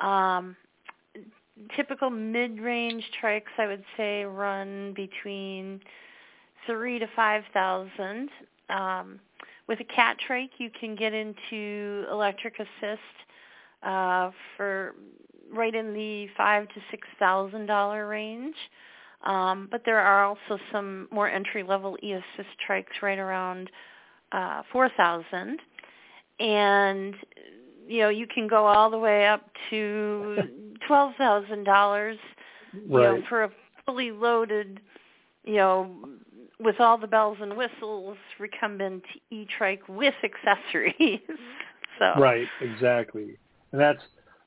Um, 0.00 0.56
typical 1.74 2.10
mid-range 2.10 3.04
trikes, 3.22 3.52
I 3.58 3.66
would 3.66 3.84
say, 3.96 4.24
run 4.24 4.92
between 4.94 5.80
three 6.66 6.98
to 6.98 7.06
five 7.14 7.42
thousand. 7.52 8.30
Um, 8.68 9.20
with 9.68 9.80
a 9.80 9.84
Catrike, 9.84 10.50
you 10.58 10.70
can 10.78 10.94
get 10.94 11.12
into 11.12 12.04
electric 12.10 12.54
assist 12.58 13.00
uh, 13.82 14.30
for 14.56 14.94
right 15.52 15.74
in 15.74 15.94
the 15.94 16.28
five 16.36 16.68
to 16.68 16.80
six 16.90 17.06
thousand 17.18 17.66
dollar 17.66 18.06
range. 18.06 18.56
Um, 19.24 19.68
but 19.70 19.82
there 19.84 19.98
are 19.98 20.24
also 20.24 20.62
some 20.70 21.08
more 21.10 21.28
entry 21.28 21.62
level 21.62 21.96
e-assist 22.02 22.48
trikes 22.68 23.02
right 23.02 23.18
around 23.18 23.70
uh, 24.32 24.62
four 24.70 24.90
thousand, 24.96 25.60
and 26.38 27.14
you 27.88 28.00
know 28.00 28.08
you 28.08 28.26
can 28.26 28.46
go 28.46 28.66
all 28.66 28.90
the 28.90 28.98
way 28.98 29.26
up 29.26 29.48
to 29.70 30.36
twelve 30.86 31.14
thousand 31.16 31.64
dollars. 31.64 32.18
You 32.72 32.98
know, 32.98 33.22
for 33.28 33.44
a 33.44 33.50
fully 33.86 34.10
loaded, 34.10 34.80
you 35.44 35.54
know, 35.54 35.90
with 36.58 36.80
all 36.80 36.98
the 36.98 37.06
bells 37.06 37.38
and 37.40 37.56
whistles 37.56 38.16
recumbent 38.38 39.04
e-trike 39.30 39.82
with 39.88 40.14
accessories. 40.22 41.20
so 41.98 42.20
right, 42.20 42.46
exactly. 42.60 43.36
And 43.72 43.80
that's, 43.80 44.02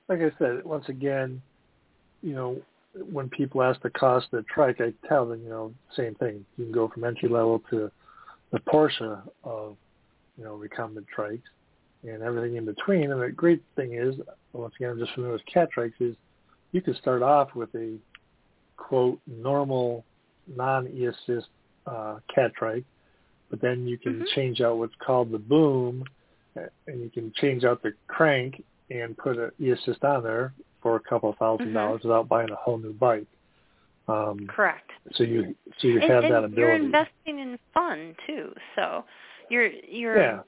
like 0.07 0.19
I 0.19 0.31
said, 0.37 0.63
once 0.65 0.89
again, 0.89 1.41
you 2.21 2.33
know, 2.33 2.61
when 3.11 3.29
people 3.29 3.61
ask 3.61 3.81
the 3.81 3.89
cost 3.91 4.27
of 4.33 4.43
the 4.43 4.45
trike, 4.53 4.81
I 4.81 4.93
tell 5.07 5.25
them, 5.27 5.41
you 5.43 5.49
know, 5.49 5.73
same 5.95 6.15
thing. 6.15 6.45
You 6.57 6.65
can 6.65 6.73
go 6.73 6.87
from 6.87 7.03
entry 7.03 7.29
level 7.29 7.61
to 7.69 7.91
the 8.51 8.59
Porsche 8.59 9.21
of, 9.43 9.77
you 10.37 10.43
know, 10.43 10.55
recumbent 10.55 11.05
trikes 11.15 11.41
and 12.03 12.23
everything 12.23 12.55
in 12.55 12.65
between. 12.65 13.11
And 13.11 13.21
the 13.21 13.29
great 13.29 13.61
thing 13.75 13.93
is, 13.93 14.15
once 14.53 14.73
again, 14.77 14.91
I'm 14.91 14.99
just 14.99 15.13
familiar 15.13 15.33
with 15.33 15.43
Catrikes, 15.53 15.93
is 15.99 16.15
you 16.71 16.81
can 16.81 16.95
start 16.95 17.21
off 17.21 17.55
with 17.55 17.73
a, 17.75 17.97
quote, 18.77 19.19
normal 19.27 20.05
non-e-assist 20.47 21.47
uh, 21.87 22.19
Catrike, 22.35 22.85
but 23.49 23.61
then 23.61 23.87
you 23.87 23.97
can 23.97 24.13
mm-hmm. 24.13 24.25
change 24.35 24.61
out 24.61 24.77
what's 24.77 24.93
called 25.05 25.31
the 25.31 25.39
boom, 25.39 26.03
and 26.55 27.01
you 27.01 27.09
can 27.09 27.31
change 27.35 27.63
out 27.63 27.81
the 27.81 27.93
crank 28.07 28.63
and 28.89 29.17
put 29.17 29.37
an 29.37 29.51
e-assist 29.59 30.03
on 30.03 30.23
there 30.23 30.53
for 30.81 30.95
a 30.95 30.99
couple 30.99 31.29
of 31.29 31.35
1000 31.37 31.65
mm-hmm. 31.65 31.75
dollars 31.75 32.01
without 32.03 32.27
buying 32.27 32.49
a 32.49 32.55
whole 32.55 32.77
new 32.77 32.93
bike. 32.93 33.27
Um, 34.07 34.47
Correct. 34.47 34.89
So 35.13 35.23
you 35.23 35.55
so 35.79 35.87
you 35.87 36.01
and, 36.01 36.11
have 36.11 36.23
and 36.23 36.33
that 36.33 36.43
ability. 36.43 36.61
You're 36.61 36.73
investing 36.73 37.39
in 37.39 37.59
fun 37.73 38.15
too. 38.25 38.53
So 38.75 39.05
you're 39.49 39.67
you're 39.67 40.17
yeah. 40.17 40.39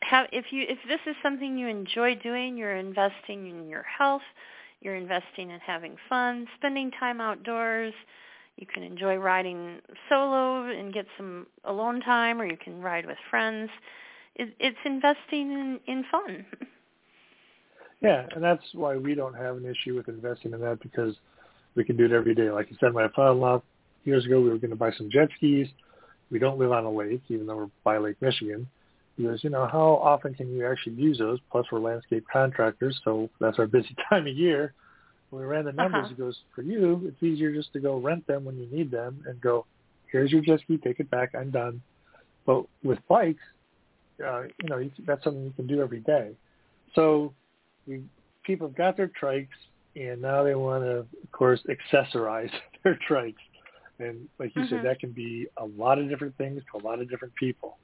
have 0.00 0.28
if 0.32 0.46
you 0.50 0.64
if 0.66 0.78
this 0.88 1.00
is 1.06 1.14
something 1.22 1.58
you 1.58 1.66
enjoy 1.66 2.14
doing, 2.14 2.56
you're 2.56 2.76
investing 2.76 3.48
in 3.50 3.68
your 3.68 3.82
health, 3.82 4.22
you're 4.82 4.96
investing 4.96 5.50
in 5.50 5.60
having 5.60 5.96
fun, 6.08 6.46
spending 6.56 6.90
time 6.98 7.20
outdoors. 7.20 7.94
You 8.56 8.66
can 8.66 8.82
enjoy 8.82 9.16
riding 9.16 9.78
solo 10.08 10.64
and 10.64 10.92
get 10.92 11.06
some 11.16 11.46
alone 11.64 12.00
time, 12.00 12.40
or 12.40 12.46
you 12.46 12.56
can 12.62 12.82
ride 12.82 13.06
with 13.06 13.16
friends. 13.30 13.70
It, 14.34 14.54
it's 14.58 14.76
investing 14.84 15.52
in, 15.52 15.80
in 15.86 16.04
fun. 16.10 16.46
Yeah, 18.02 18.26
and 18.34 18.42
that's 18.42 18.64
why 18.72 18.96
we 18.96 19.14
don't 19.14 19.34
have 19.34 19.56
an 19.56 19.64
issue 19.64 19.94
with 19.94 20.08
investing 20.08 20.52
in 20.52 20.60
that 20.60 20.80
because 20.82 21.14
we 21.76 21.84
can 21.84 21.96
do 21.96 22.04
it 22.04 22.12
every 22.12 22.34
day. 22.34 22.50
Like 22.50 22.68
you 22.68 22.76
said, 22.80 22.92
my 22.92 23.06
father-in-law 23.14 23.62
years 24.04 24.26
ago, 24.26 24.40
we 24.40 24.50
were 24.50 24.58
going 24.58 24.70
to 24.70 24.76
buy 24.76 24.90
some 24.98 25.08
jet 25.08 25.28
skis. 25.36 25.68
We 26.28 26.40
don't 26.40 26.58
live 26.58 26.72
on 26.72 26.84
a 26.84 26.90
lake, 26.90 27.22
even 27.28 27.46
though 27.46 27.56
we're 27.56 27.70
by 27.84 27.98
Lake 27.98 28.20
Michigan, 28.20 28.66
Because, 29.16 29.44
you 29.44 29.50
know, 29.50 29.66
how 29.66 30.00
often 30.02 30.34
can 30.34 30.54
you 30.54 30.66
actually 30.66 30.94
use 30.94 31.18
those? 31.18 31.38
Plus, 31.50 31.66
we're 31.70 31.80
landscape 31.80 32.24
contractors, 32.32 32.98
so 33.04 33.28
that's 33.40 33.58
our 33.58 33.66
busy 33.66 33.94
time 34.08 34.26
of 34.26 34.36
year. 34.36 34.74
When 35.30 35.42
we 35.42 35.48
ran 35.48 35.64
the 35.64 35.72
numbers, 35.72 36.04
Uh-huh. 36.04 36.10
it 36.10 36.18
goes, 36.18 36.38
for 36.54 36.62
you, 36.62 37.02
it's 37.06 37.22
easier 37.22 37.52
just 37.52 37.72
to 37.74 37.80
go 37.80 37.98
rent 37.98 38.26
them 38.26 38.44
when 38.44 38.56
you 38.58 38.66
need 38.70 38.90
them 38.90 39.22
and 39.26 39.40
go, 39.40 39.66
here's 40.10 40.30
your 40.32 40.42
jet 40.42 40.60
ski, 40.60 40.78
take 40.78 41.00
it 41.00 41.10
back, 41.10 41.30
I'm 41.34 41.50
done. 41.50 41.82
But 42.46 42.64
with 42.82 42.98
bikes, 43.08 43.42
uh, 44.24 44.42
you 44.62 44.68
know, 44.68 44.90
that's 45.06 45.24
something 45.24 45.44
you 45.44 45.52
can 45.52 45.66
do 45.66 45.80
every 45.80 46.00
day. 46.00 46.32
So 46.94 47.34
we, 47.86 48.02
people 48.44 48.68
have 48.68 48.76
got 48.76 48.96
their 48.96 49.10
trikes, 49.20 49.48
and 49.96 50.20
now 50.20 50.42
they 50.42 50.54
want 50.54 50.84
to, 50.84 50.98
of 50.98 51.08
course, 51.32 51.60
accessorize 51.68 52.50
their 52.84 52.98
trikes. 53.08 53.34
And 53.98 54.28
like 54.38 54.54
you 54.56 54.62
Mhm. 54.62 54.68
said, 54.68 54.82
that 54.82 55.00
can 55.00 55.12
be 55.12 55.46
a 55.58 55.64
lot 55.64 55.98
of 55.98 56.08
different 56.08 56.36
things 56.36 56.62
to 56.72 56.82
a 56.82 56.86
lot 56.86 57.00
of 57.00 57.08
different 57.08 57.34
people. 57.36 57.78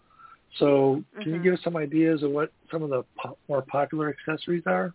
So 0.56 1.04
can 1.20 1.32
you 1.32 1.38
Mhm. 1.38 1.42
give 1.42 1.54
us 1.54 1.60
some 1.62 1.76
ideas 1.76 2.22
of 2.22 2.30
what 2.30 2.52
some 2.70 2.82
of 2.82 2.90
the 2.90 3.04
po- 3.16 3.38
more 3.48 3.62
popular 3.62 4.08
accessories 4.08 4.62
are? 4.66 4.92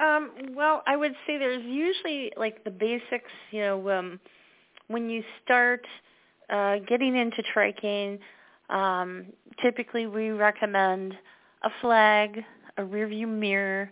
Um, 0.00 0.32
well, 0.54 0.82
I 0.86 0.96
would 0.96 1.14
say 1.26 1.38
there's 1.38 1.64
usually 1.64 2.32
like 2.36 2.64
the 2.64 2.70
basics, 2.70 3.30
you 3.50 3.60
know, 3.60 3.90
um, 3.90 4.20
when 4.88 5.08
you 5.08 5.22
start 5.44 5.86
uh, 6.50 6.78
getting 6.88 7.16
into 7.16 7.42
triking, 7.54 8.18
um, 8.68 9.26
typically 9.60 10.06
we 10.06 10.30
recommend 10.30 11.14
a 11.62 11.70
flag, 11.80 12.44
a 12.78 12.84
rear 12.84 13.06
view 13.06 13.26
mirror, 13.26 13.90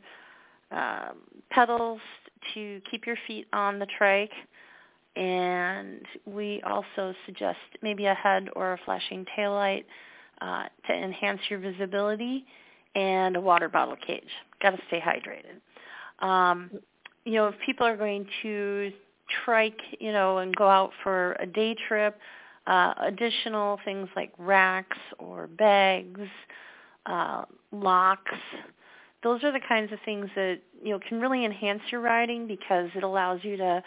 um, 0.73 1.19
pedals 1.51 2.01
to 2.55 2.81
keep 2.91 3.07
your 3.07 3.17
feet 3.27 3.47
on 3.53 3.79
the 3.79 3.87
trike, 3.87 4.33
and 5.17 6.03
we 6.27 6.63
also 6.63 7.15
suggest 7.27 7.59
maybe 7.83 8.07
a 8.07 8.15
head 8.15 8.49
or 8.57 8.75
a 8.75 8.79
flashing 8.85 9.27
taillight 9.37 9.85
uh, 10.41 10.65
to 10.87 10.95
enhance 10.95 11.41
your 11.49 11.59
visibility, 11.59 12.45
and 12.95 13.37
a 13.37 13.41
water 13.41 13.69
bottle 13.69 13.97
cage. 14.05 14.25
Got 14.63 14.71
to 14.71 14.79
stay 14.89 15.01
hydrated 15.01 15.61
um, 16.21 16.71
you 17.25 17.35
know, 17.35 17.49
if 17.49 17.55
people 17.65 17.87
are 17.87 17.97
going 17.97 18.27
to 18.43 18.93
trike, 19.45 19.81
you 19.99 20.13
know, 20.13 20.39
and 20.39 20.55
go 20.57 20.69
out 20.69 20.91
for 21.03 21.33
a 21.41 21.47
day 21.47 21.75
trip, 21.89 22.19
uh, 22.67 22.95
additional 23.01 23.79
things 23.85 24.09
like 24.17 24.33
racks 24.39 24.99
or 25.19 25.47
bags, 25.47 26.21
uh, 27.07 27.45
locks, 27.73 28.33
those 29.23 29.43
are 29.45 29.53
the 29.53 29.61
kinds 29.69 29.93
of 29.93 29.99
things 30.05 30.29
that, 30.35 30.59
you 30.83 30.91
know, 30.91 31.01
can 31.09 31.21
really 31.21 31.45
enhance 31.45 31.83
your 31.91 32.01
riding 32.01 32.47
because 32.47 32.89
it 32.95 33.03
allows 33.03 33.41
you 33.43 33.57
to 33.57 33.83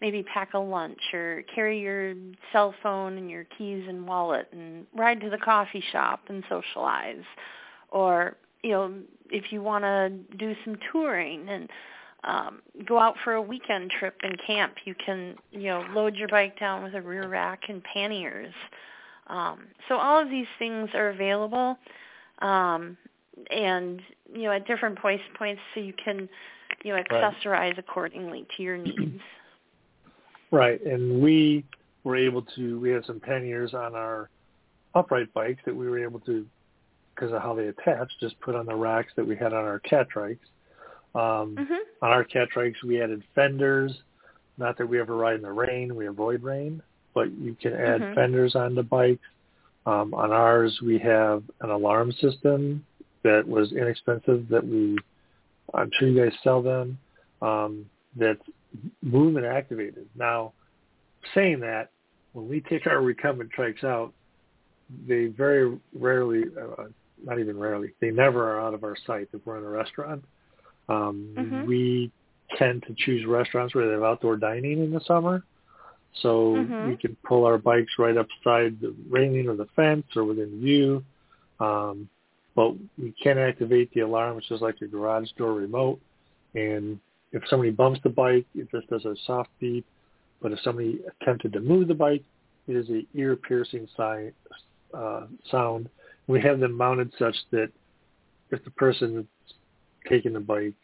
maybe 0.00 0.22
pack 0.22 0.54
a 0.54 0.58
lunch 0.58 1.00
or 1.12 1.42
carry 1.54 1.80
your 1.80 2.14
cell 2.52 2.74
phone 2.82 3.18
and 3.18 3.30
your 3.30 3.44
keys 3.56 3.84
and 3.88 4.06
wallet 4.06 4.48
and 4.52 4.86
ride 4.96 5.20
to 5.20 5.30
the 5.30 5.38
coffee 5.38 5.82
shop 5.92 6.20
and 6.28 6.44
socialize 6.48 7.24
or 7.90 8.36
you 8.62 8.70
know 8.70 8.92
if 9.30 9.52
you 9.52 9.62
want 9.62 9.84
to 9.84 10.10
do 10.36 10.54
some 10.64 10.76
touring 10.92 11.48
and 11.48 11.68
um, 12.24 12.60
go 12.86 12.98
out 12.98 13.14
for 13.22 13.34
a 13.34 13.42
weekend 13.42 13.90
trip 13.90 14.16
and 14.22 14.38
camp, 14.44 14.74
you 14.84 14.94
can 14.94 15.36
you 15.52 15.68
know 15.68 15.84
load 15.94 16.16
your 16.16 16.28
bike 16.28 16.58
down 16.58 16.82
with 16.82 16.94
a 16.94 17.00
rear 17.00 17.28
rack 17.28 17.62
and 17.68 17.82
panniers. 17.84 18.54
Um, 19.28 19.66
so 19.88 19.96
all 19.96 20.20
of 20.20 20.28
these 20.30 20.46
things 20.58 20.88
are 20.94 21.10
available, 21.10 21.78
um, 22.40 22.96
and 23.50 24.02
you 24.32 24.42
know 24.44 24.52
at 24.52 24.66
different 24.66 24.96
price 24.96 25.20
points, 25.36 25.60
so 25.74 25.80
you 25.80 25.92
can 26.02 26.28
you 26.82 26.92
know 26.92 27.02
accessorize 27.02 27.78
accordingly 27.78 28.46
to 28.56 28.62
your 28.62 28.76
needs. 28.76 29.20
Right, 30.50 30.80
and 30.84 31.22
we 31.22 31.64
were 32.04 32.16
able 32.16 32.42
to. 32.56 32.80
We 32.80 32.90
had 32.90 33.04
some 33.04 33.20
panniers 33.20 33.74
on 33.74 33.94
our 33.94 34.30
upright 34.94 35.32
bikes 35.34 35.60
that 35.66 35.76
we 35.76 35.88
were 35.88 36.02
able 36.02 36.20
to, 36.20 36.46
because 37.14 37.32
of 37.32 37.42
how 37.42 37.54
they 37.54 37.68
attach, 37.68 38.10
just 38.20 38.40
put 38.40 38.54
on 38.54 38.66
the 38.66 38.74
racks 38.74 39.12
that 39.16 39.26
we 39.26 39.36
had 39.36 39.52
on 39.52 39.64
our 39.64 39.80
Catrikes. 39.80 40.38
Um, 41.14 41.56
Mhm. 41.56 41.78
On 42.00 42.10
our 42.10 42.24
Catrikes, 42.24 42.82
we 42.82 43.02
added 43.02 43.22
fenders. 43.34 44.02
Not 44.56 44.76
that 44.78 44.86
we 44.86 44.98
ever 45.00 45.16
ride 45.16 45.36
in 45.36 45.42
the 45.42 45.52
rain; 45.52 45.94
we 45.94 46.06
avoid 46.06 46.42
rain, 46.42 46.82
but 47.14 47.30
you 47.30 47.54
can 47.54 47.74
add 47.74 48.00
Mhm. 48.00 48.14
fenders 48.14 48.54
on 48.56 48.74
the 48.74 48.82
bikes. 48.82 49.26
Um, 49.86 50.14
on 50.14 50.32
ours, 50.32 50.80
we 50.82 50.98
have 50.98 51.42
an 51.60 51.70
alarm 51.70 52.12
system 52.12 52.84
that 53.22 53.46
was 53.46 53.72
inexpensive. 53.72 54.48
That 54.48 54.66
we, 54.66 54.96
I'm 55.74 55.90
sure 55.92 56.08
you 56.08 56.24
guys 56.24 56.38
sell 56.42 56.62
them. 56.62 56.98
Um, 57.42 57.88
that's 58.16 58.42
movement 59.02 59.46
activated. 59.46 60.08
Now, 60.14 60.52
saying 61.34 61.60
that, 61.60 61.90
when 62.32 62.48
we 62.48 62.60
take 62.60 62.86
our 62.86 63.00
recumbent 63.00 63.50
trikes 63.56 63.84
out, 63.84 64.12
they 65.06 65.26
very 65.26 65.78
rarely, 65.94 66.44
uh, 66.60 66.84
not 67.22 67.38
even 67.38 67.58
rarely, 67.58 67.92
they 68.00 68.10
never 68.10 68.50
are 68.52 68.60
out 68.60 68.74
of 68.74 68.84
our 68.84 68.96
sight 69.06 69.28
if 69.32 69.44
we're 69.44 69.58
in 69.58 69.64
a 69.64 69.68
restaurant. 69.68 70.24
Um, 70.88 71.34
Mhm. 71.36 71.66
We 71.66 72.10
tend 72.56 72.82
to 72.84 72.94
choose 72.94 73.26
restaurants 73.26 73.74
where 73.74 73.86
they 73.86 73.92
have 73.92 74.02
outdoor 74.02 74.36
dining 74.36 74.78
in 74.78 74.90
the 74.90 75.00
summer. 75.00 75.42
So 76.14 76.54
Mhm. 76.56 76.86
we 76.86 76.96
can 76.96 77.16
pull 77.24 77.44
our 77.44 77.58
bikes 77.58 77.98
right 77.98 78.16
up 78.16 78.26
beside 78.28 78.80
the 78.80 78.94
railing 79.08 79.48
or 79.48 79.56
the 79.56 79.66
fence 79.76 80.06
or 80.16 80.24
within 80.24 80.60
view. 80.60 81.04
Um, 81.60 82.08
but 82.54 82.74
we 82.96 83.12
can 83.12 83.38
activate 83.38 83.92
the 83.92 84.00
alarm, 84.00 84.36
which 84.36 84.50
is 84.50 84.60
like 84.60 84.80
a 84.80 84.86
garage 84.86 85.30
door 85.32 85.52
remote. 85.54 86.00
And 86.54 86.98
if 87.32 87.42
somebody 87.48 87.70
bumps 87.70 88.00
the 88.02 88.08
bike, 88.08 88.46
it 88.54 88.70
just 88.70 88.88
does 88.88 89.04
a 89.04 89.14
soft 89.26 89.50
beep. 89.60 89.86
But 90.40 90.52
if 90.52 90.60
somebody 90.60 91.00
attempted 91.20 91.52
to 91.54 91.60
move 91.60 91.88
the 91.88 91.94
bike, 91.94 92.22
it 92.68 92.76
is 92.76 92.88
a 92.90 93.06
ear-piercing 93.14 93.88
si- 93.96 94.30
uh, 94.94 95.26
sound. 95.50 95.88
We 96.26 96.40
have 96.42 96.60
them 96.60 96.72
mounted 96.74 97.12
such 97.18 97.36
that 97.50 97.70
if 98.50 98.62
the 98.64 98.70
person 98.70 99.18
is 99.18 99.54
taking 100.08 100.32
the 100.32 100.40
bike, 100.40 100.74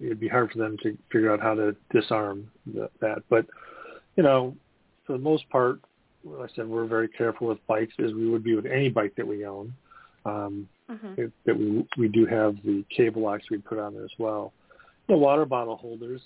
it'd 0.00 0.20
be 0.20 0.28
hard 0.28 0.50
for 0.52 0.58
them 0.58 0.76
to 0.82 0.96
figure 1.10 1.32
out 1.32 1.40
how 1.40 1.54
to 1.54 1.74
disarm 1.90 2.50
the, 2.66 2.90
that. 3.00 3.22
But 3.28 3.46
you 4.16 4.22
know, 4.22 4.54
for 5.06 5.12
the 5.12 5.18
most 5.18 5.48
part, 5.48 5.80
like 6.24 6.50
I 6.50 6.54
said, 6.54 6.68
we're 6.68 6.86
very 6.86 7.08
careful 7.08 7.48
with 7.48 7.66
bikes 7.66 7.94
as 7.98 8.12
we 8.12 8.28
would 8.28 8.44
be 8.44 8.54
with 8.54 8.66
any 8.66 8.88
bike 8.88 9.14
that 9.16 9.26
we 9.26 9.44
own. 9.46 9.72
Um, 10.24 10.68
Mhm. 10.90 11.18
it, 11.18 11.32
that 11.46 11.56
we 11.56 11.86
we 11.96 12.08
do 12.08 12.26
have 12.26 12.56
the 12.64 12.84
cable 12.94 13.22
locks 13.22 13.48
we 13.50 13.58
put 13.58 13.78
on 13.78 13.94
there 13.94 14.04
as 14.04 14.18
well. 14.18 14.52
The 15.08 15.16
water 15.16 15.44
bottle 15.44 15.76
holders 15.76 16.20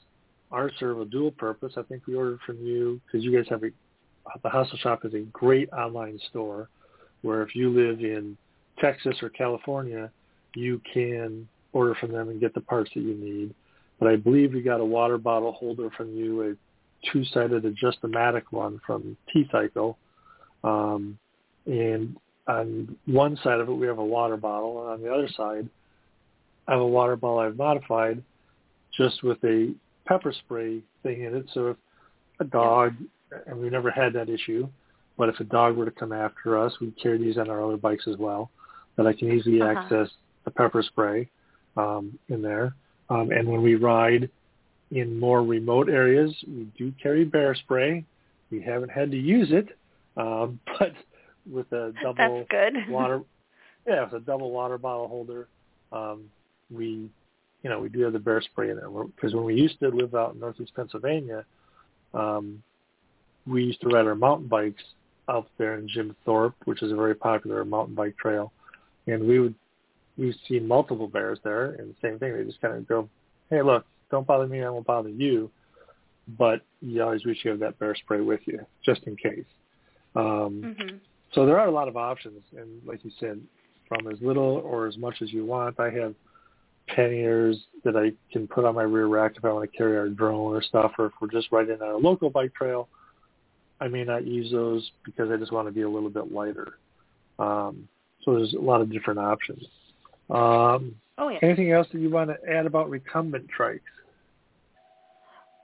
are 0.52 0.70
serve 0.78 1.00
a 1.00 1.04
dual 1.04 1.32
purpose. 1.32 1.72
I 1.76 1.82
think 1.82 2.06
we 2.06 2.14
ordered 2.14 2.40
from 2.46 2.58
you 2.58 3.00
because 3.06 3.24
you 3.24 3.36
guys 3.36 3.46
have 3.50 3.62
a 3.64 3.70
the 4.42 4.48
Hostel 4.48 4.78
Shoppe 4.78 5.04
is 5.04 5.14
a 5.14 5.20
great 5.32 5.68
online 5.72 6.18
store 6.30 6.68
where 7.22 7.42
if 7.42 7.54
you 7.54 7.70
live 7.70 8.00
in 8.00 8.36
Texas 8.80 9.16
or 9.22 9.28
California, 9.28 10.10
you 10.54 10.80
can 10.92 11.48
order 11.72 11.94
from 11.94 12.12
them 12.12 12.28
and 12.28 12.40
get 12.40 12.54
the 12.54 12.60
parts 12.60 12.90
that 12.94 13.00
you 13.02 13.14
need. 13.14 13.54
But 13.98 14.08
I 14.08 14.16
believe 14.16 14.52
we 14.52 14.62
got 14.62 14.80
a 14.80 14.84
water 14.84 15.18
bottle 15.18 15.52
holder 15.52 15.90
from 15.96 16.14
you, 16.14 16.42
a 16.42 16.54
two-sided 17.12 17.64
adjustomatic 17.64 18.42
one 18.50 18.80
from 18.86 19.16
T-Cycle. 19.32 19.96
Um, 20.64 21.18
and 21.66 22.16
on 22.46 22.96
one 23.06 23.38
side 23.42 23.60
of 23.60 23.68
it, 23.68 23.72
we 23.72 23.86
have 23.86 23.98
a 23.98 24.04
water 24.04 24.36
bottle, 24.36 24.82
and 24.82 24.90
on 24.90 25.02
the 25.02 25.12
other 25.12 25.28
side, 25.36 25.68
I 26.68 26.72
have 26.72 26.80
a 26.80 26.86
water 26.86 27.16
bottle 27.16 27.38
I've 27.38 27.56
modified 27.56 28.22
just 28.96 29.22
with 29.22 29.42
a 29.44 29.74
pepper 30.06 30.32
spray 30.32 30.80
thing 31.02 31.22
in 31.24 31.34
it. 31.36 31.46
So 31.52 31.68
if 31.68 31.76
a 32.40 32.44
dog, 32.44 32.94
and 33.46 33.58
we've 33.58 33.72
never 33.72 33.90
had 33.90 34.12
that 34.14 34.28
issue, 34.28 34.68
but 35.18 35.28
if 35.28 35.40
a 35.40 35.44
dog 35.44 35.76
were 35.76 35.84
to 35.86 35.90
come 35.90 36.12
after 36.12 36.58
us, 36.58 36.72
we 36.80 36.90
carry 37.02 37.18
these 37.18 37.38
on 37.38 37.48
our 37.50 37.64
other 37.64 37.76
bikes 37.76 38.06
as 38.06 38.16
well, 38.18 38.50
that 38.96 39.06
I 39.06 39.12
can 39.12 39.32
easily 39.32 39.60
Uh-huh. 39.62 39.70
access 39.78 40.08
the 40.44 40.50
pepper 40.50 40.82
spray 40.82 41.28
um, 41.76 42.18
in 42.28 42.42
there. 42.42 42.74
Um, 43.08 43.30
and 43.30 43.48
when 43.48 43.62
we 43.62 43.74
ride 43.74 44.30
in 44.90 45.18
more 45.18 45.42
remote 45.42 45.88
areas, 45.88 46.34
we 46.46 46.64
do 46.76 46.92
carry 47.02 47.24
bear 47.24 47.54
spray. 47.54 48.04
We 48.50 48.60
haven't 48.60 48.90
had 48.90 49.10
to 49.10 49.16
use 49.16 49.50
it, 49.52 49.68
um, 50.16 50.60
but 50.78 50.92
with 51.50 51.70
a 51.72 51.92
double 52.02 52.46
That's 52.48 52.74
good. 52.74 52.88
water, 52.90 53.22
yeah, 53.86 54.04
with 54.04 54.12
a 54.14 54.20
double 54.20 54.50
water 54.50 54.78
bottle 54.78 55.08
holder, 55.08 55.48
um, 55.92 56.24
we, 56.70 57.08
you 57.66 57.72
know, 57.72 57.80
we 57.80 57.88
do 57.88 58.02
have 58.02 58.12
the 58.12 58.20
bear 58.20 58.40
spray 58.40 58.70
in 58.70 58.76
there. 58.76 58.88
Because 58.88 59.34
when 59.34 59.42
we 59.42 59.56
used 59.56 59.80
to 59.80 59.88
live 59.88 60.14
out 60.14 60.34
in 60.34 60.38
Northeast 60.38 60.70
Pennsylvania, 60.76 61.44
um, 62.14 62.62
we 63.44 63.64
used 63.64 63.80
to 63.80 63.88
ride 63.88 64.06
our 64.06 64.14
mountain 64.14 64.46
bikes 64.46 64.84
out 65.28 65.48
there 65.58 65.74
in 65.74 65.88
Jim 65.88 66.14
Thorpe, 66.24 66.54
which 66.66 66.80
is 66.80 66.92
a 66.92 66.94
very 66.94 67.16
popular 67.16 67.64
mountain 67.64 67.96
bike 67.96 68.16
trail, 68.18 68.52
and 69.08 69.26
we 69.26 69.40
would 69.40 69.56
we've 70.16 70.36
seen 70.48 70.68
multiple 70.68 71.08
bears 71.08 71.40
there, 71.42 71.72
and 71.72 71.92
same 72.00 72.20
thing. 72.20 72.36
They 72.36 72.44
just 72.44 72.60
kind 72.60 72.76
of 72.76 72.86
go, 72.86 73.08
"Hey, 73.50 73.62
look, 73.62 73.84
don't 74.12 74.24
bother 74.24 74.46
me. 74.46 74.62
I 74.62 74.70
won't 74.70 74.86
bother 74.86 75.08
you." 75.08 75.50
But 76.38 76.60
you 76.80 77.02
always 77.02 77.24
wish 77.24 77.44
you 77.44 77.50
have 77.50 77.58
that 77.60 77.80
bear 77.80 77.96
spray 77.96 78.20
with 78.20 78.46
you, 78.46 78.64
just 78.84 79.02
in 79.08 79.16
case. 79.16 79.50
Um, 80.14 80.70
Mhm. 80.78 81.00
so 81.32 81.46
there 81.46 81.58
are 81.58 81.66
a 81.66 81.72
lot 81.72 81.88
of 81.88 81.96
options, 81.96 82.44
and 82.56 82.86
like 82.86 83.04
you 83.04 83.10
said, 83.18 83.40
from 83.88 84.06
as 84.06 84.20
little 84.22 84.62
or 84.64 84.86
as 84.86 84.96
much 84.96 85.20
as 85.20 85.32
you 85.32 85.44
want. 85.44 85.80
I 85.80 85.90
have 85.90 86.14
panniers 86.88 87.56
that 87.84 87.96
I 87.96 88.12
can 88.32 88.46
put 88.48 88.64
on 88.64 88.74
my 88.74 88.82
rear 88.82 89.06
rack 89.06 89.34
if 89.36 89.44
I 89.44 89.52
want 89.52 89.70
to 89.70 89.76
carry 89.76 89.96
our 89.96 90.08
drone 90.08 90.54
or 90.54 90.62
stuff, 90.62 90.92
or 90.98 91.06
if 91.06 91.12
we're 91.20 91.28
just 91.28 91.52
riding 91.52 91.80
on 91.80 91.88
a 91.88 91.96
local 91.96 92.30
bike 92.30 92.54
trail. 92.54 92.88
I 93.80 93.88
may 93.88 94.04
not 94.04 94.26
use 94.26 94.50
those 94.50 94.90
because 95.04 95.30
I 95.30 95.36
just 95.36 95.52
want 95.52 95.68
to 95.68 95.72
be 95.72 95.82
a 95.82 95.88
little 95.88 96.10
bit 96.10 96.32
lighter. 96.32 96.78
Um, 97.38 97.88
So 98.24 98.34
there's 98.34 98.54
a 98.54 98.58
lot 98.58 98.80
of 98.80 98.90
different 98.90 99.20
options. 99.20 99.62
Um, 100.30 100.96
oh 101.18 101.28
yeah. 101.28 101.38
Anything 101.42 101.70
else 101.72 101.86
that 101.92 102.00
you 102.00 102.10
want 102.10 102.30
to 102.30 102.36
add 102.50 102.66
about 102.66 102.90
recumbent 102.90 103.46
trikes? 103.56 103.80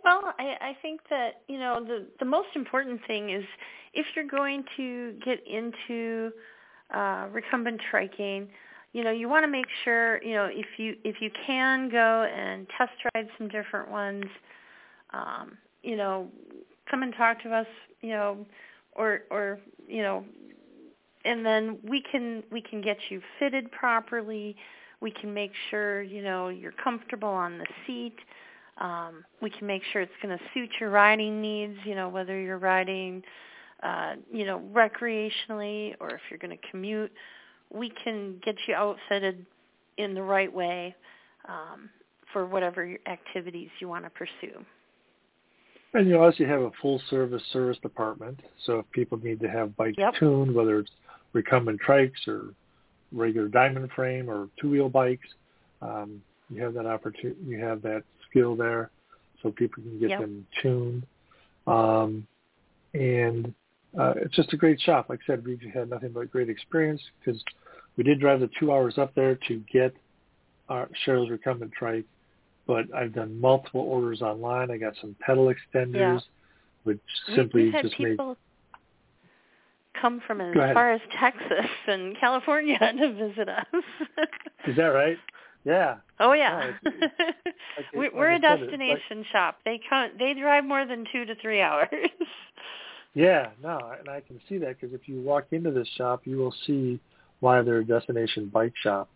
Well, 0.05 0.35
I, 0.39 0.57
I 0.61 0.77
think 0.83 1.01
that 1.11 1.43
you 1.49 1.59
know 1.59 1.85
the 1.85 2.07
the 2.19 2.25
most 2.25 2.49
important 2.55 3.01
thing 3.07 3.31
is 3.31 3.45
if 3.95 4.07
you're 4.15 4.27
going 4.27 4.65
to 4.77 5.15
get 5.25 5.39
into 5.47 6.31
uh, 6.95 7.29
recumbent 7.33 7.81
triking, 7.91 8.49
you 8.93 9.05
know 9.05 9.11
you 9.11 9.29
want 9.29 9.45
to 9.45 9.51
make 9.51 9.67
sure 9.85 10.23
you 10.23 10.35
know 10.35 10.49
if 10.51 10.67
you 10.79 10.97
if 11.05 11.17
you 11.21 11.31
can 11.47 11.89
go 11.89 12.25
and 12.25 12.67
test 12.77 12.93
ride 13.15 13.29
some 13.39 13.49
different 13.49 13.91
ones, 13.91 14.25
um, 15.13 15.57
you 15.83 15.97
know, 15.97 16.29
come 16.91 17.03
and 17.03 17.15
talk 17.15 17.43
to 17.43 17.51
us, 17.51 17.67
you 18.01 18.11
know, 18.11 18.47
or 18.95 19.23
or 19.31 19.59
you 19.89 20.03
know, 20.03 20.25
and 21.25 21.45
then 21.45 21.79
we 21.89 22.03
can 22.03 22.43
we 22.51 22.61
can 22.61 22.81
get 22.81 22.99
you 23.09 23.21
fitted 23.39 23.71
properly. 23.73 24.57
We 25.01 25.11
can 25.11 25.35
make 25.35 25.53
sure 25.71 26.03
you 26.03 26.23
know 26.23 26.49
you're 26.49 26.73
comfortable 26.73 27.29
on 27.29 27.59
the 27.59 27.67
seat 27.87 28.17
um, 28.79 29.25
we 29.41 29.51
can 29.51 29.67
make 29.67 29.83
sure 29.93 30.03
it's 30.03 30.13
going 30.23 30.37
to 30.37 30.43
suit 30.55 30.71
your 30.81 30.91
riding 30.91 31.41
needs, 31.41 31.77
you 31.85 31.95
know, 31.95 32.09
whether 32.09 32.39
you're 32.41 32.59
riding, 32.59 33.23
uh, 33.83 34.15
you 34.33 34.45
know, 34.45 34.63
recreationally 34.73 35.95
or 36.01 36.11
if 36.11 36.21
you're 36.31 36.39
going 36.39 36.57
to 36.57 36.71
commute. 36.71 37.13
We 37.73 37.93
can 38.05 38.41
get 38.45 38.57
you 38.67 38.75
outfitted 38.75 39.47
in 39.99 40.15
the 40.15 40.23
right 40.23 40.53
way 40.53 40.95
um, 41.49 41.91
for 42.33 42.47
whatever 42.47 42.97
activities 43.07 43.69
you 43.81 43.89
want 43.89 44.05
to 44.05 44.11
pursue. 44.11 44.65
And 45.95 46.09
you 46.09 46.19
also 46.19 46.45
have 46.45 46.63
a 46.63 46.71
full 46.81 47.01
service 47.11 47.43
service 47.53 47.77
department. 47.83 48.41
So 48.65 48.79
if 48.79 48.91
people 48.93 49.19
need 49.19 49.41
to 49.41 49.49
have 49.49 49.77
bikes 49.77 49.99
yep. 49.99 50.15
tuned, 50.19 50.55
whether 50.55 50.79
it's 50.79 50.91
recumbent 51.35 51.81
trikes 51.87 52.27
or 52.27 52.55
regular 53.13 53.49
diamond 53.49 53.91
frame 53.95 54.31
or 54.31 54.49
two 54.61 54.71
wheel 54.71 54.89
bikes, 54.89 55.29
um, 55.83 56.23
you 56.49 56.63
have 56.63 56.75
that 56.75 56.87
opportunity. 56.87 57.39
You 57.45 57.63
have 57.63 57.83
that 57.83 58.05
skill 58.29 58.57
there, 58.57 58.91
so 59.43 59.51
people 59.51 59.83
can 59.83 59.99
get 59.99 60.11
yep. 60.11 60.21
them 60.21 60.47
tuned. 60.63 61.07
Um, 61.67 62.27
and 62.95 63.55
uh, 63.99 64.15
it's 64.17 64.35
just 64.35 64.53
a 64.53 64.57
great 64.57 64.81
shop. 64.81 65.09
Like 65.09 65.21
I 65.25 65.33
said, 65.33 65.45
we've 65.45 65.61
had 65.73 65.91
nothing 65.91 66.11
but 66.13 66.31
great 66.31 66.49
experience 66.49 67.03
because 67.19 67.43
we 67.97 68.05
did 68.05 68.21
drive 68.21 68.41
the 68.41 68.51
two 68.59 68.73
hours 68.73 68.99
up 68.99 69.15
there 69.15 69.39
to 69.49 69.63
get 69.73 69.95
our 70.69 70.89
Cheryl's 71.07 71.31
recumbent 71.31 71.73
trike, 71.73 72.07
but 72.67 72.87
I've 72.95 73.15
done 73.15 73.41
multiple 73.41 73.83
orders 73.83 74.23
online. 74.23 74.71
I 74.71 74.79
got 74.79 74.95
some 75.01 75.15
pedal 75.21 75.53
extenders, 75.53 75.95
yeah. 75.95 76.19
which 76.85 77.01
simply 77.35 77.65
we've 77.65 77.73
had 77.75 77.85
just 77.85 77.97
people 77.97 78.29
make 78.29 78.39
come 80.01 80.21
from 80.27 80.41
as 80.41 80.55
far 80.55 80.93
as 80.93 81.01
Texas 81.21 81.71
and 81.87 82.19
California 82.19 82.79
to 82.99 83.13
visit 83.13 83.49
us. 83.49 83.67
Is 84.67 84.77
that 84.77 84.87
right? 84.87 85.17
Yeah. 85.65 85.97
Oh 86.19 86.33
yeah. 86.33 86.73
We're, 87.95 88.15
we're 88.15 88.33
a 88.33 88.39
destination 88.39 89.19
like, 89.19 89.27
shop. 89.33 89.59
They 89.65 89.81
come. 89.89 90.11
They 90.19 90.35
drive 90.35 90.65
more 90.65 90.85
than 90.85 91.07
two 91.13 91.25
to 91.25 91.35
three 91.37 91.61
hours. 91.61 91.89
yeah. 93.15 93.51
No, 93.63 93.79
and 93.99 94.09
I 94.09 94.21
can 94.21 94.41
see 94.49 94.59
that 94.59 94.81
because 94.81 94.95
if 94.95 95.09
you 95.09 95.21
walk 95.21 95.47
into 95.53 95.71
this 95.71 95.89
shop, 95.97 96.23
you 96.25 96.37
will 96.37 96.55
see 96.67 97.01
why 97.43 97.61
they're 97.63 97.79
a 97.79 97.85
destination 97.85 98.49
bike 98.49 98.75
shop. 98.83 99.11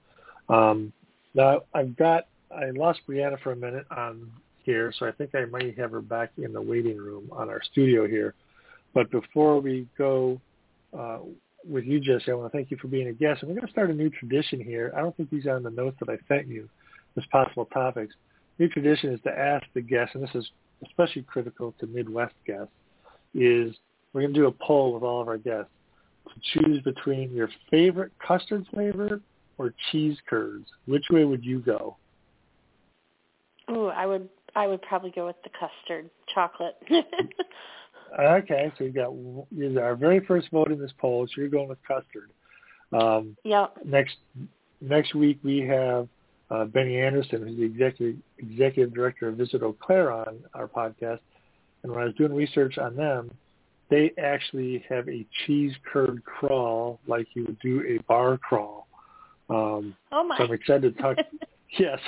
Um, 0.49 0.93
now 1.35 1.62
I've 1.74 1.97
got. 1.97 2.27
I 2.51 2.70
lost 2.70 3.01
Brianna 3.09 3.41
for 3.41 3.53
a 3.53 3.57
minute 3.57 3.87
on 3.91 4.31
here, 4.62 4.93
so 4.97 5.07
I 5.07 5.12
think 5.12 5.35
I 5.35 5.45
might 5.47 5.77
have 5.79 5.91
her 5.91 6.01
back 6.01 6.31
in 6.39 6.53
the 6.53 6.62
waiting 6.62 6.97
room 6.97 7.29
on 7.33 7.49
our 7.49 7.61
studio 7.72 8.07
here. 8.07 8.35
But 8.95 9.11
before 9.11 9.61
we 9.61 9.87
go 9.99 10.41
uh, 10.97 11.18
with 11.68 11.85
you, 11.85 12.01
Jesse. 12.01 12.31
I 12.31 12.35
want 12.35 12.53
to 12.53 12.57
thank 12.57 12.70
you 12.70 12.77
for 12.77 12.89
being 12.89 13.09
a 13.09 13.12
guest. 13.12 13.43
And 13.43 13.49
we're 13.49 13.57
going 13.57 13.66
to 13.66 13.72
start 13.72 13.91
a 13.91 13.95
new 13.95 14.11
tradition 14.11 14.61
here. 14.61 14.93
I 14.97 15.01
don't 15.01 15.16
think 15.16 15.31
these 15.31 15.47
are 15.47 15.57
on 15.57 15.62
the 15.62 15.70
notes 15.70 15.97
that 16.01 16.09
I 16.09 16.18
sent 16.29 16.47
you 16.47 16.68
as 17.16 17.24
possible 17.31 17.66
topics. 17.66 18.14
New 18.59 18.68
tradition 18.68 19.12
is 19.12 19.20
to 19.22 19.37
ask 19.37 19.66
the 19.74 19.81
guests, 19.81 20.14
and 20.14 20.22
this 20.22 20.35
is 20.35 20.49
especially 20.87 21.22
critical 21.22 21.74
to 21.81 21.87
Midwest 21.87 22.35
guests, 22.47 22.72
is 23.35 23.74
we're 24.12 24.22
going 24.22 24.35
to 24.35 24.41
do 24.41 24.47
a 24.47 24.53
poll 24.53 24.95
with 24.95 25.03
all 25.03 25.20
of 25.20 25.29
our 25.29 25.39
guests 25.39 25.70
to 26.35 26.61
choose 26.61 26.83
between 26.83 27.33
your 27.33 27.49
favorite 27.70 28.12
custard 28.27 28.66
flavor 28.72 29.20
or 29.59 29.74
cheese 29.91 30.16
curds. 30.29 30.66
Which 30.87 31.05
way 31.11 31.24
would 31.24 31.45
you 31.45 31.61
go? 31.61 31.97
Ooh, 33.70 33.87
I 33.87 34.07
would 34.07 34.29
I 34.55 34.66
would 34.66 34.83
probably 34.83 35.11
go 35.11 35.27
with 35.27 35.37
the 35.45 35.51
custard 35.51 36.11
chocolate. 36.35 36.77
Okay, 38.18 38.72
so 38.79 38.85
you 38.85 38.93
got 38.93 39.83
our 39.83 39.97
very 39.97 40.20
first 40.20 40.51
vote 40.51 40.70
in 40.70 40.81
this 40.81 40.93
poll. 40.99 41.27
So 41.27 41.41
you're 41.41 41.51
going 41.51 41.68
with 41.68 41.79
custard. 41.87 42.31
Um, 42.93 43.37
yeah. 43.45 43.66
Next 43.85 44.16
next 44.81 45.14
week 45.14 45.39
we 45.43 45.61
have 45.61 46.09
uh, 46.51 46.64
Benny 46.66 46.99
Anderson, 47.01 47.43
who's 47.43 47.57
the 47.57 47.64
executive 47.64 48.16
executive 48.39 48.95
director 48.95 49.29
of 49.29 49.37
Visit 49.37 49.62
Eau 49.62 49.77
Claire 49.79 50.12
on 50.12 50.39
our 50.55 50.68
podcast. 50.68 51.18
And 51.83 51.93
when 51.93 52.03
I 52.03 52.05
was 52.07 52.14
doing 52.14 52.35
research 52.35 52.79
on 52.79 52.97
them, 52.97 53.31
they 53.89 54.12
actually 54.18 54.84
have 54.89 55.09
a 55.09 55.26
cheese 55.47 55.72
curd 55.93 56.22
crawl 56.24 57.01
like 57.07 57.28
you 57.34 57.45
would 57.45 57.59
do 57.61 57.82
a 57.87 58.03
bar 58.05 58.39
crawl. 58.39 58.89
Um, 59.49 59.97
oh 60.12 60.24
my! 60.24 60.37
So 60.39 60.45
I'm 60.45 60.53
excited 60.53 60.97
to 60.97 61.03
talk. 61.03 61.16
yes, 61.78 61.99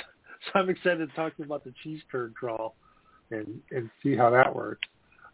so 0.45 0.59
I'm 0.59 0.69
excited 0.69 1.09
to 1.09 1.15
talk 1.15 1.33
about 1.39 1.63
the 1.63 1.73
cheese 1.83 2.01
curd 2.11 2.33
crawl 2.35 2.75
and 3.31 3.61
and 3.71 3.89
see 4.03 4.15
how 4.15 4.29
that 4.29 4.53
works. 4.53 4.87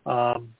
Um, 0.05 0.53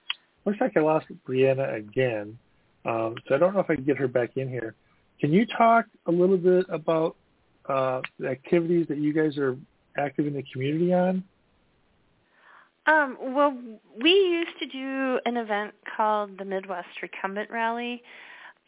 looks 0.44 0.60
like 0.60 0.76
I 0.76 0.80
lost 0.80 1.06
Brianna 1.26 1.76
again, 1.76 2.36
um, 2.84 3.14
so 3.28 3.34
I 3.34 3.38
don't 3.38 3.54
know 3.54 3.60
if 3.60 3.70
I 3.70 3.76
can 3.76 3.84
get 3.84 3.96
her 3.98 4.08
back 4.08 4.36
in 4.36 4.48
here. 4.48 4.74
Can 5.20 5.32
you 5.32 5.46
talk 5.46 5.86
a 6.06 6.10
little 6.10 6.36
bit 6.36 6.66
about 6.68 7.16
uh, 7.68 8.00
the 8.18 8.28
activities 8.28 8.86
that 8.88 8.98
you 8.98 9.12
guys 9.12 9.38
are 9.38 9.56
active 9.96 10.26
in 10.26 10.34
the 10.34 10.44
community 10.52 10.92
on? 10.92 11.24
Um, 12.86 13.16
well, 13.20 13.56
we 14.00 14.10
used 14.10 14.58
to 14.60 14.66
do 14.66 15.18
an 15.26 15.36
event 15.36 15.74
called 15.96 16.38
the 16.38 16.44
Midwest 16.44 17.02
Recumbent 17.02 17.50
Rally, 17.50 18.02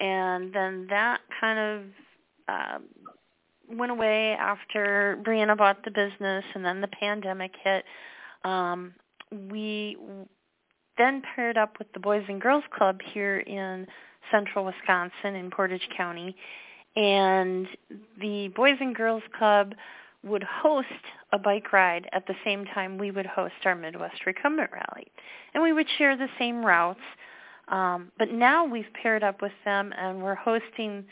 and 0.01 0.53
then 0.53 0.87
that 0.91 1.21
kind 1.41 1.59
of 1.59 1.85
uh, 2.49 2.79
went 3.71 3.93
away 3.93 4.33
after 4.33 5.19
Brianna 5.23 5.57
bought 5.57 5.85
the 5.85 5.91
business, 5.91 6.45
and 6.55 6.64
then 6.64 6.81
the 6.81 6.89
pandemic 6.89 7.53
hit. 7.62 7.85
Um, 8.45 8.95
we 9.51 9.97
then 10.97 11.23
paired 11.35 11.57
up 11.57 11.79
with 11.79 11.93
the 11.93 12.01
Boys 12.01 12.25
and 12.29 12.41
Girls 12.41 12.64
Club 12.77 13.01
here 13.12 13.39
in 13.39 13.87
central 14.33 14.64
Wisconsin 14.64 15.37
in 15.37 15.51
Portage 15.51 15.89
County. 15.97 16.35
And 16.97 17.69
the 18.21 18.49
Boys 18.49 18.77
and 18.81 18.95
Girls 18.95 19.23
Club 19.39 19.75
would 20.25 20.43
host 20.43 20.89
a 21.33 21.39
bike 21.39 21.73
ride 21.73 22.09
at 22.12 22.27
the 22.27 22.35
same 22.45 22.64
time 22.66 22.99
we 22.99 23.11
would 23.11 23.27
host 23.27 23.55
our 23.64 23.75
Midwest 23.75 24.27
Recumbent 24.27 24.71
Rally. 24.73 25.07
And 25.55 25.62
we 25.62 25.73
would 25.73 25.87
share 25.97 26.16
the 26.16 26.29
same 26.39 26.64
routes. 26.64 27.01
Um, 27.69 28.11
but 28.19 28.31
now 28.31 28.64
we've 28.64 28.93
paired 29.01 29.23
up 29.23 29.43
with 29.43 29.53
them 29.64 29.93
and 29.97 30.23
we're 30.23 30.35
hosting 30.35 31.05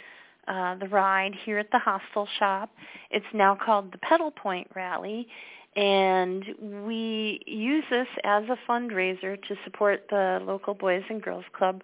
uh, 0.49 0.77
the 0.77 0.89
ride 0.89 1.33
here 1.45 1.59
at 1.59 1.71
the 1.71 1.79
Hostel 1.79 2.27
Shoppe. 2.39 2.71
It's 3.11 3.27
now 3.35 3.55
called 3.55 3.93
the 3.93 3.99
Pedal 3.99 4.31
Point 4.31 4.69
Rally 4.75 5.29
and 5.77 6.43
we 6.87 7.41
use 7.47 7.85
this 7.91 8.09
as 8.25 8.45
a 8.45 8.57
fundraiser 8.69 9.41
to 9.47 9.57
support 9.65 10.07
the 10.09 10.41
local 10.43 10.73
Boys 10.73 11.03
and 11.11 11.23
Girls 11.23 11.45
Club, 11.53 11.83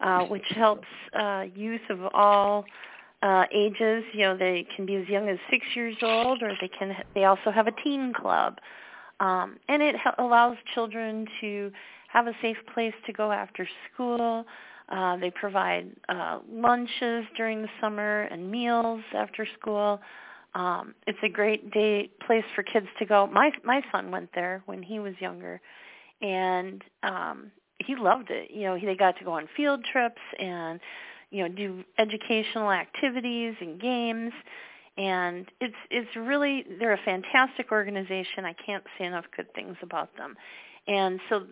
uh, 0.00 0.24
which 0.26 0.46
helps 0.50 0.86
uh, 1.12 1.46
youth 1.54 1.80
of 1.90 2.00
all 2.14 2.64
uh, 3.22 3.44
ages. 3.52 4.04
You 4.12 4.22
know, 4.22 4.36
they 4.36 4.66
can 4.74 4.86
be 4.86 4.96
as 4.96 5.08
young 5.08 5.28
as 5.28 5.38
six 5.50 5.64
years 5.74 5.96
old, 6.02 6.42
or 6.42 6.52
they 6.60 6.68
can. 6.68 6.96
They 7.14 7.24
also 7.24 7.50
have 7.50 7.66
a 7.66 7.72
teen 7.82 8.12
club, 8.12 8.58
um, 9.20 9.58
and 9.68 9.82
it 9.82 9.96
ha- 9.96 10.14
allows 10.18 10.56
children 10.74 11.26
to 11.40 11.70
have 12.08 12.26
a 12.26 12.34
safe 12.42 12.58
place 12.74 12.94
to 13.06 13.12
go 13.12 13.32
after 13.32 13.66
school. 13.92 14.44
Uh, 14.88 15.16
they 15.16 15.30
provide 15.30 15.88
uh, 16.08 16.40
lunches 16.50 17.24
during 17.36 17.62
the 17.62 17.68
summer 17.80 18.22
and 18.22 18.50
meals 18.50 19.00
after 19.14 19.46
school. 19.58 20.00
Um, 20.54 20.94
it's 21.06 21.18
a 21.22 21.30
great 21.30 21.70
day 21.70 22.10
place 22.26 22.44
for 22.54 22.62
kids 22.62 22.86
to 22.98 23.06
go. 23.06 23.26
My 23.26 23.52
my 23.64 23.82
son 23.90 24.10
went 24.10 24.30
there 24.34 24.62
when 24.66 24.82
he 24.82 24.98
was 24.98 25.14
younger, 25.18 25.60
and 26.20 26.84
um, 27.02 27.50
he 27.78 27.96
loved 27.96 28.30
it. 28.30 28.50
You 28.50 28.64
know, 28.64 28.74
he, 28.74 28.84
they 28.84 28.96
got 28.96 29.16
to 29.18 29.24
go 29.24 29.32
on 29.32 29.48
field 29.56 29.84
trips 29.90 30.20
and 30.38 30.78
you 31.32 31.42
know 31.42 31.48
do 31.48 31.82
educational 31.98 32.70
activities 32.70 33.54
and 33.60 33.80
games, 33.80 34.32
and 34.96 35.46
it's 35.60 35.74
it's 35.90 36.14
really 36.14 36.64
they're 36.78 36.92
a 36.92 37.04
fantastic 37.04 37.72
organization. 37.72 38.44
I 38.44 38.52
can't 38.52 38.84
say 38.98 39.06
enough 39.06 39.24
good 39.36 39.52
things 39.54 39.76
about 39.82 40.16
them, 40.16 40.36
and 40.86 41.18
so 41.28 41.44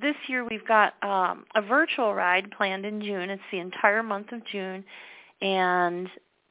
this 0.00 0.14
year 0.28 0.46
we've 0.48 0.66
got 0.66 0.94
um, 1.02 1.44
a 1.56 1.62
virtual 1.62 2.14
ride 2.14 2.50
planned 2.50 2.86
in 2.86 3.00
June. 3.00 3.30
It's 3.30 3.42
the 3.50 3.58
entire 3.58 4.02
month 4.02 4.32
of 4.32 4.44
June, 4.46 4.84
and 5.40 6.08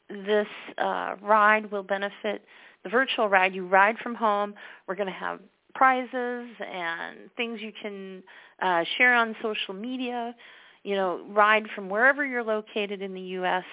this 0.10 0.48
uh, 0.78 1.16
ride 1.22 1.72
will 1.72 1.84
benefit 1.84 2.44
the 2.84 2.90
virtual 2.90 3.30
ride. 3.30 3.54
You 3.54 3.68
ride 3.68 3.98
from 4.00 4.16
home. 4.16 4.56
We're 4.88 4.96
going 4.96 5.08
to 5.08 5.14
have 5.14 5.40
prizes 5.74 6.50
and 6.60 7.30
things 7.38 7.62
you 7.62 7.72
can 7.82 8.24
uh, 8.62 8.84
share 8.98 9.14
on 9.14 9.36
social 9.42 9.74
media. 9.74 10.36
You 10.84 10.96
know, 10.96 11.22
ride 11.30 11.68
from 11.76 11.90
wherever 11.90 12.26
you're 12.26 12.44
located 12.44 13.02
in 13.02 13.14
the 13.14 13.22
U.S. 13.22 13.64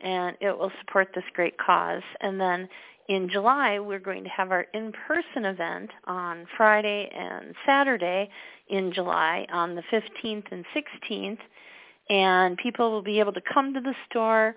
and 0.00 0.36
it 0.40 0.56
will 0.58 0.72
support 0.80 1.08
this 1.14 1.24
great 1.34 1.56
cause. 1.58 2.02
And 2.20 2.40
then 2.40 2.68
in 3.08 3.28
July, 3.30 3.78
we're 3.78 3.98
going 3.98 4.22
to 4.24 4.30
have 4.30 4.50
our 4.50 4.66
in-person 4.74 5.44
event 5.44 5.90
on 6.04 6.46
Friday 6.56 7.10
and 7.14 7.54
Saturday 7.64 8.28
in 8.68 8.92
July 8.92 9.46
on 9.50 9.74
the 9.74 9.82
15th 9.90 10.44
and 10.50 10.64
16th. 10.76 11.38
And 12.10 12.56
people 12.58 12.90
will 12.90 13.02
be 13.02 13.18
able 13.18 13.32
to 13.32 13.40
come 13.40 13.72
to 13.74 13.80
the 13.80 13.94
store. 14.10 14.56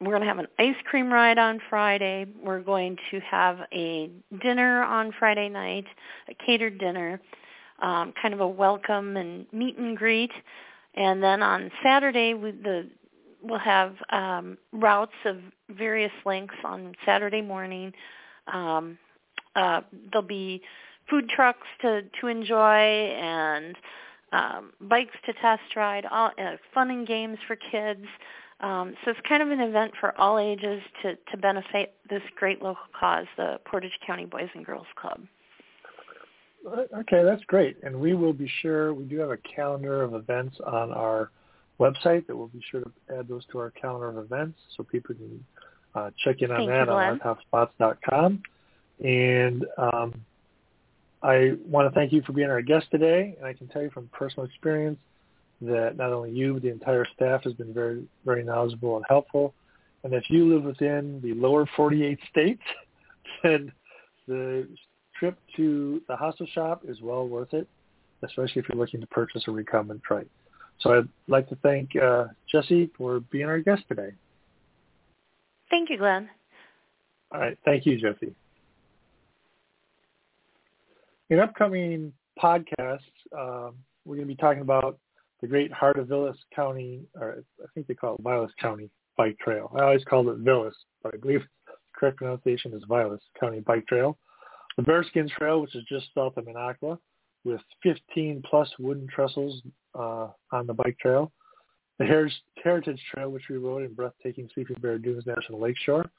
We're 0.00 0.12
going 0.12 0.22
to 0.22 0.28
have 0.28 0.38
an 0.38 0.46
ice 0.58 0.76
cream 0.84 1.12
ride 1.12 1.38
on 1.38 1.60
Friday. 1.68 2.26
We're 2.42 2.60
going 2.60 2.96
to 3.10 3.20
have 3.20 3.58
a 3.72 4.10
dinner 4.42 4.82
on 4.82 5.12
Friday 5.18 5.50
night, 5.50 5.84
a 6.28 6.34
catered 6.34 6.78
dinner, 6.78 7.20
um, 7.82 8.14
kind 8.20 8.32
of 8.32 8.40
a 8.40 8.48
welcome 8.48 9.18
and 9.18 9.46
meet 9.52 9.76
and 9.76 9.96
greet. 9.96 10.32
And 10.94 11.22
then 11.22 11.42
on 11.42 11.70
Saturday, 11.82 12.34
we, 12.34 12.50
the 12.50 12.88
we'll 13.42 13.58
have 13.58 13.94
um, 14.10 14.58
routes 14.72 15.12
of 15.24 15.38
various 15.70 16.12
lengths 16.24 16.56
on 16.64 16.94
Saturday 17.06 17.42
morning. 17.42 17.92
Um, 18.52 18.98
uh, 19.56 19.82
there'll 20.12 20.26
be 20.26 20.62
food 21.08 21.28
trucks 21.28 21.66
to 21.82 22.02
to 22.20 22.26
enjoy 22.26 22.58
and 22.58 23.76
um, 24.32 24.72
bikes 24.80 25.16
to 25.26 25.32
test 25.34 25.74
ride, 25.76 26.06
all 26.06 26.30
uh, 26.38 26.56
fun 26.72 26.90
and 26.90 27.06
games 27.06 27.38
for 27.46 27.56
kids. 27.56 28.04
Um, 28.60 28.94
so 29.04 29.10
it's 29.10 29.20
kind 29.28 29.42
of 29.42 29.50
an 29.50 29.60
event 29.60 29.92
for 29.98 30.18
all 30.20 30.38
ages 30.38 30.82
to 31.02 31.16
to 31.30 31.36
benefit 31.36 31.94
this 32.08 32.22
great 32.36 32.62
local 32.62 32.84
cause, 32.98 33.26
the 33.36 33.58
Portage 33.64 33.98
County 34.06 34.26
Boys 34.26 34.48
and 34.54 34.64
Girls 34.64 34.86
Club. 35.00 35.20
Okay, 36.66 37.22
that's 37.24 37.42
great. 37.44 37.76
And 37.82 37.98
we 37.98 38.14
will 38.14 38.32
be 38.32 38.50
sure 38.60 38.92
we 38.92 39.04
do 39.04 39.18
have 39.18 39.30
a 39.30 39.38
calendar 39.38 40.02
of 40.02 40.14
events 40.14 40.56
on 40.66 40.92
our 40.92 41.30
website 41.78 42.26
that 42.26 42.36
we'll 42.36 42.48
be 42.48 42.62
sure 42.70 42.82
to 42.82 43.18
add 43.18 43.28
those 43.28 43.44
to 43.52 43.58
our 43.58 43.70
calendar 43.70 44.08
of 44.08 44.18
events 44.18 44.58
so 44.76 44.82
people 44.82 45.14
can 45.14 45.44
uh, 45.94 46.10
check 46.22 46.42
in 46.42 46.50
on 46.50 46.58
Thank 46.58 46.70
that 46.70 46.86
you, 46.86 46.92
on 46.92 47.18
ourtopspots.com. 47.18 48.42
And 49.02 49.64
um, 49.78 50.14
I 51.22 51.52
want 51.66 51.92
to 51.92 51.98
thank 51.98 52.12
you 52.12 52.22
for 52.22 52.32
being 52.32 52.50
our 52.50 52.62
guest 52.62 52.86
today. 52.90 53.34
And 53.38 53.46
I 53.46 53.54
can 53.54 53.66
tell 53.68 53.82
you 53.82 53.90
from 53.90 54.08
personal 54.12 54.44
experience 54.44 54.98
that 55.62 55.96
not 55.96 56.12
only 56.12 56.30
you, 56.30 56.54
but 56.54 56.62
the 56.62 56.70
entire 56.70 57.06
staff 57.14 57.44
has 57.44 57.54
been 57.54 57.72
very, 57.72 58.04
very 58.24 58.44
knowledgeable 58.44 58.96
and 58.96 59.04
helpful. 59.08 59.54
And 60.04 60.14
if 60.14 60.24
you 60.28 60.52
live 60.52 60.64
within 60.64 61.20
the 61.22 61.34
lower 61.34 61.68
48 61.76 62.18
states, 62.30 62.62
then 63.42 63.72
the 64.26 64.68
trip 65.20 65.38
to 65.56 66.02
the 66.08 66.16
Hostel 66.16 66.46
Shoppe 66.52 66.88
is 66.88 67.00
well 67.00 67.28
worth 67.28 67.52
it, 67.52 67.68
especially 68.24 68.62
if 68.62 68.68
you're 68.68 68.78
looking 68.78 69.00
to 69.00 69.06
purchase 69.06 69.44
a 69.46 69.52
recumbent 69.52 70.02
trike. 70.02 70.26
So 70.80 70.94
I'd 70.94 71.08
like 71.28 71.48
to 71.50 71.56
thank 71.56 71.90
uh, 71.94 72.24
Jesse 72.50 72.90
for 72.96 73.20
being 73.30 73.44
our 73.44 73.60
guest 73.60 73.82
today. 73.86 74.12
Thank 75.68 75.90
you, 75.90 75.98
Glenn. 75.98 76.28
All 77.32 77.40
right. 77.40 77.56
Thank 77.64 77.86
you, 77.86 78.00
Jesse. 78.00 78.34
In 81.28 81.38
upcoming 81.38 82.12
podcasts, 82.42 82.98
um, 83.38 83.74
we're 84.04 84.16
going 84.16 84.26
to 84.26 84.34
be 84.34 84.34
talking 84.34 84.62
about 84.62 84.98
the 85.40 85.46
great 85.46 85.72
heart 85.72 85.98
of 85.98 86.08
Vilas 86.08 86.36
County, 86.54 87.02
or 87.14 87.44
I 87.62 87.66
think 87.74 87.86
they 87.86 87.94
call 87.94 88.16
it 88.16 88.22
Vilas 88.22 88.50
County 88.60 88.90
Bike 89.16 89.38
Trail. 89.38 89.70
I 89.76 89.82
always 89.82 90.04
called 90.04 90.28
it 90.28 90.38
Vilas, 90.38 90.74
but 91.02 91.14
I 91.14 91.18
believe 91.18 91.42
the 91.66 91.74
correct 91.94 92.16
pronunciation 92.16 92.72
is 92.72 92.82
Vilas 92.88 93.20
County 93.38 93.60
Bike 93.60 93.86
Trail. 93.86 94.18
The 94.80 94.86
Bearskin 94.86 95.28
Trail, 95.28 95.60
which 95.60 95.76
is 95.76 95.84
just 95.90 96.06
south 96.14 96.38
of 96.38 96.46
Minocqua, 96.46 96.96
with 97.44 97.60
15 97.82 98.42
plus 98.48 98.66
wooden 98.78 99.06
trestles 99.14 99.60
uh, 99.94 100.28
on 100.52 100.66
the 100.66 100.72
bike 100.72 100.96
trail. 100.98 101.30
The 101.98 102.06
Heritage 102.64 103.00
Trail, 103.12 103.28
which 103.28 103.42
we 103.50 103.58
rode 103.58 103.82
in 103.82 103.92
breathtaking 103.92 104.48
Sleeping 104.54 104.76
Bear 104.80 104.96
Dunes 104.96 105.26
National 105.26 105.60
Lakeshore. 105.60 106.10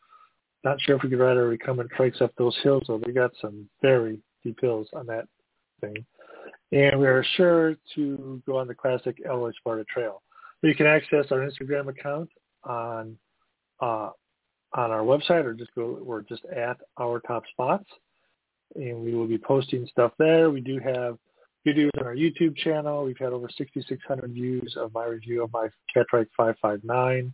Not 0.63 0.79
sure 0.81 0.95
if 0.95 1.01
we 1.01 1.09
could 1.09 1.17
ride 1.17 1.37
our 1.37 1.47
recumbent 1.47 1.89
trikes 1.97 2.21
up 2.21 2.33
those 2.37 2.55
hills, 2.61 2.83
though. 2.87 3.01
They 3.03 3.11
got 3.11 3.31
some 3.41 3.67
very 3.81 4.19
steep 4.41 4.61
hills 4.61 4.87
on 4.93 5.07
that 5.07 5.27
thing. 5.79 6.05
And 6.71 6.99
we 6.99 7.07
are 7.07 7.25
sure 7.37 7.75
to 7.95 8.43
go 8.45 8.59
on 8.59 8.67
the 8.67 8.75
classic 8.75 9.23
Elroy 9.25 9.53
Sparta 9.57 9.85
Trail. 9.85 10.21
You 10.61 10.75
can 10.75 10.85
access 10.85 11.25
our 11.31 11.39
Instagram 11.39 11.87
account 11.87 12.29
on 12.63 13.17
uh, 13.79 14.11
on 14.73 14.91
our 14.91 15.01
website, 15.01 15.45
or 15.45 15.55
just 15.55 15.73
go. 15.73 15.97
We're 15.99 16.21
just 16.21 16.45
at 16.45 16.77
our 16.99 17.21
top 17.21 17.41
spots 17.53 17.87
and 18.75 19.03
we 19.03 19.13
will 19.13 19.27
be 19.27 19.37
posting 19.37 19.87
stuff 19.87 20.11
there. 20.17 20.49
We 20.49 20.61
do 20.61 20.79
have 20.79 21.17
videos 21.65 21.89
on 21.99 22.05
our 22.05 22.15
YouTube 22.15 22.55
channel. 22.57 23.03
We've 23.03 23.17
had 23.17 23.33
over 23.33 23.49
6,600 23.55 24.31
views 24.31 24.75
of 24.77 24.93
my 24.93 25.05
review 25.05 25.43
of 25.43 25.53
my 25.53 25.67
Catrike 25.95 26.27
559. 26.35 27.33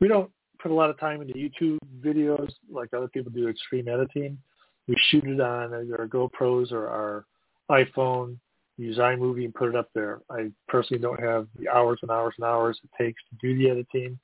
We 0.00 0.08
don't 0.08 0.30
put 0.60 0.70
a 0.70 0.74
lot 0.74 0.90
of 0.90 0.98
time 0.98 1.22
into 1.22 1.34
YouTube 1.34 1.78
videos 2.00 2.52
like 2.70 2.92
other 2.92 3.08
people 3.08 3.32
do 3.32 3.48
extreme 3.48 3.88
editing. 3.88 4.38
We 4.86 4.96
shoot 5.08 5.24
it 5.24 5.40
on 5.40 5.72
our 5.72 6.08
GoPros 6.08 6.72
or 6.72 6.88
our 6.88 7.24
iPhone, 7.70 8.38
use 8.76 8.98
iMovie 8.98 9.44
and 9.44 9.54
put 9.54 9.68
it 9.68 9.76
up 9.76 9.90
there. 9.94 10.20
I 10.30 10.50
personally 10.66 11.02
don't 11.02 11.20
have 11.20 11.46
the 11.58 11.68
hours 11.68 11.98
and 12.02 12.10
hours 12.10 12.34
and 12.38 12.46
hours 12.46 12.80
it 12.82 12.90
takes 13.02 13.20
to 13.30 13.36
do 13.40 13.58
the 13.58 13.70
editing. 13.70 14.18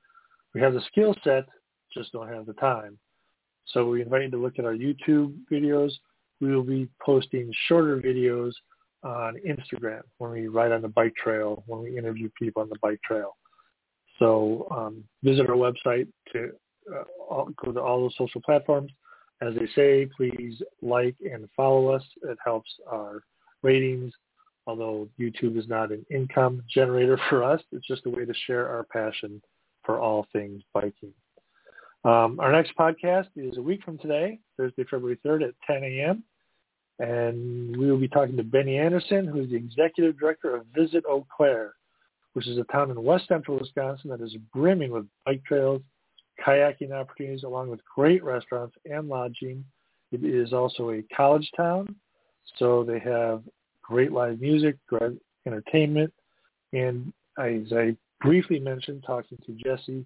We 0.55 0.61
have 0.61 0.74
the 0.74 0.82
skill 0.82 1.14
set, 1.24 1.45
just 1.93 2.12
don't 2.12 2.28
have 2.28 2.47
the 2.47 2.55
time. 2.55 2.99
So 3.66 3.89
we 3.89 4.03
invite 4.03 4.22
you 4.22 4.30
to 4.30 4.37
look 4.37 4.59
at 4.59 4.64
our 4.64 4.74
YouTube 4.74 5.35
videos 5.51 5.93
we 6.41 6.55
will 6.55 6.64
be 6.64 6.89
posting 7.05 7.53
shorter 7.68 8.01
videos 8.01 8.53
on 9.03 9.37
Instagram 9.47 10.01
when 10.18 10.30
we 10.30 10.49
ride 10.49 10.72
on 10.72 10.82
the 10.82 10.89
bike 10.89 11.14
trail, 11.16 11.62
when 11.66 11.82
we 11.82 11.97
interview 11.97 12.30
people 12.39 12.62
on 12.62 12.68
the 12.68 12.78
bike 12.80 13.01
trail. 13.05 13.37
So 14.18 14.66
um, 14.70 15.05
visit 15.22 15.49
our 15.49 15.57
website 15.57 16.09
to 16.32 16.51
uh, 16.93 17.05
all, 17.28 17.49
go 17.62 17.72
to 17.72 17.80
all 17.80 18.01
those 18.01 18.14
social 18.16 18.41
platforms. 18.41 18.93
As 19.43 19.55
they 19.55 19.66
say, 19.74 20.09
please 20.16 20.62
like 20.80 21.16
and 21.20 21.49
follow 21.57 21.89
us. 21.89 22.03
It 22.22 22.39
helps 22.45 22.70
our 22.91 23.22
ratings. 23.62 24.12
Although 24.66 25.09
YouTube 25.20 25.59
is 25.59 25.68
not 25.68 25.93
an 25.93 26.07
income 26.11 26.62
generator 26.72 27.18
for 27.28 27.45
us, 27.45 27.61
it's 27.72 27.87
just 27.87 28.07
a 28.07 28.11
way 28.11 28.24
to 28.24 28.35
share 28.47 28.68
our 28.68 28.85
passion 28.85 29.43
for 29.85 30.01
all 30.01 30.26
things 30.32 30.62
biking. 30.72 31.12
Um, 32.05 32.38
our 32.38 32.52
next 32.52 32.76
podcast 32.76 33.28
is 33.34 33.57
a 33.57 33.62
week 33.62 33.82
from 33.82 33.96
today, 33.96 34.38
Thursday, 34.59 34.84
February 34.84 35.18
3rd 35.24 35.48
at 35.48 35.55
10 35.66 35.84
a.m. 35.84 36.22
And 36.98 37.74
we 37.76 37.90
will 37.90 37.98
be 37.98 38.09
talking 38.09 38.36
to 38.36 38.42
Benny 38.42 38.78
Anderson, 38.78 39.26
who 39.26 39.40
is 39.40 39.50
the 39.50 39.57
executive 39.57 40.18
director 40.18 40.55
of 40.55 40.66
Visit 40.76 41.05
Eau 41.09 41.26
Claire, 41.34 41.72
which 42.34 42.46
is 42.46 42.59
a 42.59 42.64
town 42.64 42.90
in 42.90 43.02
west 43.02 43.26
central 43.26 43.59
Wisconsin 43.59 44.11
that 44.11 44.20
is 44.20 44.36
brimming 44.52 44.90
with 44.90 45.07
bike 45.24 45.42
trails, 45.44 45.80
kayaking 46.46 46.92
opportunities, 46.92 47.42
along 47.42 47.70
with 47.70 47.80
great 47.94 48.22
restaurants 48.22 48.76
and 48.84 49.09
lodging. 49.09 49.64
It 50.12 50.24
is 50.24 50.52
also 50.52 50.90
a 50.90 51.02
college 51.16 51.50
town, 51.57 51.96
so 52.59 52.84
they 52.84 52.98
have 52.98 53.42
great 53.82 54.12
live 54.12 54.40
music, 54.40 54.76
great 54.86 55.18
entertainment, 55.46 56.12
and 56.74 57.12
as 57.38 57.72
I 57.72 57.96
briefly 58.20 58.59
mentioned 58.59 59.05
talking 59.07 59.38
to 59.46 59.52
Jesse, 59.52 60.05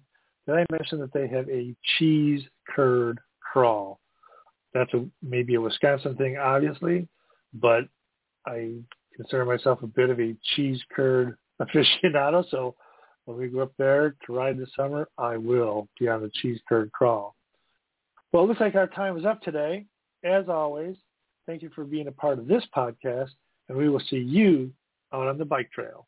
then 0.49 0.57
I 0.57 0.65
mentioned 0.71 1.01
that 1.01 1.13
they 1.13 1.27
have 1.27 1.49
a 1.49 1.75
cheese 1.97 2.41
curd 2.67 3.19
crawl. 3.39 3.99
That's 4.73 4.93
a, 4.93 5.05
maybe 5.21 5.55
a 5.55 5.61
Wisconsin 5.61 6.15
thing, 6.15 6.37
obviously, 6.37 7.07
but 7.53 7.85
I 8.45 8.75
consider 9.15 9.45
myself 9.45 9.81
a 9.83 9.87
bit 9.87 10.09
of 10.09 10.19
a 10.19 10.35
cheese 10.55 10.81
curd 10.95 11.37
aficionado. 11.61 12.43
So 12.49 12.75
when 13.25 13.37
we 13.37 13.47
go 13.47 13.59
up 13.59 13.73
there 13.77 14.15
to 14.25 14.33
ride 14.33 14.57
this 14.57 14.69
summer, 14.75 15.07
I 15.17 15.37
will 15.37 15.87
be 15.99 16.07
on 16.07 16.21
the 16.21 16.31
cheese 16.41 16.59
curd 16.67 16.91
crawl. 16.91 17.35
Well, 18.31 18.43
it 18.43 18.47
looks 18.47 18.61
like 18.61 18.75
our 18.75 18.87
time 18.87 19.17
is 19.17 19.25
up 19.25 19.41
today. 19.41 19.85
As 20.23 20.49
always, 20.49 20.95
thank 21.47 21.61
you 21.61 21.69
for 21.73 21.83
being 21.83 22.07
a 22.07 22.11
part 22.11 22.37
of 22.39 22.47
this 22.47 22.63
podcast, 22.75 23.29
and 23.67 23.77
we 23.77 23.89
will 23.89 24.01
see 24.09 24.17
you 24.17 24.71
out 25.13 25.27
on 25.27 25.37
the 25.37 25.45
bike 25.45 25.71
trail. 25.71 26.07